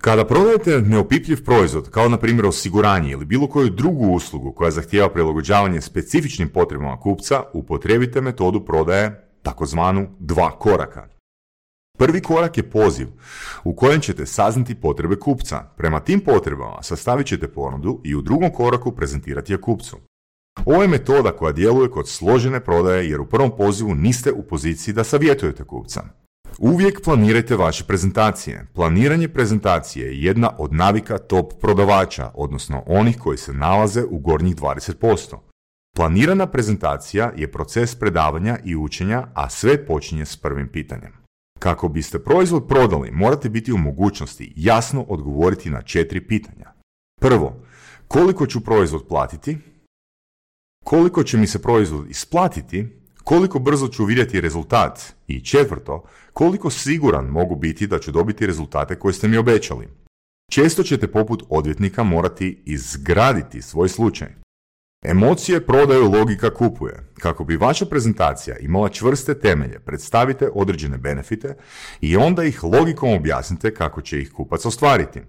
Kada 0.00 0.24
prodajete 0.24 0.80
neopipljiv 0.80 1.44
proizvod, 1.44 1.90
kao 1.90 2.08
na 2.08 2.16
primjer 2.16 2.46
osiguranje 2.46 3.10
ili 3.10 3.24
bilo 3.24 3.46
koju 3.46 3.70
drugu 3.70 4.06
uslugu 4.06 4.52
koja 4.52 4.70
zahtijeva 4.70 5.08
prilagođavanje 5.08 5.80
specifičnim 5.80 6.48
potrebama 6.48 7.00
kupca, 7.00 7.42
upotrijebite 7.52 8.20
metodu 8.20 8.64
prodaje 8.64 9.28
takozvanu 9.42 10.08
dva 10.18 10.58
koraka. 10.58 11.08
Prvi 11.98 12.20
korak 12.20 12.56
je 12.56 12.70
poziv 12.70 13.08
u 13.64 13.76
kojem 13.76 14.00
ćete 14.00 14.26
saznati 14.26 14.74
potrebe 14.74 15.16
kupca. 15.16 15.62
Prema 15.76 16.00
tim 16.00 16.20
potrebama 16.20 16.82
sastavit 16.82 17.26
ćete 17.26 17.48
ponudu 17.48 18.00
i 18.04 18.14
u 18.14 18.22
drugom 18.22 18.52
koraku 18.52 18.92
prezentirati 18.92 19.52
je 19.52 19.60
kupcu. 19.60 19.96
Ovo 20.64 20.82
je 20.82 20.88
metoda 20.88 21.32
koja 21.32 21.52
djeluje 21.52 21.90
kod 21.90 22.08
složene 22.08 22.60
prodaje 22.60 23.10
jer 23.10 23.20
u 23.20 23.26
prvom 23.26 23.56
pozivu 23.56 23.94
niste 23.94 24.32
u 24.32 24.42
poziciji 24.42 24.94
da 24.94 25.04
savjetujete 25.04 25.64
kupca. 25.64 26.02
Uvijek 26.58 27.00
planirajte 27.04 27.56
vaše 27.56 27.84
prezentacije. 27.84 28.66
Planiranje 28.74 29.28
prezentacije 29.28 30.06
je 30.06 30.22
jedna 30.22 30.50
od 30.58 30.72
navika 30.72 31.18
top 31.18 31.52
prodavača, 31.60 32.30
odnosno 32.34 32.82
onih 32.86 33.18
koji 33.18 33.38
se 33.38 33.52
nalaze 33.52 34.04
u 34.10 34.18
gornjih 34.18 34.56
20%. 34.56 35.36
Planirana 35.96 36.46
prezentacija 36.46 37.32
je 37.36 37.52
proces 37.52 37.94
predavanja 37.94 38.58
i 38.64 38.76
učenja, 38.76 39.26
a 39.34 39.50
sve 39.50 39.86
počinje 39.86 40.26
s 40.26 40.36
prvim 40.36 40.68
pitanjem. 40.68 41.12
Kako 41.58 41.88
biste 41.88 42.18
proizvod 42.18 42.66
prodali, 42.68 43.10
morate 43.10 43.48
biti 43.48 43.72
u 43.72 43.78
mogućnosti 43.78 44.52
jasno 44.56 45.02
odgovoriti 45.02 45.70
na 45.70 45.82
četiri 45.82 46.26
pitanja. 46.26 46.72
Prvo, 47.20 47.56
koliko 48.08 48.46
ću 48.46 48.60
proizvod 48.60 49.06
platiti? 49.08 49.58
Koliko 50.84 51.22
će 51.22 51.36
mi 51.36 51.46
se 51.46 51.62
proizvod 51.62 52.10
isplatiti? 52.10 52.97
Koliko 53.28 53.58
brzo 53.58 53.88
ću 53.88 54.04
vidjeti 54.04 54.40
rezultat? 54.40 55.14
I 55.26 55.40
četvrto, 55.40 56.04
koliko 56.32 56.70
siguran 56.70 57.24
mogu 57.24 57.56
biti 57.56 57.86
da 57.86 57.98
ću 57.98 58.12
dobiti 58.12 58.46
rezultate 58.46 58.98
koje 58.98 59.14
ste 59.14 59.28
mi 59.28 59.36
obećali? 59.36 59.88
Često 60.52 60.82
ćete 60.82 61.12
poput 61.12 61.42
odvjetnika 61.48 62.02
morati 62.02 62.62
izgraditi 62.66 63.62
svoj 63.62 63.88
slučaj. 63.88 64.28
Emocije 65.04 65.66
prodaju, 65.66 66.10
logika 66.10 66.54
kupuje. 66.54 67.10
Kako 67.18 67.44
bi 67.44 67.56
vaša 67.56 67.86
prezentacija 67.86 68.56
imala 68.58 68.88
čvrste 68.88 69.40
temelje, 69.40 69.78
predstavite 69.78 70.50
određene 70.54 70.98
benefite 70.98 71.56
i 72.00 72.16
onda 72.16 72.44
ih 72.44 72.64
logikom 72.64 73.12
objasnite 73.12 73.74
kako 73.74 74.02
će 74.02 74.20
ih 74.20 74.32
kupac 74.32 74.66
ostvariti. 74.66 75.20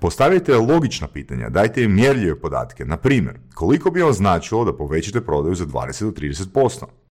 Postavite 0.00 0.56
logična 0.56 1.08
pitanja, 1.08 1.48
dajte 1.48 1.82
im 1.82 1.94
mjerljive 1.94 2.40
podatke, 2.40 2.84
na 2.84 2.96
primjer, 2.96 3.38
koliko 3.54 3.90
bi 3.90 4.02
vam 4.02 4.12
značilo 4.12 4.64
da 4.64 4.76
povećate 4.76 5.20
prodaju 5.20 5.54
za 5.54 5.66
20 5.66 6.04
do 6.04 6.10
30%. 6.10 7.07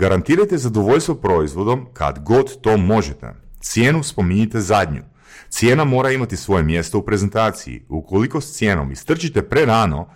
Garantirajte 0.00 0.58
zadovoljstvo 0.58 1.14
proizvodom 1.14 1.86
kad 1.92 2.18
god 2.18 2.60
to 2.60 2.76
možete. 2.76 3.34
Cijenu 3.60 4.02
spominjite 4.02 4.60
zadnju. 4.60 5.02
Cijena 5.48 5.84
mora 5.84 6.10
imati 6.10 6.36
svoje 6.36 6.62
mjesto 6.62 6.98
u 6.98 7.02
prezentaciji. 7.02 7.82
Ukoliko 7.88 8.40
s 8.40 8.52
cijenom 8.52 8.92
istrčite 8.92 9.42
prerano, 9.42 10.08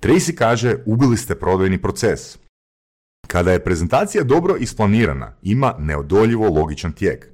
Tracy 0.00 0.34
kaže 0.34 0.76
ubili 0.86 1.16
ste 1.16 1.34
prodajni 1.34 1.82
proces. 1.82 2.38
Kada 3.26 3.52
je 3.52 3.64
prezentacija 3.64 4.24
dobro 4.24 4.56
isplanirana, 4.56 5.36
ima 5.42 5.74
neodoljivo 5.78 6.48
logičan 6.48 6.92
tijek. 6.92 7.28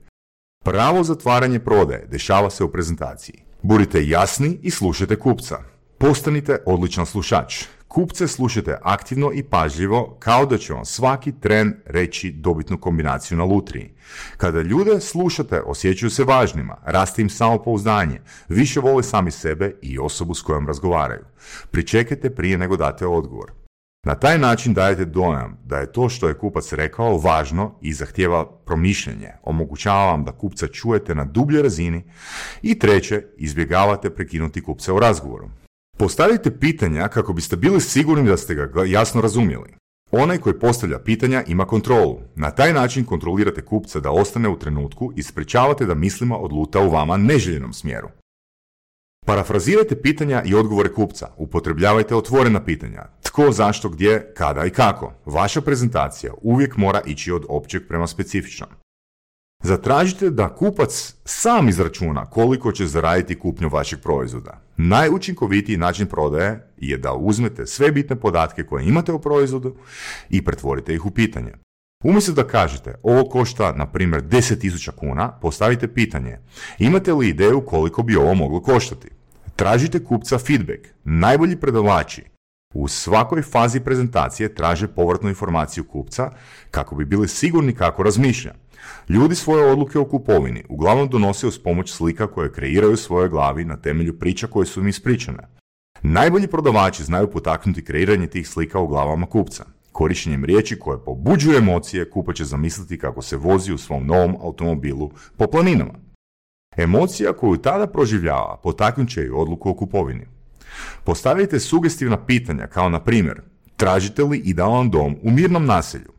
Pravo 0.65 1.05
zatvaranje 1.05 1.59
prodaje 1.59 2.07
dešava 2.11 2.51
se 2.51 2.65
u 2.65 2.73
prezentaciji. 2.73 3.43
Budite 3.63 4.07
jasni 4.07 4.59
i 4.63 4.71
slušajte 4.71 5.17
kupca. 5.17 5.59
Postanite 5.99 6.59
odličan 6.67 7.07
slušač. 7.07 7.65
Kupce 7.93 8.29
slušajte 8.29 8.79
aktivno 8.83 9.31
i 9.35 9.43
pažljivo 9.43 10.17
kao 10.19 10.47
da 10.47 10.59
će 10.59 10.73
vam 10.73 10.85
svaki 10.85 11.33
tren 11.33 11.75
reći 11.87 12.31
dobitnu 12.33 12.79
kombinaciju 12.79 13.39
na 13.39 13.45
lutriji. 13.45 13.91
Kada 14.37 14.63
ljude 14.63 15.01
slušate, 15.01 15.61
osjećaju 15.61 16.11
se 16.11 16.25
važnima, 16.25 16.77
raste 16.85 17.23
im 17.23 17.31
samopouzdanje, 17.31 18.21
više 18.49 18.81
vole 18.81 19.03
sami 19.03 19.31
sebe 19.31 19.75
i 19.83 19.99
osobu 19.99 20.35
s 20.35 20.43
kojom 20.43 20.67
razgovaraju. 20.67 21.25
Pričekajte 21.71 22.35
prije 22.35 22.59
nego 22.59 22.77
date 22.77 23.07
odgovor. 23.07 23.53
Na 24.07 24.15
taj 24.15 24.39
način 24.39 24.75
dajete 24.75 25.05
dojam 25.05 25.59
da 25.65 25.79
je 25.79 25.93
to 25.93 26.09
što 26.09 26.29
je 26.29 26.39
kupac 26.39 26.73
rekao 26.73 27.19
važno 27.19 27.75
i 27.81 27.93
zahtjeva 27.93 28.47
promišljenje. 28.65 29.33
Omogućava 29.43 30.07
vam 30.07 30.25
da 30.25 30.33
kupca 30.33 30.67
čujete 30.67 31.15
na 31.15 31.25
dubljoj 31.25 31.63
razini 31.63 32.05
i 32.63 32.79
treće, 32.79 33.23
izbjegavate 33.37 34.11
prekinuti 34.11 34.63
kupca 34.63 34.95
u 34.95 35.01
razgovoru. 35.01 35.49
Postavite 35.99 36.59
pitanja 36.59 37.09
kako 37.09 37.33
biste 37.33 37.57
bili 37.57 37.81
sigurni 37.81 38.29
da 38.29 38.37
ste 38.37 38.55
ga 38.55 38.85
jasno 38.87 39.21
razumjeli. 39.21 39.75
Onaj 40.11 40.39
koji 40.39 40.59
postavlja 40.59 40.99
pitanja 40.99 41.43
ima 41.47 41.65
kontrolu. 41.65 42.21
Na 42.35 42.51
taj 42.51 42.73
način 42.73 43.05
kontrolirate 43.05 43.65
kupca 43.65 44.01
da 44.01 44.11
ostane 44.11 44.49
u 44.49 44.59
trenutku 44.59 45.13
i 45.17 45.23
sprečavate 45.23 45.87
da 45.87 45.95
mislima 45.95 46.39
odluta 46.39 46.81
u 46.81 46.91
vama 46.91 47.17
neželjenom 47.17 47.73
smjeru. 47.73 48.09
Parafrazirajte 49.27 50.03
pitanja 50.03 50.43
i 50.45 50.55
odgovore 50.55 50.93
kupca. 50.93 51.29
Upotrebljavajte 51.37 52.17
otvorena 52.17 52.65
pitanja. 52.65 53.03
Tko, 53.23 53.53
zašto, 53.53 53.89
gdje, 53.89 54.33
kada 54.37 54.65
i 54.65 54.71
kako. 54.71 55.13
Vaša 55.27 55.61
prezentacija 55.61 56.33
uvijek 56.43 56.77
mora 56.77 57.01
ići 57.07 57.33
od 57.33 57.45
općeg 57.49 57.83
prema 57.89 58.07
specifičnom. 58.07 58.69
Zatražite 59.63 60.31
da 60.31 60.55
kupac 60.55 61.15
sam 61.25 61.69
izračuna 61.69 62.27
koliko 62.27 62.73
će 62.73 62.87
zaraditi 62.87 63.39
kupnju 63.39 63.69
vašeg 63.69 64.01
proizvoda. 64.01 64.61
Najučinkovitiji 64.77 65.77
način 65.77 66.07
prodaje 66.07 66.69
je 66.77 66.99
da 66.99 67.13
uzmete 67.13 67.67
sve 67.67 67.93
bitne 67.93 68.17
podatke 68.17 68.63
koje 68.65 68.85
imate 68.85 69.13
u 69.13 69.19
proizvodu 69.19 69.77
i 70.31 70.45
pretvorite 70.45 70.95
ih 70.95 71.07
u 71.07 71.11
pitanje. 71.11 71.53
Umjesto 72.05 72.33
da 72.33 72.47
kažete 72.47 72.95
ovo 73.03 73.29
košta 73.29 73.73
na 73.73 73.87
primjer 73.87 74.23
10.000 74.23 74.91
kuna, 74.91 75.29
postavite 75.41 75.89
pitanje 75.89 76.39
imate 76.79 77.13
li 77.13 77.29
ideju 77.29 77.61
koliko 77.67 78.03
bi 78.03 78.17
ovo 78.17 78.35
moglo 78.35 78.61
koštati? 78.61 79.09
Tražite 79.57 80.05
kupca 80.05 80.39
feedback. 80.39 80.89
Najbolji 81.05 81.57
predavači 81.57 82.23
u 82.75 82.89
svakoj 82.89 83.43
fazi 83.43 83.81
prezentacije 83.81 84.55
traže 84.55 84.89
povratnu 84.89 85.29
informaciju 85.29 85.85
kupca 85.85 86.31
kako 86.71 86.95
bi 86.95 87.05
bili 87.05 87.29
sigurni 87.29 87.75
kako 87.75 88.03
razmišlja. 88.03 88.55
Ljudi 89.09 89.35
svoje 89.35 89.73
odluke 89.73 89.99
o 89.99 90.05
kupovini 90.05 90.65
uglavnom 90.69 91.09
donose 91.09 91.47
uz 91.47 91.59
pomoć 91.59 91.93
slika 91.93 92.27
koje 92.27 92.53
kreiraju 92.53 92.93
u 92.93 92.97
svojoj 92.97 93.29
glavi 93.29 93.65
na 93.65 93.77
temelju 93.77 94.19
priča 94.19 94.47
koje 94.47 94.67
su 94.67 94.81
im 94.81 94.89
ispričane. 94.89 95.49
Najbolji 96.03 96.47
prodavači 96.47 97.05
znaju 97.05 97.31
potaknuti 97.31 97.85
kreiranje 97.85 98.27
tih 98.27 98.49
slika 98.49 98.79
u 98.79 98.87
glavama 98.87 99.27
kupca. 99.27 99.65
Korištenjem 99.93 100.45
riječi 100.45 100.79
koje 100.79 101.05
pobuđuju 101.05 101.59
emocije, 101.59 102.11
kupac 102.11 102.37
će 102.37 102.45
zamisliti 102.45 102.99
kako 102.99 103.23
se 103.23 103.37
vozi 103.37 103.73
u 103.73 103.79
svom 103.79 104.07
novom 104.07 104.37
automobilu 104.41 105.11
po 105.37 105.47
planinama. 105.47 105.95
Emocija 106.77 107.33
koju 107.33 107.57
tada 107.57 107.87
proživljava 107.87 108.61
potaknut 108.63 109.09
će 109.09 109.23
i 109.23 109.31
odluku 109.31 109.71
o 109.71 109.75
kupovini. 109.75 110.27
Postavite 111.05 111.61
sugestivna 111.61 112.27
pitanja 112.27 112.67
kao 112.67 112.89
na 112.89 113.01
primjer 113.01 113.41
tražite 113.77 114.23
li 114.23 114.39
idealan 114.39 114.91
dom 114.91 115.17
u 115.23 115.31
mirnom 115.31 115.67
naselju 115.67 116.13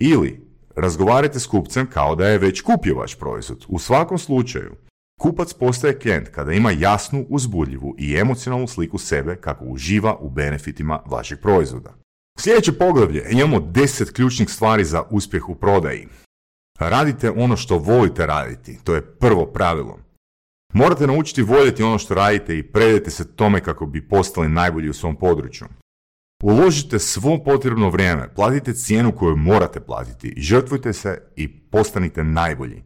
ili 0.00 0.53
Razgovarajte 0.76 1.40
s 1.40 1.46
kupcem 1.46 1.86
kao 1.86 2.14
da 2.14 2.26
je 2.26 2.38
već 2.38 2.60
kupio 2.60 2.96
vaš 2.96 3.14
proizvod. 3.14 3.64
U 3.68 3.78
svakom 3.78 4.18
slučaju, 4.18 4.76
kupac 5.20 5.52
postaje 5.52 5.98
klijent 5.98 6.28
kada 6.28 6.52
ima 6.52 6.70
jasnu, 6.70 7.26
uzbudljivu 7.28 7.94
i 7.98 8.16
emocionalnu 8.16 8.66
sliku 8.66 8.98
sebe 8.98 9.36
kako 9.36 9.64
uživa 9.64 10.16
u 10.20 10.30
benefitima 10.30 11.02
vašeg 11.06 11.40
proizvoda. 11.40 11.94
Sljedeće 12.38 12.72
poglavlje 12.72 13.26
imamo 13.30 13.58
10 13.58 14.12
ključnih 14.12 14.50
stvari 14.50 14.84
za 14.84 15.02
uspjeh 15.10 15.48
u 15.48 15.54
prodaji. 15.54 16.08
Radite 16.78 17.30
ono 17.30 17.56
što 17.56 17.78
volite 17.78 18.26
raditi, 18.26 18.78
to 18.84 18.94
je 18.94 19.02
prvo 19.02 19.46
pravilo. 19.46 19.98
Morate 20.72 21.06
naučiti 21.06 21.42
voljeti 21.42 21.82
ono 21.82 21.98
što 21.98 22.14
radite 22.14 22.58
i 22.58 22.62
predajte 22.62 23.10
se 23.10 23.36
tome 23.36 23.60
kako 23.60 23.86
bi 23.86 24.08
postali 24.08 24.48
najbolji 24.48 24.88
u 24.88 24.94
svom 24.94 25.16
području. 25.16 25.66
Uložite 26.42 26.98
svo 26.98 27.44
potrebno 27.44 27.90
vrijeme, 27.90 28.34
platite 28.34 28.72
cijenu 28.72 29.12
koju 29.12 29.36
morate 29.36 29.80
platiti, 29.80 30.34
žrtvujte 30.36 30.92
se 30.92 31.22
i 31.36 31.48
postanite 31.48 32.24
najbolji. 32.24 32.82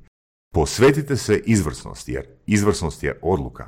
Posvetite 0.55 1.17
se 1.17 1.43
izvrsnosti 1.47 2.13
jer 2.13 2.27
izvrsnost 2.47 3.03
je 3.03 3.19
odluka. 3.23 3.67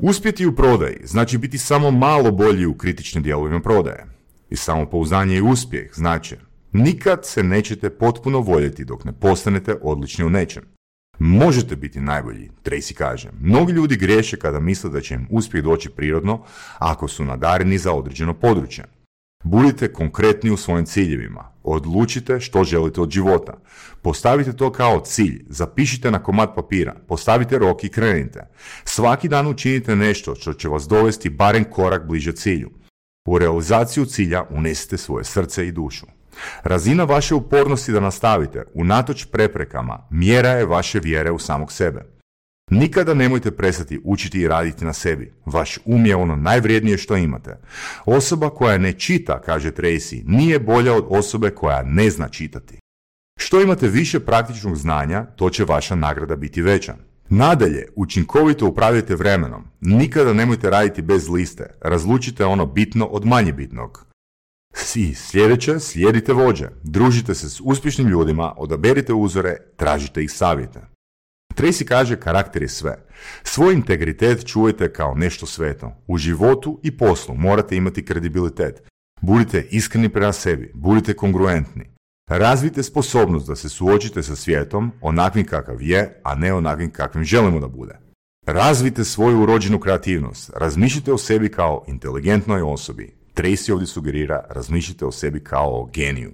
Uspjeti 0.00 0.46
u 0.46 0.56
prodaji 0.56 0.96
znači 1.04 1.38
biti 1.38 1.58
samo 1.58 1.90
malo 1.90 2.32
bolji 2.32 2.66
u 2.66 2.76
kritičnim 2.76 3.22
dijelovima 3.22 3.60
prodaje. 3.60 4.06
I 4.50 4.56
samopouzdanje 4.56 5.36
i 5.36 5.42
uspjeh 5.42 5.90
znači 5.94 6.36
nikad 6.72 7.26
se 7.26 7.42
nećete 7.42 7.90
potpuno 7.90 8.40
voljeti 8.40 8.84
dok 8.84 9.04
ne 9.04 9.12
postanete 9.12 9.76
odlični 9.82 10.24
u 10.24 10.30
nečem. 10.30 10.62
Možete 11.18 11.76
biti 11.76 12.00
najbolji, 12.00 12.50
Tracy 12.64 12.94
kaže. 12.94 13.28
Mnogi 13.40 13.72
ljudi 13.72 13.96
griješe 13.96 14.36
kada 14.36 14.60
misle 14.60 14.90
da 14.90 15.00
će 15.00 15.14
im 15.14 15.26
uspjeh 15.30 15.64
doći 15.64 15.90
prirodno 15.90 16.44
ako 16.78 17.08
su 17.08 17.24
nadareni 17.24 17.78
za 17.78 17.92
određeno 17.92 18.34
područje. 18.34 18.84
Budite 19.44 19.92
konkretni 19.92 20.50
u 20.50 20.56
svojim 20.56 20.86
ciljevima. 20.86 21.52
Odlučite 21.62 22.40
što 22.40 22.64
želite 22.64 23.00
od 23.00 23.10
života. 23.10 23.52
Postavite 24.02 24.52
to 24.52 24.72
kao 24.72 25.00
cilj. 25.00 25.44
Zapišite 25.48 26.10
na 26.10 26.22
komad 26.22 26.54
papira. 26.54 26.94
Postavite 27.08 27.58
rok 27.58 27.84
i 27.84 27.88
krenite. 27.88 28.48
Svaki 28.84 29.28
dan 29.28 29.46
učinite 29.46 29.96
nešto 29.96 30.34
što 30.34 30.54
će 30.54 30.68
vas 30.68 30.88
dovesti 30.88 31.30
barem 31.30 31.64
korak 31.64 32.06
bliže 32.06 32.32
cilju. 32.32 32.70
U 33.28 33.38
realizaciju 33.38 34.06
cilja 34.06 34.44
unesite 34.50 34.96
svoje 34.96 35.24
srce 35.24 35.68
i 35.68 35.72
dušu. 35.72 36.06
Razina 36.62 37.04
vaše 37.04 37.34
upornosti 37.34 37.92
da 37.92 38.00
nastavite, 38.00 38.64
unatoč 38.74 39.24
preprekama, 39.24 40.06
mjera 40.10 40.50
je 40.50 40.66
vaše 40.66 41.00
vjere 41.00 41.30
u 41.30 41.38
samog 41.38 41.72
sebe. 41.72 42.17
Nikada 42.70 43.14
nemojte 43.14 43.50
prestati 43.50 44.00
učiti 44.04 44.40
i 44.40 44.48
raditi 44.48 44.84
na 44.84 44.92
sebi. 44.92 45.32
Vaš 45.46 45.78
um 45.84 46.06
je 46.06 46.16
ono 46.16 46.36
najvrijednije 46.36 46.98
što 46.98 47.16
imate. 47.16 47.58
Osoba 48.04 48.50
koja 48.50 48.78
ne 48.78 48.92
čita, 48.92 49.40
kaže 49.40 49.70
Tracy, 49.70 50.22
nije 50.26 50.58
bolja 50.58 50.94
od 50.94 51.06
osobe 51.08 51.50
koja 51.50 51.82
ne 51.82 52.10
zna 52.10 52.28
čitati. 52.28 52.78
Što 53.38 53.62
imate 53.62 53.88
više 53.88 54.20
praktičnog 54.20 54.76
znanja, 54.76 55.24
to 55.24 55.50
će 55.50 55.64
vaša 55.64 55.94
nagrada 55.94 56.36
biti 56.36 56.62
veća. 56.62 56.94
Nadalje, 57.28 57.86
učinkovito 57.96 58.66
upravljajte 58.66 59.14
vremenom. 59.14 59.64
Nikada 59.80 60.32
nemojte 60.32 60.70
raditi 60.70 61.02
bez 61.02 61.28
liste. 61.28 61.74
Razlučite 61.80 62.44
ono 62.44 62.66
bitno 62.66 63.06
od 63.06 63.26
manje 63.26 63.52
bitnog. 63.52 64.06
Si, 64.74 65.14
sljedeće, 65.14 65.80
slijedite 65.80 66.32
vođe. 66.32 66.68
Družite 66.82 67.34
se 67.34 67.48
s 67.48 67.60
uspješnim 67.64 68.08
ljudima, 68.08 68.54
odaberite 68.56 69.12
uzore, 69.12 69.56
tražite 69.76 70.22
ih 70.22 70.32
savjete. 70.32 70.80
Tracy 71.58 71.84
kaže 71.84 72.20
karakter 72.20 72.62
je 72.62 72.68
sve. 72.68 73.04
Svoj 73.42 73.74
integritet 73.74 74.46
čujete 74.46 74.92
kao 74.92 75.14
nešto 75.14 75.46
sveto. 75.46 75.92
U 76.06 76.18
životu 76.18 76.80
i 76.82 76.96
poslu 76.96 77.34
morate 77.34 77.76
imati 77.76 78.04
kredibilitet. 78.04 78.82
Budite 79.20 79.66
iskreni 79.70 80.08
prema 80.08 80.32
sebi, 80.32 80.72
budite 80.74 81.14
kongruentni. 81.14 81.84
Razvijte 82.30 82.82
sposobnost 82.82 83.46
da 83.46 83.56
se 83.56 83.68
suočite 83.68 84.22
sa 84.22 84.36
svijetom 84.36 84.92
onakvim 85.00 85.46
kakav 85.46 85.82
je, 85.82 86.20
a 86.24 86.34
ne 86.34 86.52
onakvim 86.52 86.90
kakvim 86.90 87.24
želimo 87.24 87.60
da 87.60 87.68
bude. 87.68 87.98
Razvijte 88.46 89.04
svoju 89.04 89.40
urođenu 89.40 89.80
kreativnost. 89.80 90.50
Razmišljite 90.56 91.12
o 91.12 91.18
sebi 91.18 91.48
kao 91.48 91.84
inteligentnoj 91.86 92.62
osobi. 92.62 93.14
Tracy 93.34 93.72
ovdje 93.72 93.86
sugerira 93.86 94.44
razmišljite 94.50 95.06
o 95.06 95.12
sebi 95.12 95.44
kao 95.44 95.80
o 95.80 95.90
geniju. 95.94 96.32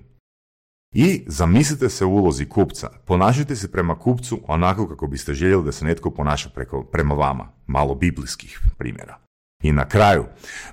I 0.95 1.25
zamislite 1.27 1.89
se 1.89 2.05
u 2.05 2.15
ulozi 2.17 2.45
kupca. 2.45 2.91
Ponašajte 3.05 3.57
se 3.57 3.73
prema 3.73 3.99
kupcu 3.99 4.41
onako 4.49 4.89
kako 4.89 5.07
biste 5.07 5.35
željeli 5.35 5.65
da 5.65 5.73
se 5.73 5.85
netko 5.85 6.11
ponaša 6.11 6.49
preko, 6.49 6.83
prema 6.83 7.15
vama. 7.15 7.49
Malo 7.67 7.95
biblijskih 7.95 8.61
primjera. 8.79 9.19
I 9.63 9.73
na 9.73 9.89
kraju, 9.89 10.25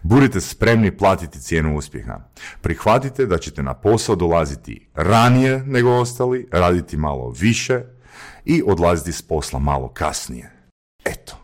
budite 0.03 0.41
spremni 0.41 0.97
platiti 0.97 1.39
cijenu 1.39 1.77
uspjeha. 1.77 2.19
Prihvatite 2.61 3.25
da 3.25 3.37
ćete 3.37 3.63
na 3.63 3.73
posao 3.73 4.15
dolaziti 4.15 4.87
ranije 4.93 5.63
nego 5.65 5.89
ostali, 5.89 6.47
raditi 6.51 6.97
malo 6.97 7.33
više 7.39 7.81
i 8.45 8.63
odlaziti 8.65 9.11
s 9.11 9.21
posla 9.21 9.59
malo 9.59 9.87
kasnije. 9.87 10.51
Eto. 11.05 11.40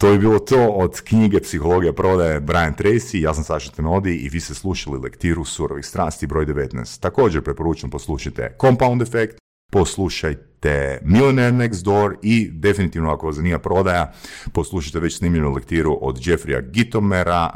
To 0.00 0.08
je 0.08 0.18
bilo 0.18 0.38
to 0.38 0.68
od 0.68 1.00
knjige 1.00 1.40
Psihologija 1.40 1.92
prodaje 1.92 2.40
Brian 2.40 2.74
Tracy, 2.74 3.22
ja 3.22 3.34
sam 3.34 3.44
Saša 3.44 3.70
Tenodi 3.70 4.16
i 4.16 4.28
vi 4.28 4.40
ste 4.40 4.54
slušali 4.54 4.98
lektiru 4.98 5.44
Surovih 5.44 5.86
strasti 5.86 6.26
broj 6.26 6.46
19. 6.46 7.00
Također 7.00 7.42
preporučujem 7.42 7.90
poslušajte 7.90 8.56
Compound 8.60 9.02
Effect, 9.02 9.38
poslušajte 9.72 11.00
Millionaire 11.04 11.56
Next 11.56 11.84
Door 11.84 12.16
i 12.22 12.50
definitivno 12.50 13.12
ako 13.12 13.26
vas 13.26 13.36
zanima 13.36 13.58
prodaja, 13.58 14.12
poslušajte 14.52 15.00
već 15.00 15.18
snimljenu 15.18 15.52
lektiru 15.52 15.98
od 16.00 16.26
Jeffreya 16.26 16.70
Gitomera, 16.70 17.50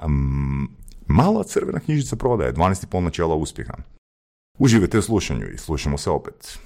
Mala 1.06 1.44
crvena 1.44 1.80
knjižica 1.80 2.16
prodaje, 2.16 2.52
12,5 2.52 3.00
načela 3.00 3.34
uspjeha. 3.34 3.74
Uživajte 4.58 4.98
u 4.98 5.02
slušanju 5.02 5.46
i 5.54 5.58
slušamo 5.58 5.98
se 5.98 6.10
opet. 6.10 6.58